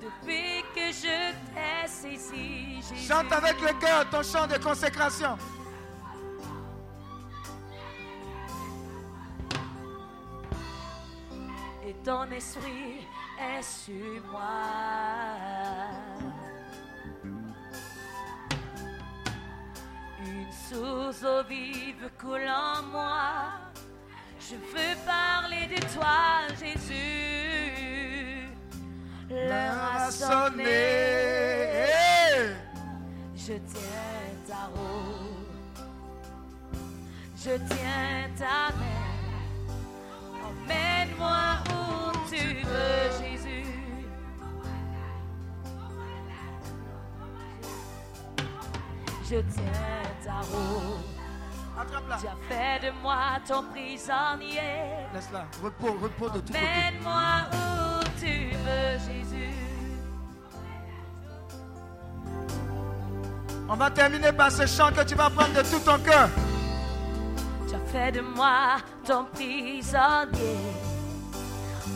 [0.00, 3.08] depuis que je t'ai saisi, Jésus.
[3.08, 5.36] Chante avec le cœur ton chant de consécration.
[11.86, 13.06] et ton esprit
[13.38, 14.40] est sur moi.
[20.24, 23.50] Une source d'eau vive coule en moi.
[24.40, 27.45] Je veux parler de toi, Jésus.
[29.28, 30.66] L'heure a sonné.
[33.34, 35.36] Je tiens ta roue.
[37.36, 39.06] Je tiens ta main.
[40.46, 43.66] Emmène-moi où tu veux, Jésus.
[49.24, 51.00] Je tiens ta roue.
[52.20, 55.06] Tu as fait de moi ton prisonnier.
[55.12, 55.44] Laisse-la.
[55.62, 56.52] Repos, repos de tout.
[56.52, 57.85] Emmène-moi où
[58.20, 59.54] tu veux, Jésus.
[63.68, 66.28] On va terminer par ce chant que tu vas prendre de tout ton cœur.
[67.68, 70.56] Tu as fait de moi ton prisonnier.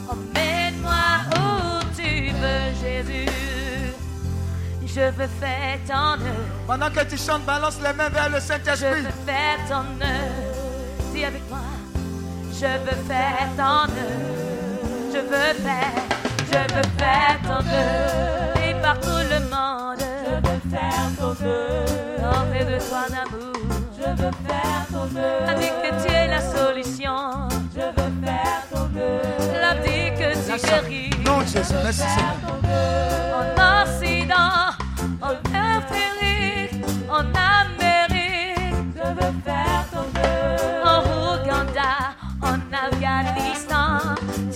[0.09, 0.93] Emmène-moi
[1.37, 3.31] où tu veux, Jésus.
[4.85, 6.51] Je veux faire ton œuvre.
[6.67, 9.03] Pendant que tu chantes, balance les mains vers le Je Saint-Esprit.
[9.03, 11.13] veux faire ton œuvre.
[11.15, 11.59] Dis avec moi.
[12.53, 14.50] Je veux faire ton œuvre.
[15.13, 15.93] Je veux faire.
[16.53, 18.69] Je veux faire ton œuvre.
[18.69, 20.03] Et par tout le monde.
[20.25, 21.91] Je veux faire ton œuvre.
[22.23, 23.53] On fait de toi d'amour.
[23.99, 25.59] Je veux faire ton œuvre.
[25.59, 27.49] dit que tu es la solution.
[27.75, 29.61] Je veux faire ton œuvre.
[29.61, 31.11] L'a dit que tu guéris.
[31.25, 33.60] Non, Jésus, merci Seigneur.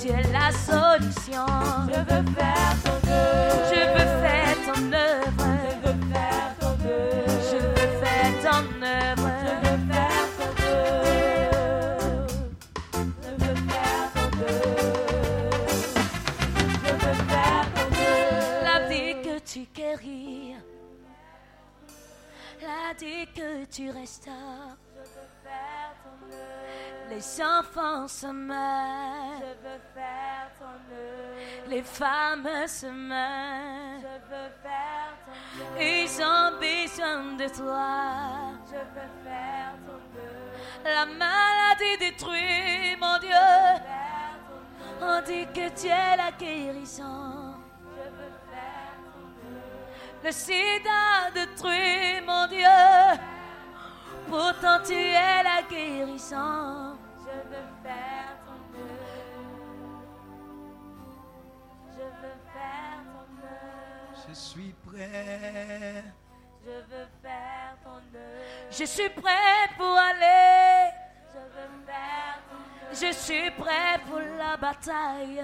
[0.04, 1.46] Tu es la solution.
[1.88, 3.64] Je veux faire ton œuvre.
[3.70, 5.46] Je veux faire ton œuvre.
[5.70, 7.32] Je veux faire ton œuvre.
[7.50, 9.28] Je veux faire ton œuvre.
[9.28, 10.52] Je veux faire ton
[11.34, 12.28] œuvre.
[13.22, 14.82] Je veux faire ton œuvre.
[16.84, 18.64] Je veux faire ton œuvre.
[18.64, 20.56] La dit que tu guéris.
[22.60, 24.73] La dit que tu restaures.
[27.14, 29.38] Les enfants se meurent.
[29.38, 31.68] Je veux faire ton œuvre.
[31.68, 34.00] Les femmes se meurent.
[34.00, 35.80] Je veux faire ton œuvre.
[35.80, 38.52] Ils ont besoin de toi.
[38.66, 40.54] Je veux faire ton œuvre.
[40.84, 43.30] La maladie détruit, mon Dieu.
[45.00, 47.54] On dit que tu es la guérison.
[47.96, 50.24] Je veux faire ton œuvre.
[50.24, 53.20] Le sida détruit, mon Dieu.
[54.28, 56.93] Pourtant tu es la guérison.
[57.34, 59.24] Je veux faire ton œuvre.
[61.90, 64.24] Je veux faire ton œuvre.
[64.28, 66.04] Je suis prêt.
[66.64, 68.70] Je veux faire ton œuvre.
[68.70, 70.92] Je suis prêt pour aller.
[71.32, 72.92] Je veux faire ton œuvre.
[72.92, 75.42] Je suis prêt pour la bataille.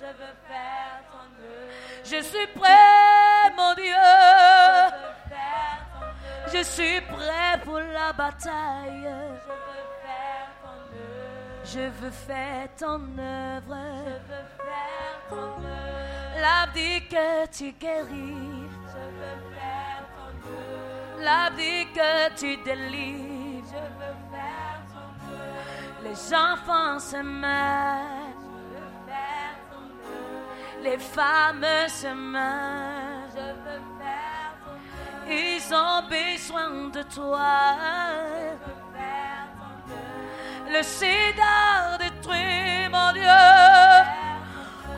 [0.00, 1.72] Je veux faire ton œuvre.
[2.04, 3.84] Je suis prêt, mon Dieu.
[3.84, 6.48] Je veux faire ton œuvre.
[6.54, 9.02] Je suis prêt pour la bataille.
[9.02, 9.97] Je veux.
[11.70, 13.76] Je veux faire ton œuvre.
[14.04, 16.72] Je veux faire ton œuvre.
[16.74, 18.68] Dit que tu guéris.
[18.86, 20.32] Je veux faire ton
[21.20, 21.56] œuvre.
[21.56, 23.66] Dit que tu délivres.
[23.66, 26.00] Je veux faire ton œuvre.
[26.04, 28.32] Les enfants se meurent.
[28.40, 30.82] Je veux faire ton œuvre.
[30.82, 33.28] Les femmes se meurent.
[33.30, 35.30] Je veux faire ton œuvre.
[35.30, 37.76] Ils ont besoin de toi.
[38.38, 38.77] Je veux.
[40.70, 43.22] Le sida détruit, mon Dieu.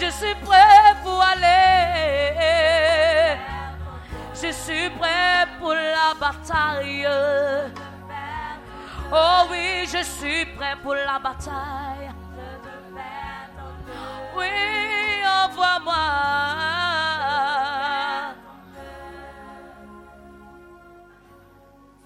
[0.00, 1.50] Je suis prêt pour aller.
[4.32, 7.06] Je suis prêt pour la bataille.
[9.12, 12.10] Oh oui, je suis prêt pour la bataille.
[14.36, 14.89] Oui,
[15.44, 15.94] envoie-moi.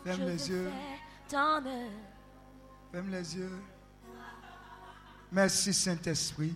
[0.04, 0.70] Ferme Je les yeux.
[2.92, 3.58] Ferme les yeux.
[5.32, 6.54] Merci Saint-Esprit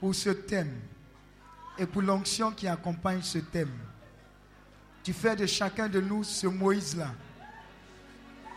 [0.00, 0.80] pour ce thème
[1.78, 3.72] et pour l'onction qui accompagne ce thème.
[5.02, 7.08] Tu fais de chacun de nous ce Moïse-là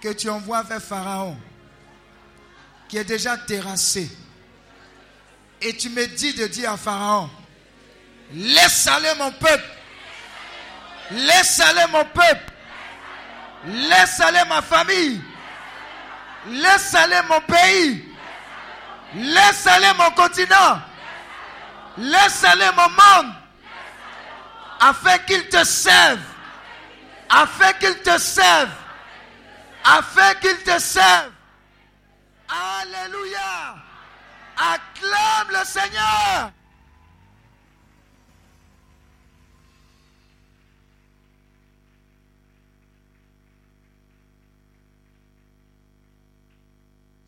[0.02, 1.38] que tu envoies vers Pharaon,
[2.88, 4.10] qui est déjà terrassé.
[5.62, 7.30] Et tu me dis de dire à Pharaon,
[8.34, 9.64] laisse aller mon peuple,
[11.12, 12.52] laisse aller mon peuple,
[13.66, 15.22] laisse aller ma famille.
[16.48, 18.06] Laisse aller mon pays.
[19.16, 20.82] Laisse aller mon continent.
[21.98, 23.34] Laisse aller mon monde.
[24.80, 26.20] Afin qu'il te serve.
[27.30, 28.70] Afin qu'il te serve.
[29.84, 31.32] Afin qu'il te serve.
[32.82, 33.76] Alléluia.
[34.58, 36.52] Acclame le Seigneur.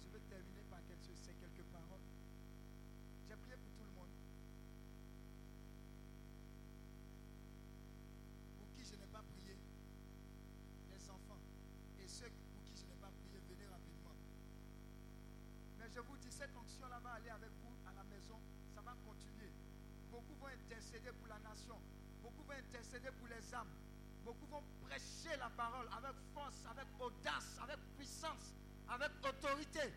[0.02, 2.06] Je vais terminer par quelques, ces quelques paroles.
[3.28, 4.10] J'ai prié pour tout le monde.
[8.60, 9.58] Pour qui je n'ai pas prié,
[10.91, 11.41] les enfants.
[11.99, 14.16] Et ceux pour qui je n'ai pas prié, venez rapidement.
[15.80, 18.40] Mais je vous dis, cette onction-là va aller avec vous à la maison.
[18.76, 19.52] Ça va continuer.
[20.12, 21.78] Beaucoup vont intercéder pour la nation.
[22.22, 23.74] Beaucoup vont intercéder pour les âmes.
[24.24, 28.53] Beaucoup vont prêcher la avec force, avec audace, avec puissance,
[28.89, 29.94] avec autorité.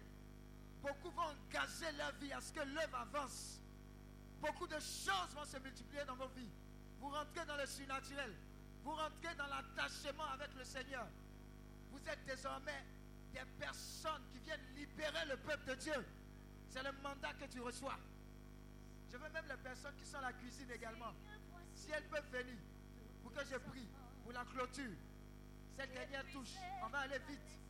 [0.82, 3.60] Beaucoup vont engager leur vie à ce que l'œuvre avance.
[4.40, 6.50] Beaucoup de choses vont se multiplier dans vos vies.
[6.98, 8.34] Vous rentrez dans le surnaturel.
[8.82, 11.06] Vous rentrez dans l'attachement avec le Seigneur.
[11.90, 12.84] Vous êtes désormais
[13.32, 16.06] des personnes qui viennent libérer le peuple de Dieu.
[16.68, 17.98] C'est le mandat que tu reçois.
[19.10, 21.12] Je veux même les personnes qui sont à la cuisine également.
[21.74, 22.56] Si elles peuvent venir
[23.22, 23.88] pour que je prie
[24.22, 24.96] pour la clôture.
[25.86, 26.56] Dernière touche.
[26.84, 27.69] On va aller vite.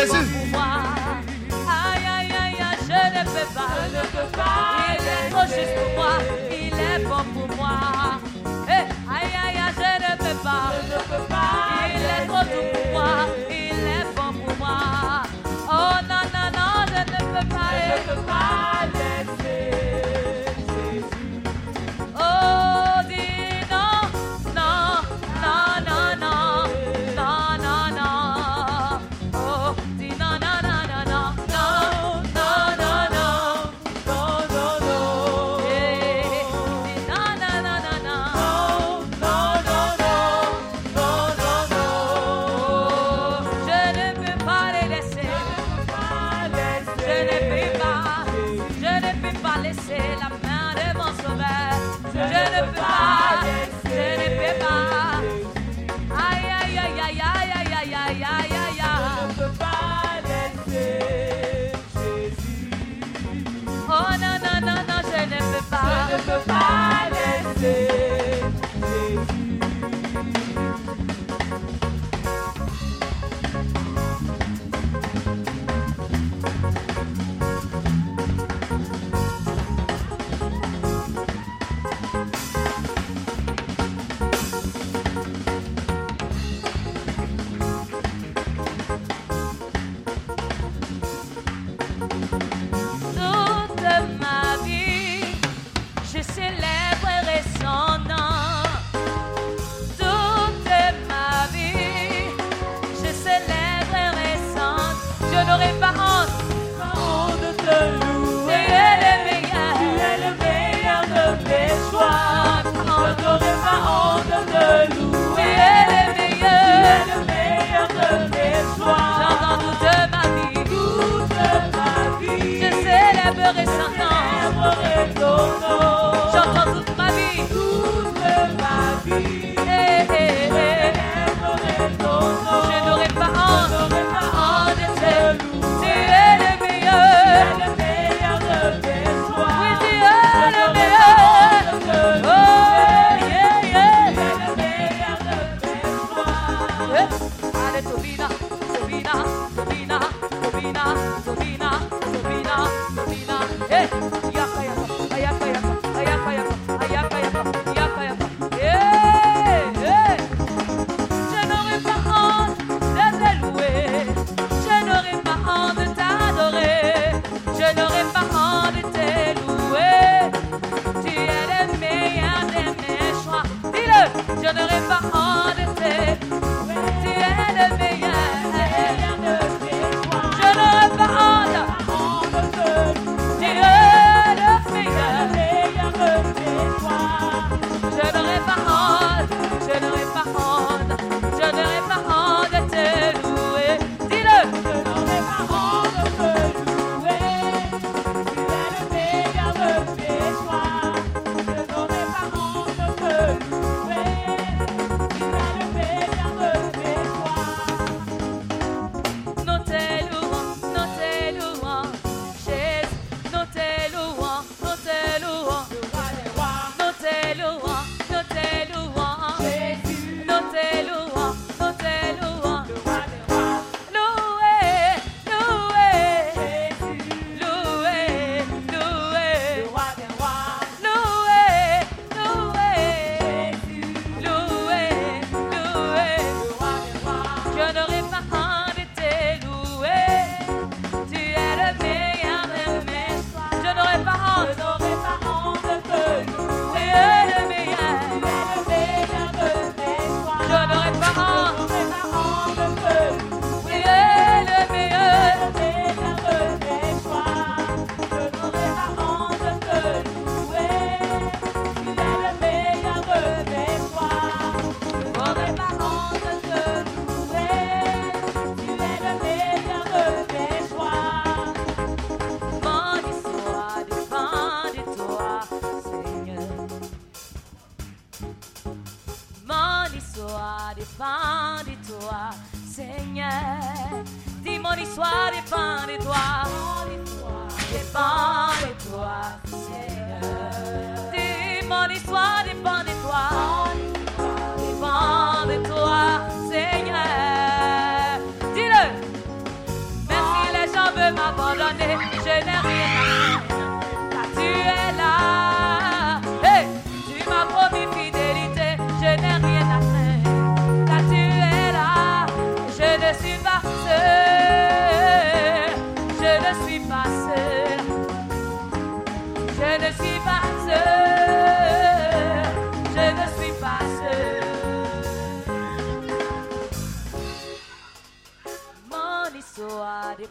[0.00, 0.39] 这是。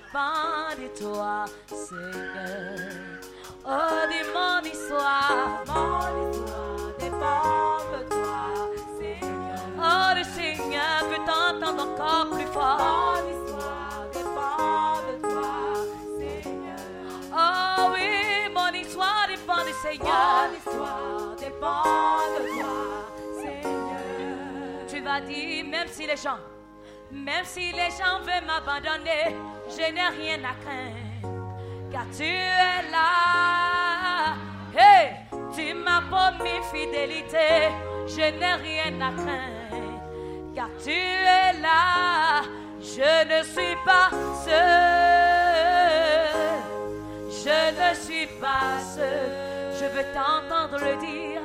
[0.06, 2.80] Dépend de toi, Seigneur.
[3.66, 8.42] Oh, dis mon histoire, mon histoire dépend de toi,
[8.98, 9.60] Seigneur.
[9.78, 12.80] Oh, le Seigneur veut t'entendre encore plus fort.
[12.80, 15.56] Mon histoire dépend de toi,
[16.18, 16.84] Seigneur.
[17.34, 18.10] Oh oui,
[18.54, 20.50] mon histoire dépend du Seigneur.
[20.50, 21.84] Mon histoire dépend
[22.36, 22.76] de toi,
[23.42, 24.88] Seigneur.
[24.88, 26.40] Tu vas dire, même si les gens,
[27.11, 29.36] même si les gens veulent m'abandonner,
[29.69, 31.10] je n'ai rien à craindre
[31.91, 34.36] car tu es là.
[34.76, 35.15] Hey,
[35.56, 37.69] tu m'as promis fidélité,
[38.07, 39.99] je n'ai rien à craindre,
[40.56, 42.44] car tu es là.
[42.81, 44.10] Je ne suis pas
[44.45, 44.60] seul,
[47.30, 49.30] je ne suis pas seul.
[49.73, 51.41] Je veux t'entendre le dire,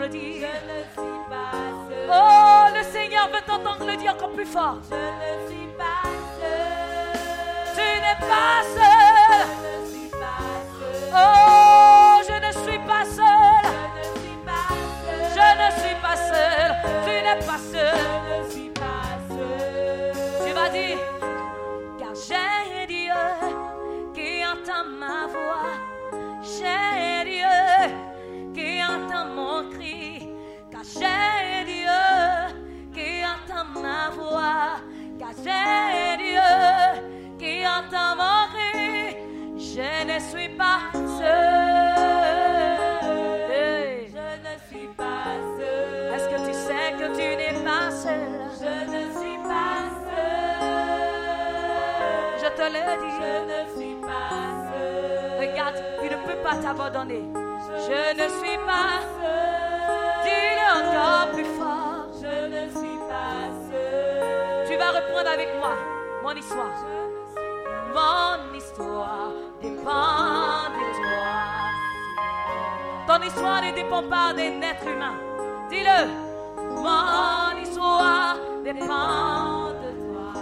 [0.00, 1.52] le dire, je ne suis pas
[1.88, 2.08] seul.
[2.10, 4.78] Oh, le Seigneur veut t'entendre le dire encore plus fort.
[4.90, 6.02] Je ne suis pas
[6.38, 7.14] seul.
[7.74, 9.46] Tu n'es pas seul.
[9.62, 10.42] Je ne suis pas
[10.78, 11.10] seul.
[11.14, 13.64] Oh, je ne suis pas seul.
[15.36, 16.70] Je ne suis pas seul.
[17.04, 17.98] Tu n'es pas seul.
[18.28, 20.12] Je ne suis pas seul.
[20.46, 20.98] Tu vas dire,
[21.98, 23.22] car j'ai un Dieu
[24.14, 25.72] qui entend ma voix.
[26.42, 26.93] J'ai
[30.92, 32.04] J'ai Dieu
[32.92, 34.76] qui entend ma voix.
[35.18, 36.52] Car j'ai Dieu
[37.38, 39.16] qui entend mon cri.
[39.56, 42.04] Je ne suis pas seul.
[44.12, 46.14] Je ne suis pas seul.
[46.14, 48.32] Est-ce que tu sais que tu n'es pas seul?
[48.60, 50.84] Je ne suis pas seul.
[52.42, 53.14] Je te le dis.
[53.20, 54.38] Je ne suis pas
[54.68, 55.48] seul.
[55.48, 57.24] Regarde, il ne peut pas t'abandonner.
[57.88, 59.73] Je ne suis pas seul.
[60.24, 62.06] Dis-le encore plus fort.
[62.22, 64.66] Je ne suis pas seul.
[64.68, 65.74] Tu vas reprendre avec moi
[66.22, 66.78] mon histoire.
[67.94, 69.32] Mon histoire
[69.62, 71.32] dépend de toi.
[73.06, 75.16] Ton histoire ne dépend pas d'un être humain.
[75.70, 76.00] Dis-le.
[76.84, 80.32] Mon histoire dépend de toi.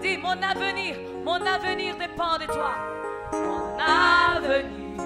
[0.00, 2.72] Dis mon avenir, mon avenir dépend de toi.
[3.32, 5.02] Mon avenir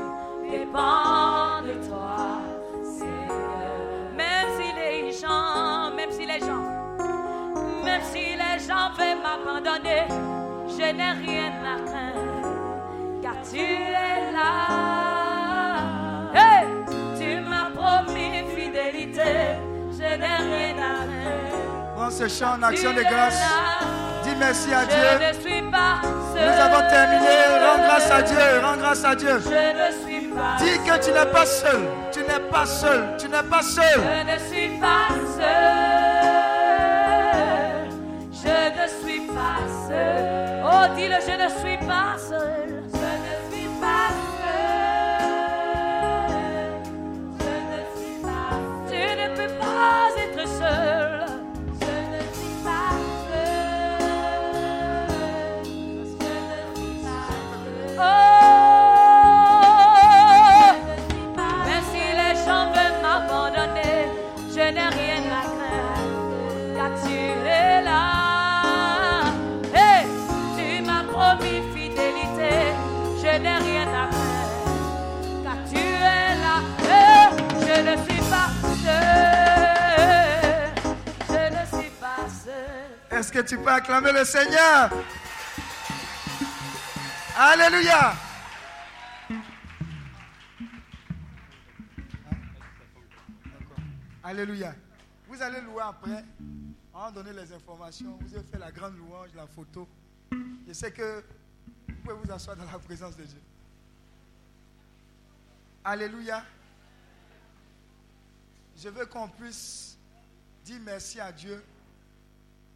[0.51, 2.17] dépend de toi,
[5.21, 6.65] gens, même si les gens,
[7.85, 10.07] même si les gens veulent m'abandonner,
[10.69, 12.49] je n'ai rien à craindre,
[13.23, 14.51] car tu es là.
[16.35, 16.67] Hey,
[17.19, 19.33] tu m'as promis fidélité,
[19.93, 21.95] je n'ai rien à craindre.
[21.97, 23.43] Prends ce chant en action de grâce.
[24.25, 25.13] Dis merci à Je Dieu.
[25.29, 26.01] ne suis pas
[26.33, 26.45] seul.
[26.47, 27.35] Nous avons terminé.
[27.65, 28.39] Rends grâce à Dieu.
[28.63, 29.29] Rends grâce à Dieu.
[29.45, 31.81] Je ne suis pas Dis que tu n'es pas seul.
[32.13, 33.01] Tu n'es pas seul.
[33.19, 34.01] Tu n'es pas seul.
[34.01, 36.55] Je ne suis pas seul.
[38.33, 40.63] Je ne suis pas seul.
[40.65, 42.69] Oh, dis-le, je ne suis pas seul.
[42.93, 45.05] Je ne suis pas seul.
[47.41, 48.51] Je ne suis pas
[48.89, 48.91] seul.
[48.91, 51.04] Tu ne peux pas être seul.
[83.15, 84.91] Est-ce que tu peux acclamer le Seigneur?
[87.37, 88.13] Alléluia.
[94.21, 94.75] Alléluia.
[95.29, 96.25] Vous allez louer après.
[96.93, 98.19] On va donner les informations.
[98.21, 99.89] Vous avez fait la grande louange, la photo.
[100.67, 101.23] Je sais que
[101.87, 103.41] vous pouvez vous asseoir dans la présence de Dieu.
[105.85, 106.43] Alléluia.
[108.77, 109.97] Je veux qu'on puisse
[110.65, 111.63] dire merci à Dieu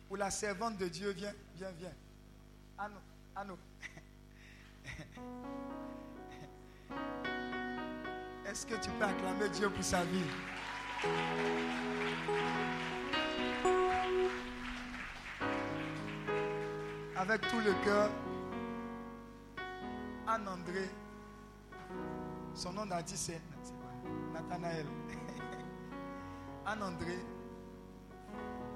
[0.08, 1.10] pour la servante de Dieu.
[1.10, 1.92] Viens, viens, viens.
[2.78, 2.98] Anno,
[3.36, 3.58] Anno.
[8.46, 10.24] Est-ce que tu peux acclamer Dieu pour sa vie?
[17.14, 18.10] Avec tout le cœur,
[20.26, 20.88] Anne-André,
[22.54, 23.40] son nom d'artiste c'est
[24.32, 24.86] Nathanaël.
[26.66, 27.18] Anne-André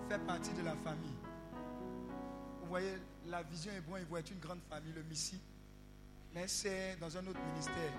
[0.09, 1.22] fait partie de la famille.
[2.73, 2.97] Vous voyez,
[3.27, 5.39] la vision est bon, il voit une grande famille, le Missi.
[6.33, 7.93] Mais c'est dans un autre ministère.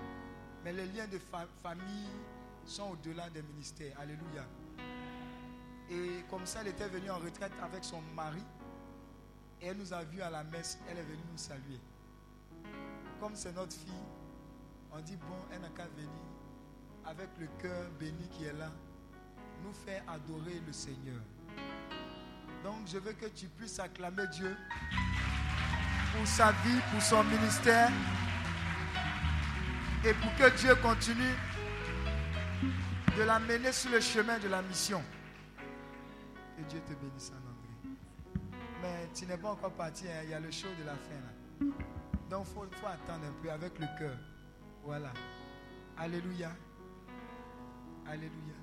[0.64, 1.20] Mais les liens de
[1.62, 2.08] famille
[2.66, 3.96] sont au-delà des ministères.
[4.00, 4.44] Alléluia.
[5.88, 8.42] Et comme ça, elle était venue en retraite avec son mari.
[9.62, 10.76] Et elle nous a vus à la messe.
[10.90, 11.78] Elle est venue nous saluer.
[13.20, 13.92] Comme c'est notre fille,
[14.90, 16.10] on dit, bon, elle n'a qu'à venir
[17.06, 18.72] avec le cœur béni qui est là,
[19.62, 21.20] nous faire adorer le Seigneur.
[22.64, 24.56] Donc je veux que tu puisses acclamer Dieu
[26.16, 27.90] pour sa vie, pour son ministère,
[30.02, 31.34] et pour que Dieu continue
[33.18, 35.02] de la mener sur le chemin de la mission.
[36.56, 37.98] Que Dieu te bénisse en anglais.
[38.80, 40.22] Mais tu n'es pas encore parti, hein.
[40.24, 41.66] il y a le show de la fin là.
[42.30, 44.16] Donc il faut, faut attendre un peu avec le cœur.
[44.82, 45.12] Voilà.
[45.98, 46.50] Alléluia.
[48.06, 48.54] Alléluia.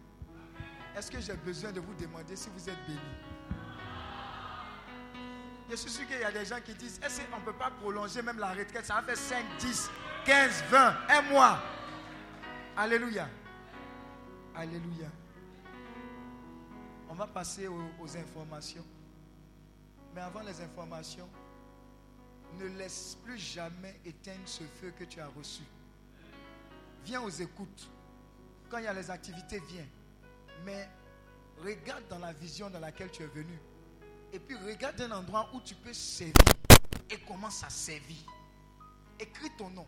[0.98, 3.31] Est-ce que j'ai besoin de vous demander si vous êtes bénis
[5.72, 7.72] Je suis sûr qu'il y a des gens qui disent, est-ce qu'on ne peut pas
[7.72, 8.86] prolonger même la retraite?
[8.86, 9.90] Ça va faire 5, 10,
[10.26, 11.60] 15, 20, un mois.
[12.76, 13.30] Alléluia.
[14.54, 15.08] Alléluia.
[17.10, 18.86] On va passer aux, informations.
[20.14, 21.30] Mais avant les informations,
[22.60, 25.64] ne laisse plus jamais éteindre ce feu que tu as reçu.
[27.06, 27.90] Viens aux écoutes.
[28.70, 29.88] Quand il y a les activités, viens.
[30.66, 30.90] Mais
[31.64, 33.58] regarde dans la vision dans laquelle tu es venu.
[34.34, 36.34] Et puis regarde un endroit où tu peux servir.
[37.10, 38.18] Et commence à servir.
[39.20, 39.86] Écris ton nom.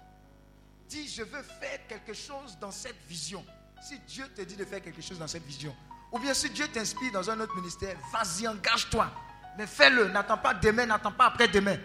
[0.89, 3.45] Dis, je veux faire quelque chose dans cette vision.
[3.81, 5.75] Si Dieu te dit de faire quelque chose dans cette vision,
[6.11, 9.09] ou bien si Dieu t'inspire dans un autre ministère, vas-y, engage-toi.
[9.57, 10.09] Mais fais-le.
[10.09, 11.77] N'attends pas demain, n'attends pas après-demain.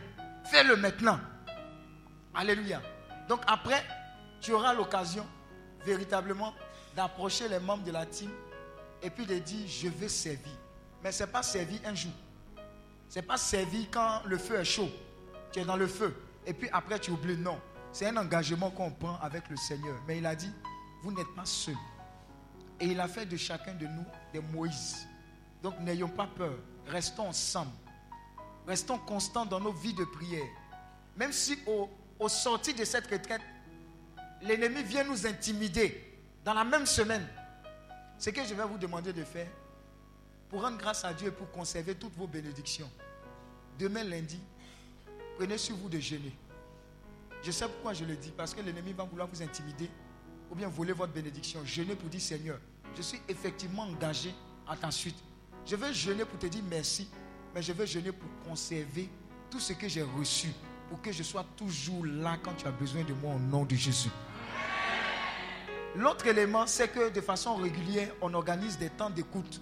[0.44, 1.18] Fais-le maintenant.
[2.34, 2.82] Alléluia.
[3.28, 3.84] Donc après,
[4.40, 5.26] tu auras l'occasion
[5.84, 6.54] véritablement
[6.94, 8.30] d'approcher les membres de la team
[9.02, 10.52] et puis de dire je veux servir.
[11.02, 12.12] Mais ce n'est pas servir un jour.
[13.08, 14.88] Ce n'est pas servir quand le feu est chaud.
[15.52, 16.14] Tu es dans le feu.
[16.46, 17.36] Et puis après tu oublies.
[17.36, 17.60] Non.
[17.92, 19.96] C'est un engagement qu'on prend avec le Seigneur.
[20.06, 20.52] Mais il a dit,
[21.02, 21.74] vous n'êtes pas seuls.
[22.80, 25.06] Et il a fait de chacun de nous des Moïse.
[25.62, 26.54] Donc n'ayons pas peur.
[26.86, 27.72] Restons ensemble.
[28.66, 30.46] Restons constants dans nos vies de prière.
[31.16, 33.40] Même si au, au sortir de cette retraite,
[34.42, 36.04] l'ennemi vient nous intimider
[36.44, 37.26] dans la même semaine,
[38.18, 39.48] ce que je vais vous demander de faire,
[40.48, 42.90] pour rendre grâce à Dieu et pour conserver toutes vos bénédictions,
[43.78, 44.40] demain lundi,
[45.36, 46.32] prenez sur vous de jeûner.
[47.42, 49.88] Je sais pourquoi je le dis, parce que l'ennemi va vouloir vous intimider
[50.50, 51.60] ou bien voler votre bénédiction.
[51.64, 52.58] Jeûnez pour dire Seigneur,
[52.96, 54.34] je suis effectivement engagé
[54.66, 55.16] à ta suite.
[55.64, 57.08] Je veux jeûner pour te dire merci,
[57.54, 59.08] mais je veux jeûner pour conserver
[59.50, 60.48] tout ce que j'ai reçu,
[60.88, 63.74] pour que je sois toujours là quand tu as besoin de moi au nom de
[63.74, 64.10] Jésus.
[65.94, 69.60] L'autre élément, c'est que de façon régulière, on organise des temps d'écoute.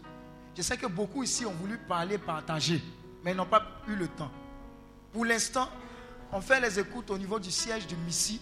[0.57, 2.83] Je sais que beaucoup ici ont voulu parler, partager,
[3.23, 4.31] mais n'ont pas eu le temps.
[5.13, 5.69] Pour l'instant,
[6.33, 8.41] on fait les écoutes au niveau du siège du Missi,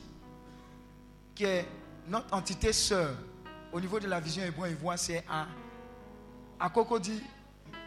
[1.35, 1.67] qui est
[2.07, 3.17] notre entité sœur
[3.73, 5.49] au niveau de la vision hébreu ivoire, c'est à,
[6.61, 6.71] à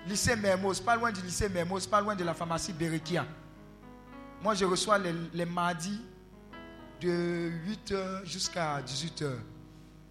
[0.06, 3.26] lycée Mermoz, pas loin du lycée Mermoz, pas loin de la pharmacie Berekia.
[4.44, 6.02] Moi, je reçois les, les mardis
[7.00, 9.32] de 8h jusqu'à 18h.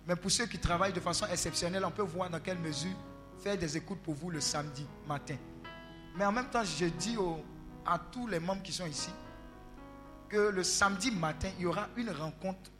[0.06, 2.96] Mais pour ceux qui travaillent de façon exceptionnelle, on peut voir dans quelle mesure
[3.38, 5.36] faire des écoutes pour vous le samedi matin.
[6.16, 7.16] Mais en même temps, je dis
[7.84, 9.10] à tous les membres qui sont ici
[10.28, 12.70] que le samedi matin, il y aura une rencontre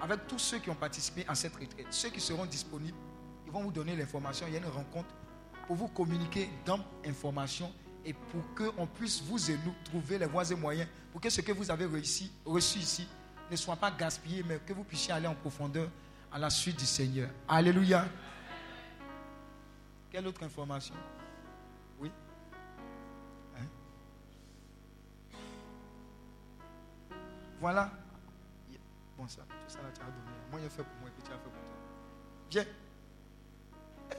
[0.00, 1.86] avec tous ceux qui ont participé à cette retraite.
[1.90, 2.96] Ceux qui seront disponibles,
[3.46, 4.46] ils vont vous donner l'information.
[4.46, 5.08] Il y a une rencontre
[5.66, 7.72] pour vous communiquer d'informations
[8.04, 11.40] et pour qu'on puisse, vous et nous, trouver les voies et moyens pour que ce
[11.40, 13.08] que vous avez reçu ici
[13.50, 15.88] ne soit pas gaspillé, mais que vous puissiez aller en profondeur
[16.30, 17.30] à la suite du Seigneur.
[17.48, 18.06] Alléluia.
[20.14, 20.94] Quelle autre information?
[21.98, 22.08] Oui
[23.56, 23.66] hein?
[27.58, 27.90] Voilà.
[29.18, 30.36] Bon, ça, tout ça tu as donné.
[30.52, 31.60] Moi, a fait pour moi et puis tu as fait pour toi.
[32.48, 32.64] Viens.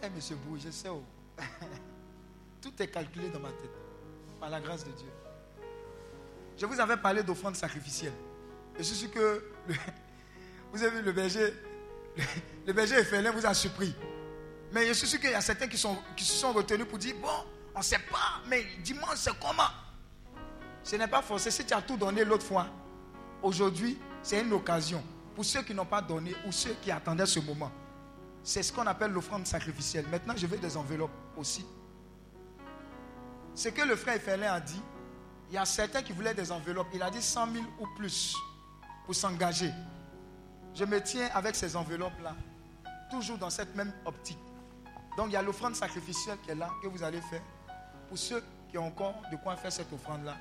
[0.03, 1.01] Eh, monsieur Bou, je sais où.
[2.61, 3.71] tout est calculé dans ma tête.
[4.37, 5.09] Par la grâce de Dieu.
[6.57, 8.11] Je vous avais parlé d'offrande sacrificielle.
[8.77, 9.45] Je suis sûr que
[10.73, 11.53] vous avez vu le berger
[12.67, 13.95] le berger Ephelin vous a surpris.
[14.71, 15.87] Mais je suis sûr qu'il y a certains qui, se
[16.17, 17.27] sont retenus pour dire, bon,
[17.73, 19.63] on ne sait pas, mais dis-moi, c'est comment?
[20.83, 21.51] Ce n'est pas forcé.
[21.51, 22.67] Si tu as tout donné l'autre fois,
[23.41, 25.03] aujourd'hui, c'est une occasion.
[25.33, 27.71] Pour ceux qui n'ont pas donné ou ceux qui attendaient ce moment.
[28.43, 30.05] C'est ce qu'on appelle l'offrande sacrificielle.
[30.09, 31.65] Maintenant, je veux des enveloppes aussi.
[33.55, 34.81] Ce que le frère Ephelin a dit,
[35.49, 36.87] il y a certains qui voulaient des enveloppes.
[36.93, 38.35] Il a dit 100 000 ou plus
[39.05, 39.71] pour s'engager
[40.75, 42.35] je me tiens avec ces enveloppes-là,
[43.09, 44.37] toujours dans cette même optique.
[45.17, 47.41] Donc il y a l'offrande sacrificielle qui est là, que vous allez faire.
[48.07, 50.35] Pour ceux qui ont encore de quoi faire cette offrande-là,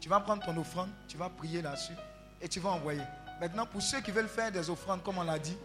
[0.00, 1.94] Tu vas prendre ton offrande, tu vas prier là-dessus
[2.40, 3.02] et tu vas envoyer.
[3.40, 5.56] Maintenant, pour ceux qui veulent faire des offrandes, comme on l'a dit,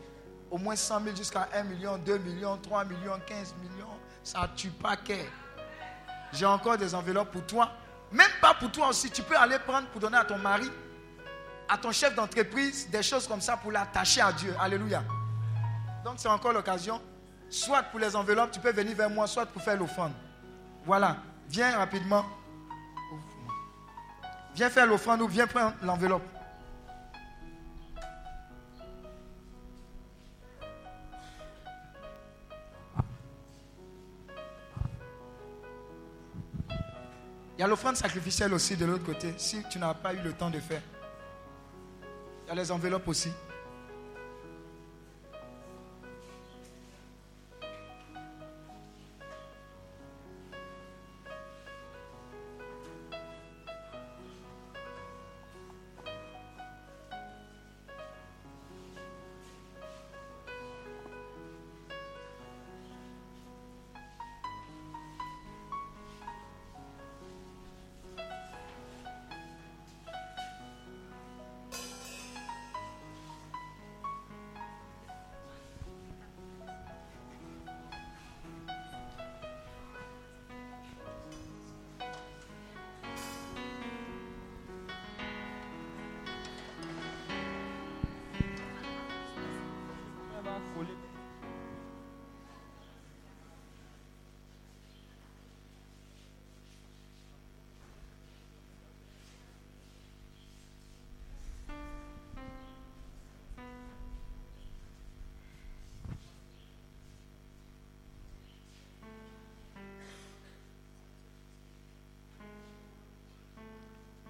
[0.50, 4.70] au moins 100 000 jusqu'à 1 million, 2 millions, 3 millions, 15 millions, ça tue
[4.70, 5.30] pas qu'est.
[6.34, 7.72] J'ai encore des enveloppes pour toi.
[8.12, 9.10] Même pas pour toi aussi.
[9.10, 10.70] Tu peux aller prendre pour donner à ton mari,
[11.70, 14.54] à ton chef d'entreprise, des choses comme ça pour l'attacher à Dieu.
[14.60, 15.04] Alléluia.
[16.04, 17.02] Donc c'est encore l'occasion.
[17.52, 20.14] Soit pour les enveloppes, tu peux venir vers moi, soit pour faire l'offrande.
[20.86, 21.18] Voilà.
[21.50, 22.26] Viens rapidement.
[24.56, 26.24] Viens faire l'offrande ou viens prendre l'enveloppe.
[37.58, 40.32] Il y a l'offrande sacrificielle aussi de l'autre côté, si tu n'as pas eu le
[40.32, 40.82] temps de faire.
[42.46, 43.32] Il y a les enveloppes aussi.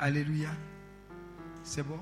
[0.01, 0.49] Alléluia.
[1.63, 1.99] C'est bon?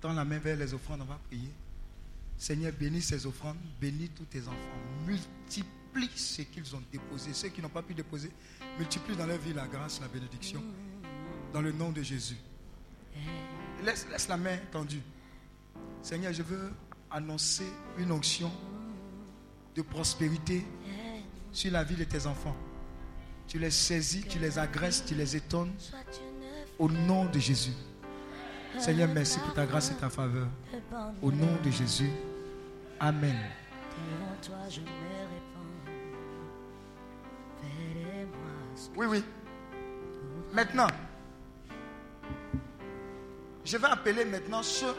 [0.00, 1.50] Tends la main vers les offrandes, on va prier.
[2.36, 4.56] Seigneur, bénis ces offrandes, bénis tous tes enfants.
[5.06, 7.32] Multiplie ce qu'ils ont déposé.
[7.32, 8.32] Ceux qui n'ont pas pu déposer,
[8.76, 10.60] multiplie dans leur vie la grâce, la bénédiction.
[11.52, 12.36] Dans le nom de Jésus.
[13.84, 15.02] Laisse, la main tendue.
[16.02, 16.72] Seigneur, je veux
[17.10, 17.66] annoncer
[17.98, 18.50] une onction
[19.74, 20.64] de prospérité
[21.52, 22.56] sur la vie de tes enfants.
[23.46, 25.72] Tu les saisis, tu les agresses, tu les étonnes.
[26.78, 27.72] Au nom de Jésus.
[28.78, 30.48] Seigneur, merci pour ta grâce et ta faveur.
[31.22, 32.10] Au nom de Jésus.
[32.98, 33.36] Amen.
[38.96, 39.24] Oui, oui.
[40.52, 40.86] Maintenant,
[43.64, 44.94] je vais appeler maintenant ceux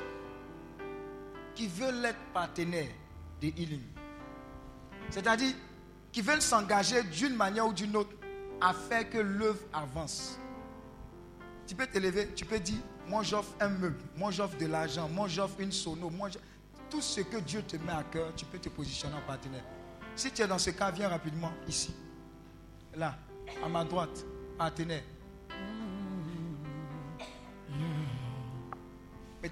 [1.53, 2.91] qui veulent être partenaires
[3.41, 3.83] de Healing.
[5.09, 5.53] C'est-à-dire
[6.11, 8.11] qui veulent s'engager d'une manière ou d'une autre
[8.61, 10.39] à faire que l'œuvre avance.
[11.67, 15.27] Tu peux t'élever, tu peux dire, moi j'offre un meuble, moi j'offre de l'argent, moi
[15.27, 16.29] j'offre une sono, moi
[16.89, 19.63] tout ce que Dieu te met à cœur, tu peux te positionner en partenaire.
[20.15, 21.93] Si tu es dans ce cas, viens rapidement ici.
[22.95, 23.17] Là,
[23.63, 24.25] à ma droite,
[24.57, 25.03] partenaire.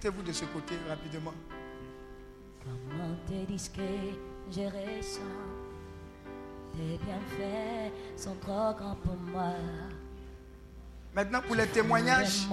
[0.03, 1.34] Mettez-vous de ce côté rapidement.
[2.61, 3.53] Comment tes Tes
[7.05, 9.53] bienfaits sont trop grands pour moi.
[11.15, 12.49] Maintenant, pour les témoignages,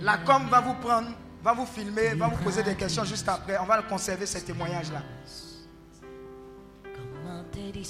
[0.00, 1.08] la com va vous prendre,
[1.42, 3.58] va vous filmer, va vous poser des questions juste après.
[3.58, 5.02] On va conserver ces témoignages-là.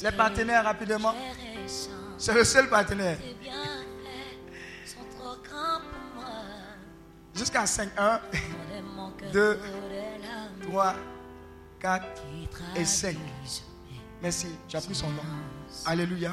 [0.02, 1.14] Les partenaires, rapidement.
[2.16, 3.18] C'est le seul partenaire.
[7.38, 7.90] Jusqu'à 5.
[7.96, 8.20] 1,
[9.32, 9.60] 2,
[10.68, 10.94] 3,
[11.78, 12.04] 4
[12.74, 13.16] et 5.
[14.20, 14.48] Merci.
[14.66, 15.22] Tu as pris son nom.
[15.86, 16.32] Alléluia.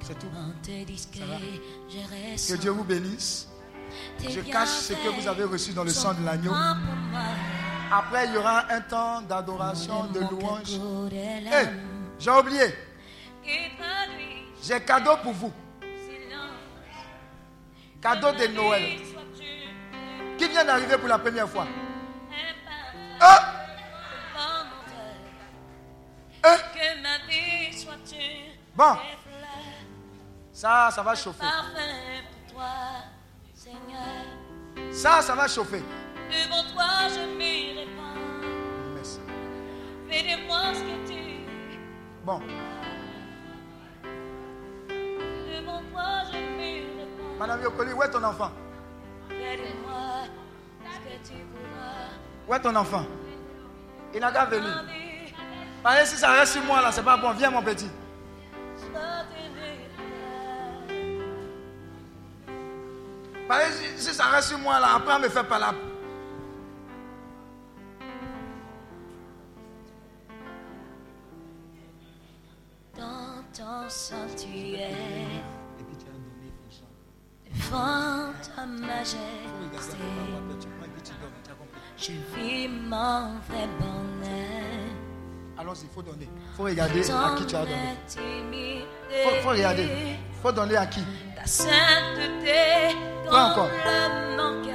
[0.00, 0.28] C'est tout.
[0.64, 3.48] Que Dieu vous bénisse.
[4.20, 6.52] Je cache ce que vous avez reçu dans le sang de l'agneau.
[7.92, 10.78] Après, il y aura un temps d'adoration, de louange.
[11.12, 11.68] Hey,
[12.16, 12.72] j'ai oublié.
[14.62, 15.52] J'ai cadeau pour vous.
[18.00, 19.00] Cadeau de Noël.
[20.40, 21.66] Qui vient d'arriver pour la première fois?
[23.20, 23.52] Ah!
[26.42, 26.56] Ah!
[28.74, 28.96] Bon.
[30.50, 31.44] Ça, ça va chauffer.
[34.92, 35.82] Ça, ça va chauffer.
[36.30, 38.16] Devant toi, je m'y répands.
[38.94, 39.20] Merci.
[40.08, 41.44] Fais de moi ce que tu
[42.24, 42.40] Bon.
[44.88, 47.38] Devant toi, je m'y répands.
[47.38, 48.50] Madame Yokoli, où est ton enfant?
[49.28, 50.09] Fais de moi
[52.48, 53.04] Où est ton enfant?
[54.14, 54.84] Il n'a qu'à venir.
[55.84, 57.32] Que si ça reste sur moi là, c'est pas bon.
[57.32, 57.90] Viens mon petit.
[63.72, 65.74] Si, si ça reste sur moi là, après on me fait pas la.
[72.96, 74.90] Dans ton sanctuaire,
[77.52, 79.18] devant ta majesté,
[81.98, 84.90] je vis mon vrai bonheur.
[85.58, 86.28] Allons-y, il faut donner.
[86.30, 87.96] Il faut regarder à qui tu as donné.
[88.16, 88.84] Il
[89.22, 89.82] faut, faut regarder.
[89.84, 91.04] Il faut donner à qui?
[91.36, 92.96] ta sainteté,
[93.28, 93.68] Pas encore.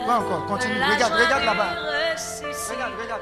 [0.05, 0.73] Pas encore, continue.
[0.75, 1.69] Regarde, regarde de là-bas.
[2.69, 3.21] Regarde, regarde.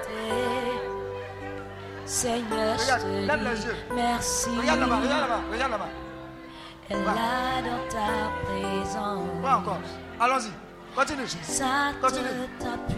[2.06, 3.76] Seigneur, Regarde, lève les yeux.
[3.95, 4.49] merci.
[4.60, 5.90] Regarde là-bas, regarde là-bas, regarde là-bas.
[6.90, 8.07] Elle a dans ta
[8.45, 9.41] présence.
[9.41, 9.80] Pas encore.
[10.19, 10.52] Allons-y.
[10.95, 11.23] Continue.
[12.01, 12.29] Continue.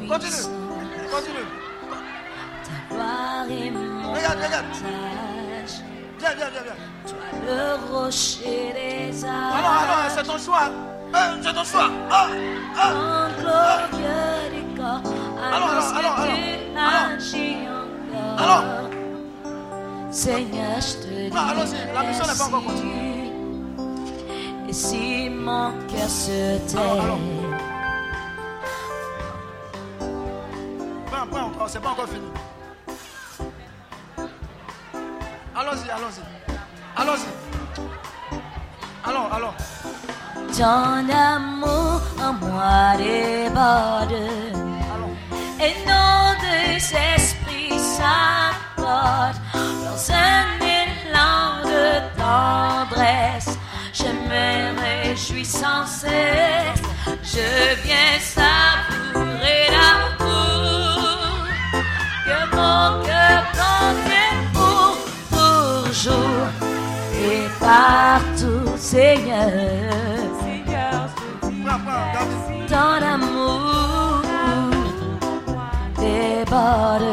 [0.09, 0.43] Continue.
[1.11, 1.45] Continue.
[2.65, 4.65] Ta gloire est mon Regarde, regarde.
[6.19, 6.75] Viens, viens, viens, viens.
[7.07, 9.29] Toi le rocher des âges.
[9.29, 10.69] Alors, alors, c'est ton choix.
[11.15, 11.89] Euh, c'est ton choix.
[12.09, 12.27] Ah,
[12.77, 13.27] ah.
[14.75, 15.01] Corps.
[15.41, 16.19] Alors, alors, alors,
[16.77, 18.89] alors, alors.
[20.11, 22.83] Seigneur, je te dis Ah, allons-y, la mission n'est pas encore merci.
[24.67, 27.19] Et si mon cœur se tait, Alors, alors.
[31.31, 32.27] Encore, c'est pas encore fini.
[35.55, 36.21] Allons-y, allons-y.
[36.97, 37.29] Allons-y.
[39.03, 39.53] Allons, allons.
[40.57, 44.13] ton amour en moi déborde.
[44.93, 45.15] Allons.
[45.59, 49.37] Et nom de Esprit s'accorde
[49.83, 51.85] dans un élan de
[52.17, 53.57] tendresse.
[53.93, 56.81] Je me réjouis sans cesse.
[57.23, 60.14] Je viens savourer l'amour que
[62.85, 64.97] mon cœur contient pour
[65.31, 66.47] toujours
[67.13, 69.51] et partout, Seigneur.
[71.65, 72.69] David.
[72.69, 74.21] Ton amour
[75.97, 77.03] déborde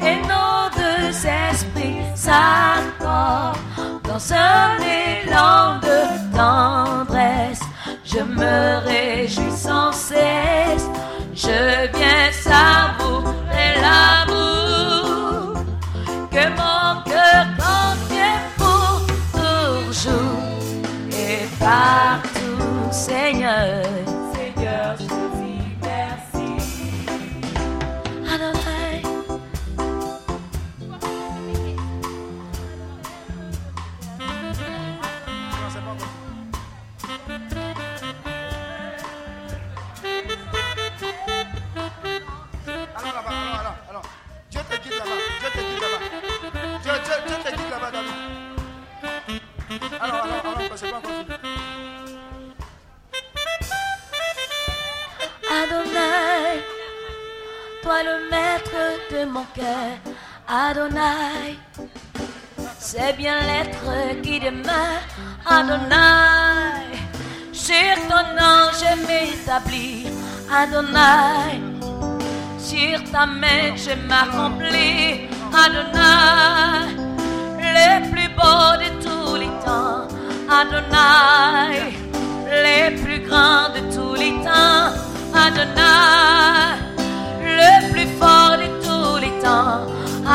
[0.00, 3.58] et nos deux esprits s'accordent
[4.04, 7.62] dans un élan de tendresse.
[8.04, 10.88] Je me réjouis sans cesse,
[11.34, 14.13] je viens savourer l'amour
[23.14, 24.13] partout,
[60.74, 61.56] Adonai,
[62.80, 65.04] c'est bien l'être qui demeure,
[65.46, 66.98] Adonai,
[67.52, 70.06] sur ton nom je m'établis,
[70.52, 71.60] Adonai,
[72.58, 76.96] sur ta main je m'accomplis, Adonai,
[77.60, 80.08] le plus beau de tous les temps,
[80.50, 81.94] Adonai,
[82.50, 84.90] les plus grands de tous les temps,
[85.32, 86.73] Adonai,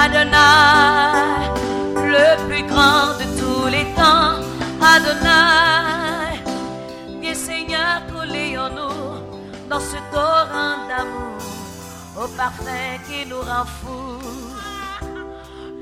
[0.02, 1.52] Adonai,
[2.16, 4.40] le plus grand de tous les temps,
[4.82, 6.40] Adonai.
[7.22, 11.42] Viens Seigneur, coulez en nous dans ce torrent d'amour,
[12.16, 14.22] au parfum qui nous rend fous.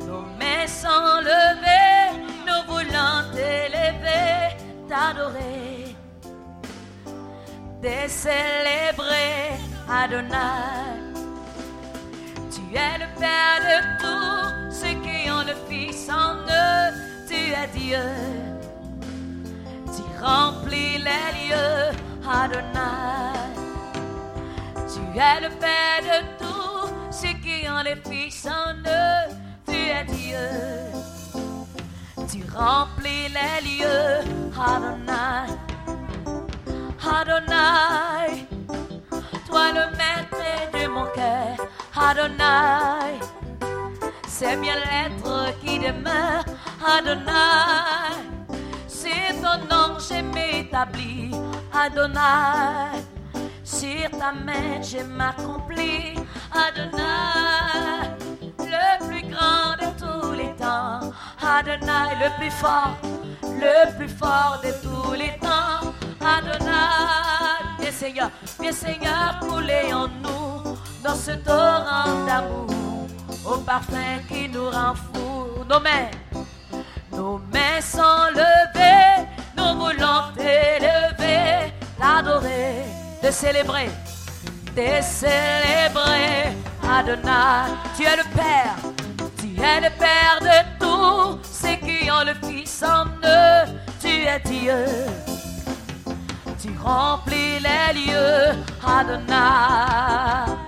[0.08, 4.58] Nos mains sont levées, nous voulons t'élever,
[4.90, 5.96] t'adorer,
[7.84, 10.87] te célébrer, Adonai.
[13.18, 16.94] Le Père de tous ceux qui ont le Fils en eux,
[17.28, 17.98] tu es Dieu.
[19.86, 21.98] Tu remplis les lieux,
[22.30, 23.34] Adonai.
[24.76, 29.34] Tu es le Père de tous ceux qui ont les fils en eux.
[29.66, 30.48] Tu es Dieu.
[32.32, 34.22] Tu remplis les lieux,
[34.56, 35.56] Adonai.
[37.02, 38.48] Adonai.
[39.48, 40.38] Toi le maître
[40.74, 41.68] de mon cœur,
[42.00, 43.20] Adonai.
[44.28, 46.46] C'est bien l'être qui demeure,
[46.86, 47.32] Adonai.
[48.88, 51.32] C'est ton nom, je m'établis,
[51.74, 53.02] Adonai.
[53.64, 56.16] Sur ta main, je m'accomplis,
[56.54, 57.04] Adonai.
[58.60, 61.12] Le plus grand de tous les temps,
[61.42, 62.98] Adonai, le plus fort,
[63.44, 67.92] le plus fort de tous les temps, Adonai.
[67.92, 70.57] Seigneur, viens Seigneur couler en nous
[71.08, 73.08] dans ce torrent d'amour,
[73.46, 75.64] au parfum qui nous rend fous.
[75.70, 76.12] Nos mains,
[77.12, 79.26] nos mains sont levées,
[79.58, 82.84] nous voulons t'élever, l'adorer,
[83.22, 83.90] te célébrer,
[84.76, 86.56] te célébrer.
[86.84, 88.76] Adonai, tu es le Père,
[89.40, 94.40] tu es le Père de tous ceux qui ont le Fils en eux, tu es
[94.46, 94.86] Dieu.
[96.62, 100.67] Tu remplis les lieux, Adonai.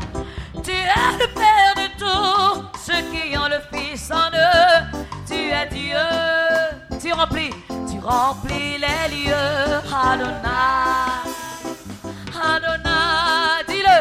[0.70, 5.02] Tu es le Père de tous ceux qui ont le Fils en eux.
[5.26, 5.98] Tu es Dieu.
[7.02, 7.50] Tu remplis,
[7.90, 11.26] tu remplis les lieux, Adonai.
[12.40, 14.00] Adonai, dis-le.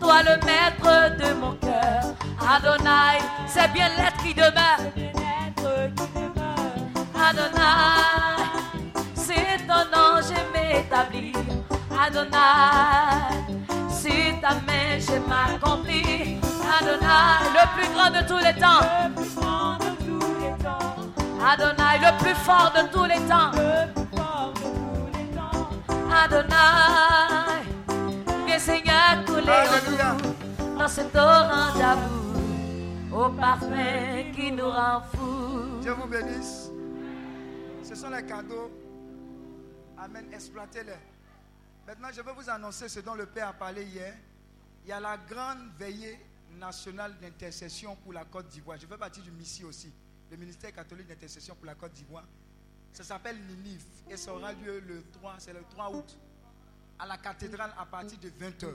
[0.00, 2.02] Toi le maître de mon cœur,
[2.40, 4.80] Adonai, c'est bien l'être qui demeure.
[7.14, 8.44] Adonai,
[9.14, 11.32] c'est ton nom je m'établis.
[12.06, 13.43] Adonai,
[14.04, 16.36] c'est ta main je m'accomplis.
[16.76, 18.84] Adonai, le plus grand de tous les temps.
[21.50, 23.52] Adonai, le plus fort de tous les temps.
[26.22, 26.70] Adonai,
[28.46, 30.16] viens Seigneur couler en Alléluia.
[30.22, 35.80] nous dans ce torrent d'amour, au parfum qui nous rend fous.
[35.80, 36.70] Dieu vous bénisse.
[37.82, 38.70] Ce sont les cadeaux.
[39.96, 40.24] Amen.
[40.32, 41.13] Exploitez-les.
[41.86, 44.14] Maintenant, je vais vous annoncer ce dont le Père a parlé hier.
[44.84, 46.18] Il y a la grande veillée
[46.52, 48.78] nationale d'intercession pour la Côte d'Ivoire.
[48.80, 49.92] Je fais partie du MISI aussi,
[50.30, 52.24] le ministère catholique d'intercession pour la Côte d'Ivoire.
[52.92, 56.16] Ça s'appelle Ninive et ça aura lieu le 3, c'est le 3 août,
[56.98, 58.74] à la cathédrale à partir de 20h.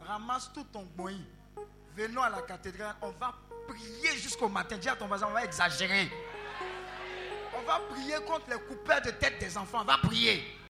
[0.00, 1.24] Ramasse tout ton moyen.
[1.94, 3.34] Venons à la cathédrale, on va
[3.68, 4.78] prier jusqu'au matin.
[4.78, 6.10] Dis à ton voisin, on va exagérer.
[7.58, 9.80] On va prier contre les coupeurs de tête des enfants.
[9.82, 10.56] On va prier.